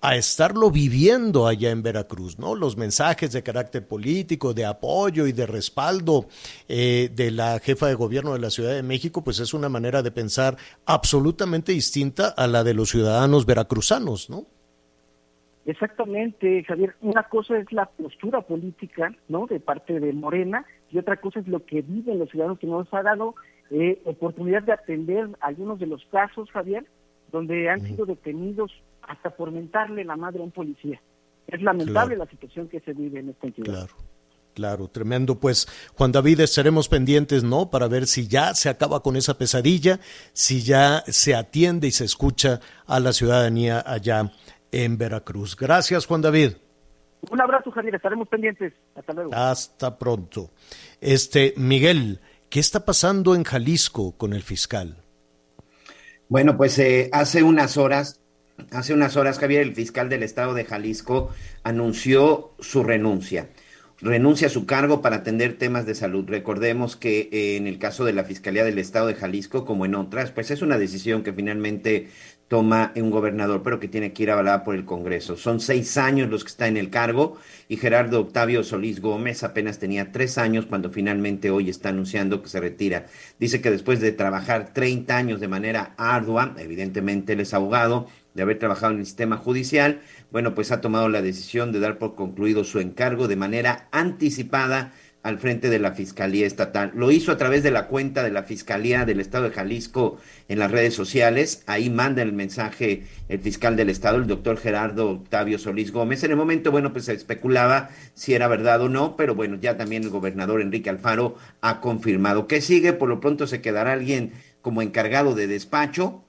a 0.00 0.14
estarlo 0.14 0.70
viviendo 0.70 1.48
allá 1.48 1.70
en 1.70 1.82
Veracruz, 1.82 2.38
¿no? 2.38 2.54
Los 2.54 2.76
mensajes 2.76 3.32
de 3.32 3.42
carácter 3.42 3.86
político, 3.86 4.54
de 4.54 4.64
apoyo 4.64 5.26
y 5.26 5.32
de 5.32 5.46
respaldo 5.46 6.26
eh, 6.68 7.10
de 7.12 7.32
la 7.32 7.58
jefa 7.58 7.88
de 7.88 7.94
gobierno 7.94 8.32
de 8.32 8.38
la 8.38 8.50
Ciudad 8.50 8.74
de 8.74 8.84
México, 8.84 9.24
pues 9.24 9.40
es 9.40 9.54
una 9.54 9.68
manera 9.68 10.02
de 10.02 10.12
pensar 10.12 10.56
absolutamente 10.86 11.72
distinta 11.72 12.28
a 12.28 12.46
la 12.46 12.62
de 12.62 12.74
los 12.74 12.90
ciudadanos 12.90 13.44
veracruzanos, 13.44 14.30
¿no? 14.30 14.46
Exactamente, 15.66 16.64
Javier. 16.64 16.94
Una 17.02 17.24
cosa 17.24 17.58
es 17.58 17.70
la 17.72 17.86
postura 17.86 18.40
política, 18.40 19.12
¿no? 19.28 19.46
De 19.46 19.60
parte 19.60 20.00
de 20.00 20.12
Morena 20.12 20.64
y 20.90 20.98
otra 20.98 21.16
cosa 21.16 21.40
es 21.40 21.48
lo 21.48 21.64
que 21.64 21.82
viven 21.82 22.18
los 22.18 22.30
ciudadanos 22.30 22.58
que 22.58 22.66
nos 22.66 22.92
ha 22.92 23.02
dado 23.02 23.34
eh, 23.70 24.00
oportunidad 24.04 24.62
de 24.62 24.72
atender 24.72 25.28
algunos 25.40 25.78
de 25.78 25.86
los 25.86 26.04
casos, 26.06 26.50
Javier, 26.50 26.86
donde 27.30 27.68
han 27.68 27.80
sido 27.80 28.06
detenidos 28.06 28.72
hasta 29.02 29.30
por 29.30 29.50
mentarle 29.50 30.04
la 30.04 30.16
madre 30.16 30.40
a 30.40 30.44
un 30.44 30.50
policía. 30.50 31.00
Es 31.46 31.62
lamentable 31.62 32.16
la 32.16 32.26
situación 32.26 32.68
que 32.68 32.80
se 32.80 32.92
vive 32.92 33.20
en 33.20 33.30
esta 33.30 33.46
entidad. 33.46 33.66
Claro. 33.66 33.94
Claro, 34.54 34.88
tremendo. 34.88 35.38
Pues 35.38 35.68
Juan 35.94 36.10
David, 36.10 36.40
estaremos 36.40 36.88
pendientes, 36.88 37.44
¿no? 37.44 37.70
Para 37.70 37.86
ver 37.86 38.08
si 38.08 38.26
ya 38.26 38.56
se 38.56 38.68
acaba 38.68 39.04
con 39.04 39.14
esa 39.14 39.38
pesadilla, 39.38 40.00
si 40.32 40.62
ya 40.62 41.04
se 41.06 41.36
atiende 41.36 41.86
y 41.86 41.92
se 41.92 42.04
escucha 42.04 42.58
a 42.84 42.98
la 42.98 43.12
ciudadanía 43.12 43.84
allá 43.86 44.32
en 44.72 44.98
Veracruz. 44.98 45.54
Gracias, 45.54 46.06
Juan 46.06 46.22
David. 46.22 46.54
Un 47.30 47.40
abrazo, 47.40 47.70
Javier. 47.70 47.94
Estaremos 47.94 48.28
pendientes. 48.28 48.72
Hasta 48.94 49.12
luego. 49.12 49.34
Hasta 49.34 49.98
pronto. 49.98 50.50
Este, 51.00 51.54
Miguel, 51.56 52.20
¿qué 52.48 52.60
está 52.60 52.84
pasando 52.84 53.34
en 53.34 53.44
Jalisco 53.44 54.16
con 54.16 54.32
el 54.32 54.42
fiscal? 54.42 55.02
Bueno, 56.28 56.56
pues 56.56 56.78
eh, 56.78 57.08
hace 57.12 57.42
unas 57.42 57.76
horas, 57.78 58.20
hace 58.70 58.92
unas 58.92 59.16
horas, 59.16 59.38
Javier, 59.38 59.62
el 59.62 59.74
fiscal 59.74 60.08
del 60.08 60.22
estado 60.22 60.52
de 60.52 60.64
Jalisco 60.64 61.30
anunció 61.62 62.52
su 62.58 62.82
renuncia. 62.84 63.48
Renuncia 64.00 64.46
a 64.46 64.50
su 64.50 64.64
cargo 64.64 65.02
para 65.02 65.16
atender 65.16 65.58
temas 65.58 65.86
de 65.86 65.94
salud. 65.94 66.24
Recordemos 66.28 66.96
que 66.96 67.28
eh, 67.32 67.56
en 67.56 67.66
el 67.66 67.78
caso 67.78 68.04
de 68.04 68.12
la 68.12 68.24
Fiscalía 68.24 68.62
del 68.62 68.78
Estado 68.78 69.08
de 69.08 69.14
Jalisco, 69.14 69.64
como 69.64 69.86
en 69.86 69.96
otras, 69.96 70.30
pues 70.30 70.50
es 70.50 70.62
una 70.62 70.78
decisión 70.78 71.22
que 71.24 71.32
finalmente 71.32 72.08
toma 72.48 72.92
un 72.96 73.10
gobernador, 73.10 73.62
pero 73.62 73.78
que 73.78 73.88
tiene 73.88 74.12
que 74.12 74.22
ir 74.22 74.30
avalada 74.30 74.64
por 74.64 74.74
el 74.74 74.84
Congreso. 74.84 75.36
Son 75.36 75.60
seis 75.60 75.96
años 75.98 76.30
los 76.30 76.44
que 76.44 76.48
está 76.48 76.66
en 76.66 76.78
el 76.78 76.90
cargo 76.90 77.36
y 77.68 77.76
Gerardo 77.76 78.20
Octavio 78.20 78.64
Solís 78.64 79.00
Gómez 79.00 79.44
apenas 79.44 79.78
tenía 79.78 80.10
tres 80.12 80.38
años 80.38 80.66
cuando 80.66 80.90
finalmente 80.90 81.50
hoy 81.50 81.68
está 81.68 81.90
anunciando 81.90 82.42
que 82.42 82.48
se 82.48 82.60
retira. 82.60 83.06
Dice 83.38 83.60
que 83.60 83.70
después 83.70 84.00
de 84.00 84.12
trabajar 84.12 84.72
30 84.72 85.16
años 85.16 85.40
de 85.40 85.48
manera 85.48 85.94
ardua, 85.98 86.54
evidentemente 86.58 87.34
él 87.34 87.40
es 87.40 87.52
abogado, 87.52 88.08
de 88.34 88.42
haber 88.42 88.58
trabajado 88.58 88.92
en 88.92 89.00
el 89.00 89.06
sistema 89.06 89.36
judicial, 89.36 90.00
bueno, 90.30 90.54
pues 90.54 90.70
ha 90.70 90.80
tomado 90.80 91.08
la 91.08 91.22
decisión 91.22 91.72
de 91.72 91.80
dar 91.80 91.98
por 91.98 92.14
concluido 92.14 92.62
su 92.62 92.78
encargo 92.78 93.26
de 93.26 93.34
manera 93.34 93.88
anticipada 93.90 94.92
al 95.28 95.38
frente 95.38 95.68
de 95.68 95.78
la 95.78 95.92
Fiscalía 95.92 96.46
Estatal. 96.46 96.90
Lo 96.94 97.10
hizo 97.10 97.32
a 97.32 97.36
través 97.36 97.62
de 97.62 97.70
la 97.70 97.86
cuenta 97.86 98.22
de 98.22 98.30
la 98.30 98.44
Fiscalía 98.44 99.04
del 99.04 99.20
Estado 99.20 99.44
de 99.44 99.54
Jalisco 99.54 100.18
en 100.48 100.58
las 100.58 100.70
redes 100.70 100.94
sociales. 100.94 101.62
Ahí 101.66 101.90
manda 101.90 102.22
el 102.22 102.32
mensaje 102.32 103.04
el 103.28 103.38
fiscal 103.40 103.76
del 103.76 103.90
Estado, 103.90 104.16
el 104.16 104.26
doctor 104.26 104.56
Gerardo 104.56 105.10
Octavio 105.10 105.58
Solís 105.58 105.92
Gómez. 105.92 106.24
En 106.24 106.30
el 106.30 106.36
momento, 106.38 106.70
bueno, 106.70 106.92
pues 106.92 107.04
se 107.04 107.12
especulaba 107.12 107.90
si 108.14 108.32
era 108.32 108.48
verdad 108.48 108.80
o 108.80 108.88
no, 108.88 109.16
pero 109.16 109.34
bueno, 109.34 109.58
ya 109.60 109.76
también 109.76 110.04
el 110.04 110.10
gobernador 110.10 110.62
Enrique 110.62 110.88
Alfaro 110.88 111.36
ha 111.60 111.80
confirmado 111.80 112.46
que 112.46 112.62
sigue. 112.62 112.94
Por 112.94 113.10
lo 113.10 113.20
pronto 113.20 113.46
se 113.46 113.60
quedará 113.60 113.92
alguien 113.92 114.32
como 114.62 114.80
encargado 114.80 115.34
de 115.34 115.46
despacho 115.46 116.24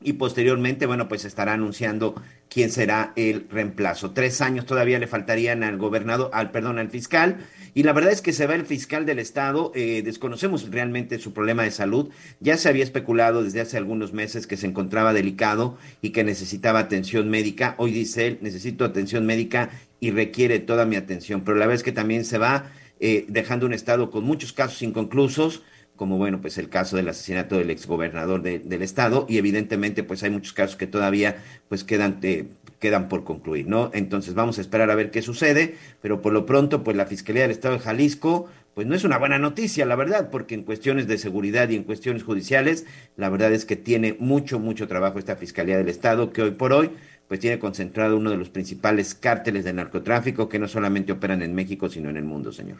y 0.00 0.14
posteriormente, 0.14 0.86
bueno, 0.86 1.08
pues 1.08 1.24
estará 1.24 1.54
anunciando 1.54 2.14
quién 2.48 2.70
será 2.70 3.12
el 3.16 3.46
reemplazo. 3.50 4.12
Tres 4.12 4.40
años 4.40 4.64
todavía 4.64 4.98
le 4.98 5.06
faltarían 5.06 5.64
al 5.64 5.76
gobernador, 5.76 6.30
al 6.32 6.50
perdón, 6.50 6.78
al 6.78 6.90
fiscal, 6.90 7.38
y 7.74 7.82
la 7.82 7.92
verdad 7.92 8.12
es 8.12 8.22
que 8.22 8.32
se 8.32 8.46
va 8.46 8.54
el 8.54 8.64
fiscal 8.64 9.06
del 9.06 9.18
estado, 9.18 9.72
eh, 9.74 10.02
desconocemos 10.04 10.70
realmente 10.70 11.18
su 11.18 11.32
problema 11.32 11.64
de 11.64 11.70
salud, 11.70 12.10
ya 12.40 12.56
se 12.56 12.68
había 12.68 12.84
especulado 12.84 13.42
desde 13.42 13.60
hace 13.60 13.76
algunos 13.76 14.12
meses 14.12 14.46
que 14.46 14.56
se 14.56 14.66
encontraba 14.66 15.12
delicado 15.12 15.78
y 16.00 16.10
que 16.10 16.24
necesitaba 16.24 16.78
atención 16.78 17.28
médica, 17.28 17.74
hoy 17.78 17.92
dice 17.92 18.26
él, 18.26 18.38
necesito 18.40 18.84
atención 18.84 19.26
médica 19.26 19.70
y 20.00 20.12
requiere 20.12 20.60
toda 20.60 20.86
mi 20.86 20.96
atención, 20.96 21.42
pero 21.42 21.56
la 21.56 21.66
verdad 21.66 21.80
es 21.80 21.84
que 21.84 21.92
también 21.92 22.24
se 22.24 22.38
va 22.38 22.70
eh, 23.00 23.26
dejando 23.28 23.66
un 23.66 23.74
estado 23.74 24.10
con 24.10 24.24
muchos 24.24 24.52
casos 24.52 24.82
inconclusos, 24.82 25.62
como 25.98 26.16
bueno, 26.16 26.40
pues 26.40 26.56
el 26.56 26.70
caso 26.70 26.96
del 26.96 27.08
asesinato 27.08 27.58
del 27.58 27.68
exgobernador 27.68 28.40
de, 28.40 28.60
del 28.60 28.80
estado 28.80 29.26
y 29.28 29.36
evidentemente 29.36 30.04
pues 30.04 30.22
hay 30.22 30.30
muchos 30.30 30.54
casos 30.54 30.76
que 30.76 30.86
todavía 30.86 31.42
pues 31.68 31.84
quedan, 31.84 32.20
eh, 32.22 32.46
quedan 32.78 33.10
por 33.10 33.24
concluir, 33.24 33.66
¿no? 33.66 33.90
Entonces 33.92 34.32
vamos 34.32 34.56
a 34.56 34.62
esperar 34.62 34.90
a 34.90 34.94
ver 34.94 35.10
qué 35.10 35.20
sucede, 35.20 35.74
pero 36.00 36.22
por 36.22 36.32
lo 36.32 36.46
pronto 36.46 36.82
pues 36.84 36.96
la 36.96 37.04
Fiscalía 37.04 37.42
del 37.42 37.50
Estado 37.50 37.74
de 37.74 37.80
Jalisco 37.80 38.48
pues 38.74 38.86
no 38.86 38.94
es 38.94 39.02
una 39.02 39.18
buena 39.18 39.40
noticia, 39.40 39.84
la 39.84 39.96
verdad, 39.96 40.30
porque 40.30 40.54
en 40.54 40.62
cuestiones 40.62 41.08
de 41.08 41.18
seguridad 41.18 41.68
y 41.68 41.74
en 41.74 41.82
cuestiones 41.82 42.22
judiciales, 42.22 42.86
la 43.16 43.28
verdad 43.28 43.52
es 43.52 43.64
que 43.64 43.74
tiene 43.74 44.16
mucho, 44.20 44.60
mucho 44.60 44.86
trabajo 44.86 45.18
esta 45.18 45.34
Fiscalía 45.34 45.76
del 45.76 45.88
Estado 45.88 46.32
que 46.32 46.42
hoy 46.42 46.52
por 46.52 46.72
hoy 46.72 46.92
pues 47.26 47.40
tiene 47.40 47.58
concentrado 47.58 48.16
uno 48.16 48.30
de 48.30 48.36
los 48.36 48.48
principales 48.48 49.14
cárteles 49.14 49.64
de 49.64 49.72
narcotráfico 49.72 50.48
que 50.48 50.58
no 50.58 50.68
solamente 50.68 51.12
operan 51.12 51.42
en 51.42 51.54
México, 51.54 51.88
sino 51.88 52.08
en 52.08 52.16
el 52.16 52.24
mundo, 52.24 52.52
señor. 52.52 52.78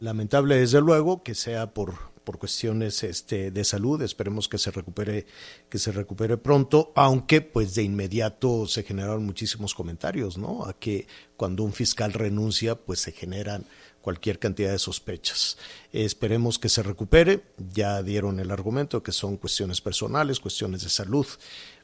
Lamentable, 0.00 0.56
desde 0.56 0.80
luego, 0.80 1.22
que 1.22 1.34
sea 1.34 1.74
por, 1.74 1.94
por 2.24 2.38
cuestiones 2.38 3.02
este, 3.02 3.50
de 3.50 3.64
salud. 3.64 4.00
Esperemos 4.00 4.48
que 4.48 4.56
se 4.56 4.70
recupere, 4.70 5.26
que 5.68 5.78
se 5.78 5.92
recupere 5.92 6.38
pronto, 6.38 6.90
aunque 6.94 7.42
pues 7.42 7.74
de 7.74 7.82
inmediato 7.82 8.66
se 8.66 8.82
generaron 8.82 9.26
muchísimos 9.26 9.74
comentarios, 9.74 10.38
¿no? 10.38 10.64
A 10.64 10.72
que 10.72 11.06
cuando 11.36 11.64
un 11.64 11.74
fiscal 11.74 12.14
renuncia, 12.14 12.76
pues 12.76 13.00
se 13.00 13.12
generan 13.12 13.66
cualquier 14.00 14.38
cantidad 14.38 14.72
de 14.72 14.78
sospechas. 14.78 15.58
esperemos 15.92 16.58
que 16.58 16.70
se 16.70 16.82
recupere. 16.82 17.42
Ya 17.74 18.02
dieron 18.02 18.40
el 18.40 18.50
argumento 18.50 19.02
que 19.02 19.12
son 19.12 19.36
cuestiones 19.36 19.82
personales, 19.82 20.40
cuestiones 20.40 20.82
de 20.82 20.88
salud, 20.88 21.26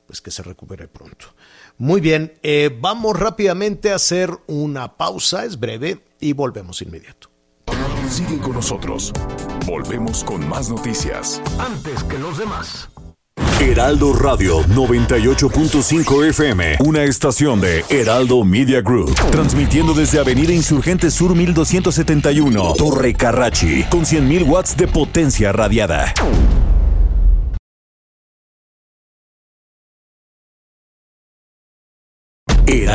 pues 0.06 0.22
que 0.22 0.30
se 0.30 0.42
recupere 0.42 0.88
pronto. 0.88 1.34
Muy 1.76 2.00
bien, 2.00 2.32
eh, 2.42 2.74
vamos 2.80 3.18
rápidamente 3.18 3.92
a 3.92 3.96
hacer 3.96 4.30
una 4.46 4.96
pausa, 4.96 5.44
es 5.44 5.60
breve, 5.60 6.00
y 6.18 6.32
volvemos 6.32 6.80
inmediato. 6.80 7.35
Sigue 8.08 8.38
con 8.38 8.52
nosotros. 8.52 9.12
Volvemos 9.66 10.22
con 10.24 10.48
más 10.48 10.70
noticias. 10.70 11.42
Antes 11.58 12.04
que 12.04 12.18
los 12.18 12.38
demás. 12.38 12.88
Heraldo 13.60 14.12
Radio 14.12 14.62
98.5 14.64 16.28
FM, 16.28 16.76
una 16.84 17.04
estación 17.04 17.60
de 17.60 17.84
Heraldo 17.88 18.44
Media 18.44 18.80
Group, 18.82 19.14
transmitiendo 19.30 19.94
desde 19.94 20.20
Avenida 20.20 20.52
Insurgente 20.52 21.10
Sur 21.10 21.34
1271, 21.34 22.74
Torre 22.76 23.14
Carrachi, 23.14 23.84
con 23.84 24.02
100.000 24.02 24.46
watts 24.46 24.76
de 24.76 24.86
potencia 24.86 25.52
radiada. 25.52 26.12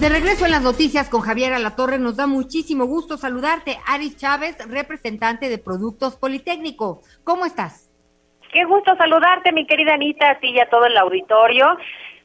De 0.00 0.08
regreso 0.08 0.44
en 0.44 0.50
las 0.50 0.62
noticias 0.62 1.08
con 1.08 1.20
Javier 1.20 1.52
Alatorre, 1.52 2.00
nos 2.00 2.16
da 2.16 2.26
muchísimo 2.26 2.84
gusto 2.86 3.16
saludarte. 3.16 3.78
Aris 3.86 4.16
Chávez, 4.16 4.58
representante 4.68 5.48
de 5.48 5.58
Productos 5.58 6.16
Politécnico. 6.16 7.00
¿Cómo 7.22 7.46
estás? 7.46 7.92
Qué 8.52 8.64
gusto 8.64 8.96
saludarte, 8.96 9.52
mi 9.52 9.66
querida 9.66 9.94
Anita, 9.94 10.30
a 10.30 10.40
ti 10.40 10.50
y 10.50 10.58
a 10.58 10.68
todo 10.68 10.86
el 10.86 10.96
auditorio. 10.96 11.78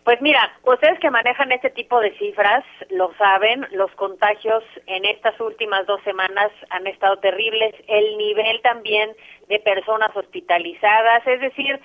Pues 0.04 0.20
mira, 0.20 0.52
ustedes 0.64 1.00
que 1.00 1.12
manejan 1.12 1.52
este 1.52 1.70
tipo 1.70 2.00
de 2.00 2.18
cifras 2.18 2.64
lo 2.90 3.14
saben, 3.20 3.68
los 3.72 3.92
contagios 3.92 4.64
en 4.88 5.06
estas 5.06 5.40
últimas 5.40 5.86
dos 5.86 6.02
semanas 6.04 6.52
han 6.72 6.88
estado 6.88 7.20
terribles, 7.20 7.76
el 7.88 8.18
nivel 8.18 8.60
también 8.64 9.12
de 9.48 9.60
personas 9.60 10.10
hospitalizadas, 10.16 11.28
es 11.28 11.40
decir, 11.40 11.80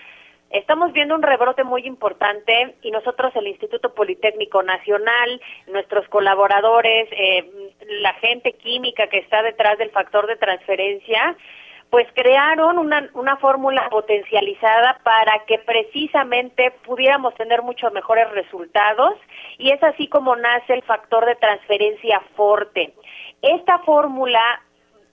Estamos 0.55 0.93
viendo 0.93 1.17
un 1.17 1.23
rebrote 1.23 1.65
muy 1.65 1.85
importante 1.85 2.77
y 2.81 2.93
nosotros, 2.93 3.35
el 3.35 3.49
Instituto 3.49 3.93
Politécnico 3.93 4.63
Nacional, 4.63 5.41
nuestros 5.67 6.07
colaboradores, 6.09 7.09
eh, 7.11 7.75
la 8.01 8.15
gente 8.15 8.53
química 8.53 9.09
que 9.09 9.19
está 9.19 9.43
detrás 9.43 9.79
del 9.79 9.91
factor 9.91 10.29
de 10.29 10.37
transferencia, 10.37 11.37
pues 11.91 12.07
crearon 12.15 12.79
una, 12.79 13.11
una 13.15 13.37
fórmula 13.39 13.89
potencializada 13.91 15.01
para 15.03 15.45
que 15.45 15.59
precisamente 15.59 16.71
pudiéramos 16.87 17.35
tener 17.35 17.63
muchos 17.63 17.93
mejores 17.93 18.31
resultados 18.31 19.15
y 19.59 19.73
es 19.73 19.83
así 19.83 20.07
como 20.07 20.37
nace 20.37 20.73
el 20.73 20.83
factor 20.83 21.27
de 21.27 21.35
transferencia 21.35 22.23
Forte. 22.37 22.95
Esta 23.43 23.81
fórmula 23.81 24.63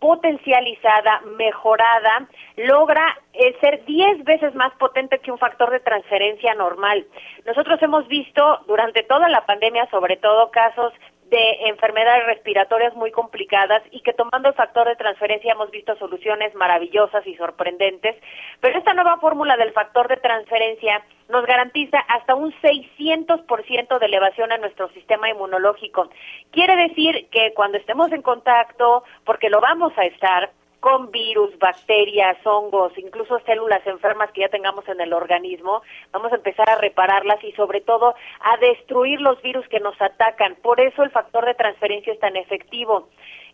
potencializada, 0.02 1.22
mejorada, 1.38 2.28
logra 2.58 3.06
eh, 3.34 3.56
ser 3.62 3.86
10 3.86 4.24
veces 4.24 4.56
más 4.56 4.74
potente 4.74 5.20
que 5.20 5.32
un 5.32 5.38
factor 5.38 5.70
de 5.70 5.80
transferencia 5.80 6.56
normal. 6.56 7.06
Nosotros 7.46 7.80
hemos 7.84 8.08
visto 8.08 8.62
durante 8.68 9.04
toda 9.04 9.30
la 9.30 9.46
pandemia, 9.46 9.88
sobre 9.92 10.18
todo 10.18 10.50
casos 10.50 10.92
de 11.32 11.70
enfermedades 11.70 12.26
respiratorias 12.26 12.94
muy 12.94 13.10
complicadas 13.10 13.82
y 13.92 14.02
que 14.02 14.12
tomando 14.12 14.50
el 14.50 14.54
factor 14.54 14.86
de 14.88 14.98
transferencia 14.98 15.54
hemos 15.54 15.72
visto 15.72 15.96
soluciones 15.96 16.54
maravillosas 16.56 17.26
y 17.26 17.36
sorprendentes, 17.36 18.18
pero 18.60 18.78
esta 18.78 18.94
nueva 18.94 19.18
fórmula 19.18 19.56
del 19.56 19.72
factor 19.72 20.10
de 20.10 20.18
transferencia 20.18 21.02
nos 21.30 21.46
garantiza 21.46 22.00
hasta 22.00 22.36
un 22.36 22.54
600% 22.62 23.98
de 23.98 24.06
elevación 24.06 24.52
a 24.52 24.58
nuestro 24.58 24.90
sistema 24.90 25.30
inmunológico. 25.30 26.10
Quiere 26.52 26.76
decir 26.76 27.30
que 27.32 27.54
cuando 27.54 27.78
estemos 27.78 28.12
en 28.12 28.22
contacto, 28.22 29.06
porque 29.24 29.50
lo 29.50 29.62
vamos 29.62 29.94
a 29.98 30.06
estar, 30.06 30.52
con 30.82 31.12
virus, 31.12 31.58
bacterias, 31.60 32.38
hongos, 32.44 32.98
incluso 32.98 33.40
células 33.46 33.86
enfermas 33.86 34.32
que 34.32 34.42
ya 34.42 34.50
tengamos 34.50 34.86
en 34.90 35.00
el 35.00 35.14
organismo, 35.14 35.84
vamos 36.12 36.34
a 36.34 36.36
empezar 36.36 36.70
a 36.70 36.76
repararlas 36.76 37.42
y 37.44 37.52
sobre 37.54 37.82
todo 37.82 38.16
a 38.42 38.58
destruir 38.58 39.22
los 39.22 39.40
virus 39.44 39.68
que 39.70 39.80
nos 39.80 39.96
atacan. 40.02 40.56
Por 40.56 40.82
eso 40.82 41.04
el 41.04 41.12
factor 41.12 41.46
de 41.46 41.54
transferencia 41.54 42.12
es 42.12 42.20
tan 42.20 42.36
efectivo. 42.36 43.10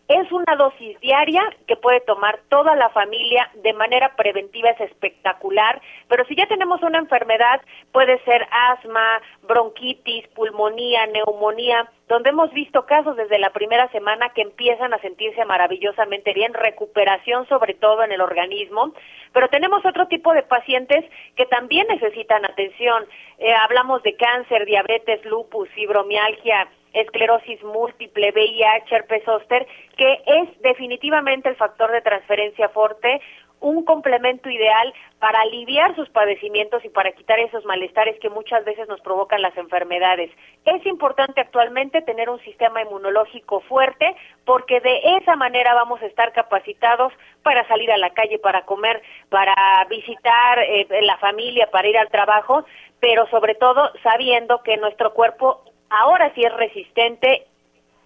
Es 0.07 0.31
una 0.31 0.55
dosis 0.55 0.97
diaria 1.01 1.43
que 1.67 1.75
puede 1.75 1.99
tomar 1.99 2.39
toda 2.47 2.77
la 2.77 2.89
familia 2.91 3.51
de 3.55 3.73
manera 3.73 4.15
preventiva, 4.15 4.69
es 4.69 4.79
espectacular, 4.79 5.81
pero 6.07 6.23
si 6.25 6.35
ya 6.35 6.47
tenemos 6.47 6.81
una 6.81 6.97
enfermedad, 6.97 7.59
puede 7.91 8.17
ser 8.23 8.47
asma, 8.49 9.21
bronquitis, 9.43 10.25
pulmonía, 10.29 11.07
neumonía, 11.07 11.91
donde 12.07 12.29
hemos 12.29 12.53
visto 12.53 12.85
casos 12.85 13.17
desde 13.17 13.37
la 13.37 13.49
primera 13.49 13.91
semana 13.91 14.29
que 14.29 14.43
empiezan 14.43 14.93
a 14.93 14.99
sentirse 14.99 15.43
maravillosamente 15.43 16.31
bien, 16.31 16.53
recuperación 16.53 17.45
sobre 17.49 17.73
todo 17.73 18.03
en 18.03 18.13
el 18.13 18.21
organismo, 18.21 18.93
pero 19.33 19.49
tenemos 19.49 19.85
otro 19.85 20.07
tipo 20.07 20.33
de 20.33 20.43
pacientes 20.43 21.03
que 21.35 21.45
también 21.47 21.85
necesitan 21.89 22.45
atención. 22.45 23.05
Eh, 23.39 23.53
hablamos 23.53 24.01
de 24.03 24.15
cáncer, 24.15 24.65
diabetes, 24.65 25.25
lupus, 25.25 25.67
fibromialgia, 25.71 26.69
esclerosis 26.93 27.63
múltiple, 27.63 28.31
VIH, 28.31 28.95
herpes 28.95 29.23
zóster, 29.23 29.67
que 29.95 30.21
es 30.25 30.61
definitivamente 30.61 31.49
el 31.49 31.55
factor 31.55 31.91
de 31.91 32.01
transferencia 32.01 32.69
fuerte, 32.69 33.21
un 33.59 33.83
complemento 33.85 34.49
ideal 34.49 34.93
para 35.19 35.41
aliviar 35.41 35.95
sus 35.95 36.09
padecimientos 36.09 36.83
y 36.85 36.89
para 36.89 37.11
quitar 37.13 37.39
esos 37.39 37.65
malestares 37.65 38.19
que 38.19 38.29
muchas 38.29 38.63
veces 38.65 38.87
nos 38.87 39.01
provocan 39.01 39.41
las 39.41 39.57
enfermedades. 39.57 40.29
Es 40.65 40.85
importante 40.85 41.41
actualmente 41.41 42.01
tener 42.03 42.29
un 42.29 42.39
sistema 42.41 42.81
inmunológico 42.81 43.61
fuerte 43.61 44.15
porque 44.45 44.79
de 44.79 45.17
esa 45.17 45.35
manera 45.35 45.73
vamos 45.73 46.01
a 46.01 46.05
estar 46.05 46.33
capacitados 46.33 47.11
para 47.41 47.67
salir 47.67 47.91
a 47.91 47.97
la 47.97 48.11
calle, 48.11 48.37
para 48.37 48.63
comer, 48.65 49.01
para 49.29 49.55
visitar 49.89 50.59
eh, 50.59 50.87
la 51.01 51.17
familia, 51.17 51.69
para 51.71 51.87
ir 51.87 51.97
al 51.97 52.09
trabajo, 52.09 52.63
pero 52.99 53.27
sobre 53.27 53.55
todo 53.55 53.91
sabiendo 54.03 54.61
que 54.61 54.77
nuestro 54.77 55.13
cuerpo 55.13 55.63
ahora 55.89 56.31
sí 56.35 56.43
es 56.43 56.53
resistente 56.53 57.47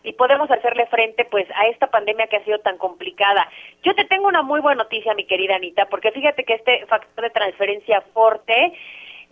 y 0.03 0.13
podemos 0.13 0.49
hacerle 0.49 0.87
frente 0.87 1.25
pues 1.25 1.47
a 1.55 1.67
esta 1.67 1.87
pandemia 1.87 2.27
que 2.27 2.37
ha 2.37 2.43
sido 2.43 2.59
tan 2.59 2.77
complicada. 2.77 3.47
Yo 3.83 3.93
te 3.93 4.05
tengo 4.05 4.27
una 4.27 4.41
muy 4.41 4.59
buena 4.59 4.83
noticia, 4.83 5.13
mi 5.13 5.25
querida 5.25 5.55
Anita, 5.55 5.85
porque 5.87 6.11
fíjate 6.11 6.43
que 6.43 6.55
este 6.55 6.85
factor 6.87 7.23
de 7.23 7.29
transferencia 7.29 8.01
fuerte 8.13 8.73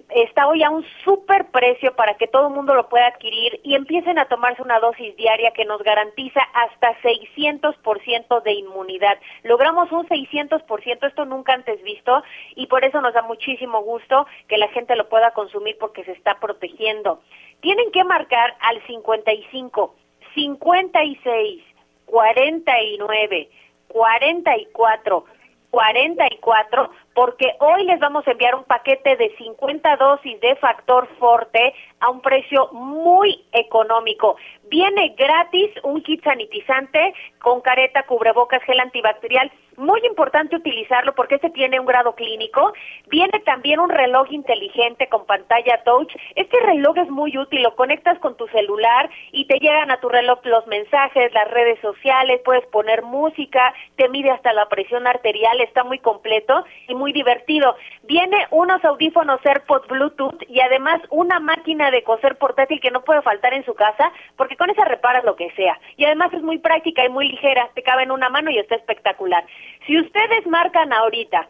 está 0.09 0.47
hoy 0.47 0.63
a 0.63 0.69
un 0.69 0.85
super 1.03 1.49
precio 1.51 1.95
para 1.95 2.15
que 2.15 2.27
todo 2.27 2.47
el 2.47 2.53
mundo 2.53 2.75
lo 2.75 2.89
pueda 2.89 3.07
adquirir 3.07 3.59
y 3.63 3.75
empiecen 3.75 4.17
a 4.19 4.25
tomarse 4.25 4.61
una 4.61 4.79
dosis 4.79 5.15
diaria 5.15 5.51
que 5.51 5.65
nos 5.65 5.81
garantiza 5.83 6.41
hasta 6.53 6.99
600% 7.01 8.43
de 8.43 8.53
inmunidad. 8.53 9.17
Logramos 9.43 9.91
un 9.91 10.07
600%, 10.07 11.07
esto 11.07 11.25
nunca 11.25 11.53
antes 11.53 11.81
visto, 11.83 12.23
y 12.55 12.67
por 12.67 12.83
eso 12.83 13.01
nos 13.01 13.13
da 13.13 13.21
muchísimo 13.21 13.81
gusto 13.81 14.25
que 14.47 14.57
la 14.57 14.67
gente 14.69 14.95
lo 14.95 15.09
pueda 15.09 15.31
consumir 15.31 15.77
porque 15.79 16.03
se 16.03 16.13
está 16.13 16.39
protegiendo. 16.39 17.21
Tienen 17.61 17.91
que 17.91 18.03
marcar 18.03 18.55
al 18.61 18.81
55, 18.87 19.95
56, 20.33 21.63
49, 22.05 23.49
44, 23.87 25.25
44 25.71 26.91
porque 27.19 27.53
hoy 27.59 27.83
les 27.83 27.99
vamos 27.99 28.25
a 28.25 28.31
enviar 28.31 28.55
un 28.55 28.63
paquete 28.63 29.17
de 29.17 29.35
50 29.35 29.97
dosis 29.97 30.39
de 30.39 30.55
factor 30.55 31.05
forte 31.19 31.73
a 31.99 32.09
un 32.09 32.21
precio 32.21 32.69
muy 32.71 33.43
económico. 33.51 34.37
Viene 34.69 35.15
gratis 35.17 35.69
un 35.83 36.01
kit 36.01 36.23
sanitizante 36.23 37.13
con 37.41 37.59
careta, 37.59 38.03
cubrebocas, 38.03 38.63
gel 38.63 38.79
antibacterial. 38.79 39.51
Muy 39.79 40.01
importante 40.05 40.57
utilizarlo 40.57 41.15
porque 41.15 41.35
este 41.35 41.51
tiene 41.51 41.79
un 41.79 41.85
grado 41.85 42.13
clínico. 42.13 42.73
Viene 43.07 43.39
también 43.45 43.79
un 43.79 43.87
reloj 43.87 44.29
inteligente 44.29 45.07
con 45.07 45.25
pantalla 45.25 45.81
touch. 45.85 46.13
Este 46.35 46.59
reloj 46.59 46.97
es 46.97 47.09
muy 47.09 47.37
útil, 47.37 47.63
lo 47.63 47.77
conectas 47.77 48.19
con 48.19 48.35
tu 48.35 48.45
celular 48.47 49.09
y 49.31 49.45
te 49.45 49.57
llegan 49.57 49.89
a 49.89 50.01
tu 50.01 50.09
reloj 50.09 50.39
los 50.43 50.67
mensajes, 50.67 51.33
las 51.33 51.49
redes 51.51 51.79
sociales, 51.79 52.41
puedes 52.43 52.65
poner 52.65 53.03
música, 53.03 53.73
te 53.95 54.09
mide 54.09 54.31
hasta 54.31 54.51
la 54.51 54.67
presión 54.67 55.07
arterial, 55.07 55.61
está 55.61 55.85
muy 55.85 55.99
completo 55.99 56.65
y 56.89 56.95
muy 56.95 57.13
divertido. 57.13 57.73
Viene 58.03 58.47
unos 58.51 58.83
audífonos 58.83 59.39
AirPods 59.45 59.87
Bluetooth 59.87 60.43
y 60.49 60.59
además 60.59 60.99
una 61.09 61.39
máquina 61.39 61.89
de 61.89 62.03
coser 62.03 62.37
portátil 62.37 62.81
que 62.81 62.91
no 62.91 63.05
puede 63.05 63.21
faltar 63.21 63.53
en 63.53 63.63
su 63.63 63.75
casa 63.75 64.11
porque 64.35 64.57
con 64.57 64.69
esa 64.69 64.83
reparas 64.83 65.23
lo 65.23 65.37
que 65.37 65.51
sea. 65.51 65.79
Y 65.95 66.03
además 66.03 66.33
es 66.33 66.41
muy 66.41 66.57
práctica 66.57 67.05
y 67.05 67.09
muy 67.09 67.29
ligera, 67.29 67.69
te 67.75 67.81
cabe 67.81 68.03
en 68.03 68.11
una 68.11 68.27
mano 68.27 68.51
y 68.51 68.57
está 68.57 68.75
espectacular. 68.75 69.45
Si 69.85 69.99
ustedes 69.99 70.45
marcan 70.47 70.93
ahorita 70.93 71.49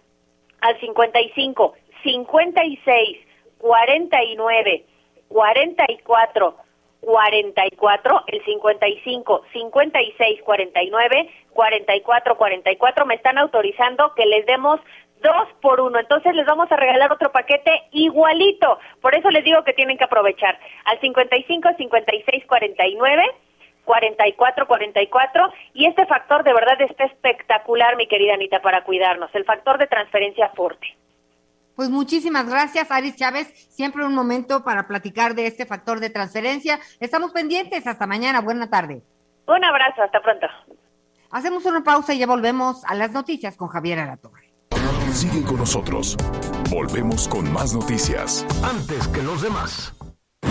al 0.62 0.80
55, 0.80 1.74
56, 2.04 3.18
49, 3.58 4.86
44, 5.28 6.56
44, 7.02 8.24
el 8.28 8.46
55, 8.46 9.42
56, 9.54 10.42
49, 10.44 11.30
44, 11.54 12.38
44, 12.38 13.06
me 13.06 13.16
están 13.16 13.38
autorizando 13.38 14.14
que 14.16 14.26
les 14.26 14.46
demos 14.46 14.80
dos 15.22 15.48
por 15.62 15.80
uno. 15.82 16.00
Entonces 16.00 16.34
les 16.36 16.46
vamos 16.46 16.72
a 16.72 16.76
regalar 16.76 17.12
otro 17.12 17.32
paquete 17.32 17.72
igualito. 17.92 18.80
Por 19.02 19.16
eso 19.16 19.30
les 19.30 19.44
digo 19.44 19.64
que 19.64 19.74
tienen 19.74 19.98
que 19.98 20.06
aprovechar 20.06 20.58
al 20.86 21.00
55, 21.00 21.70
56, 21.78 22.46
49. 22.46 23.24
44, 23.90 24.68
44 24.68 25.52
y 25.74 25.88
este 25.88 26.06
factor 26.06 26.44
de 26.44 26.54
verdad 26.54 26.80
está 26.80 27.06
espectacular, 27.06 27.98
mi 27.98 28.08
querida 28.08 28.36
Anita, 28.36 28.62
para 28.62 28.84
cuidarnos, 28.84 29.34
el 29.34 29.46
factor 29.46 29.80
de 29.80 29.88
transferencia 29.88 30.50
fuerte. 30.50 30.96
Pues 31.76 31.90
muchísimas 31.90 32.48
gracias, 32.48 32.92
Aris 32.92 33.16
Chávez. 33.16 33.48
Siempre 33.72 34.06
un 34.06 34.14
momento 34.14 34.64
para 34.64 34.86
platicar 34.86 35.34
de 35.34 35.48
este 35.48 35.66
factor 35.66 36.00
de 36.02 36.12
transferencia. 36.12 36.78
Estamos 37.00 37.32
pendientes. 37.32 37.88
Hasta 37.88 38.06
mañana. 38.06 38.42
Buena 38.42 38.70
tarde. 38.70 39.02
Un 39.48 39.64
abrazo. 39.64 40.04
Hasta 40.04 40.20
pronto. 40.20 40.46
Hacemos 41.32 41.66
una 41.66 41.82
pausa 41.82 42.14
y 42.14 42.20
ya 42.20 42.28
volvemos 42.28 42.84
a 42.86 42.96
las 42.96 43.12
noticias 43.12 43.56
con 43.56 43.70
Javier 43.70 44.00
Alatorre. 44.00 44.52
Sigue 45.14 45.42
con 45.44 45.58
nosotros. 45.58 46.18
Volvemos 46.70 47.30
con 47.30 47.52
más 47.52 47.74
noticias. 47.74 48.46
Antes 48.62 49.08
que 49.08 49.24
los 49.24 49.42
demás. 49.42 49.96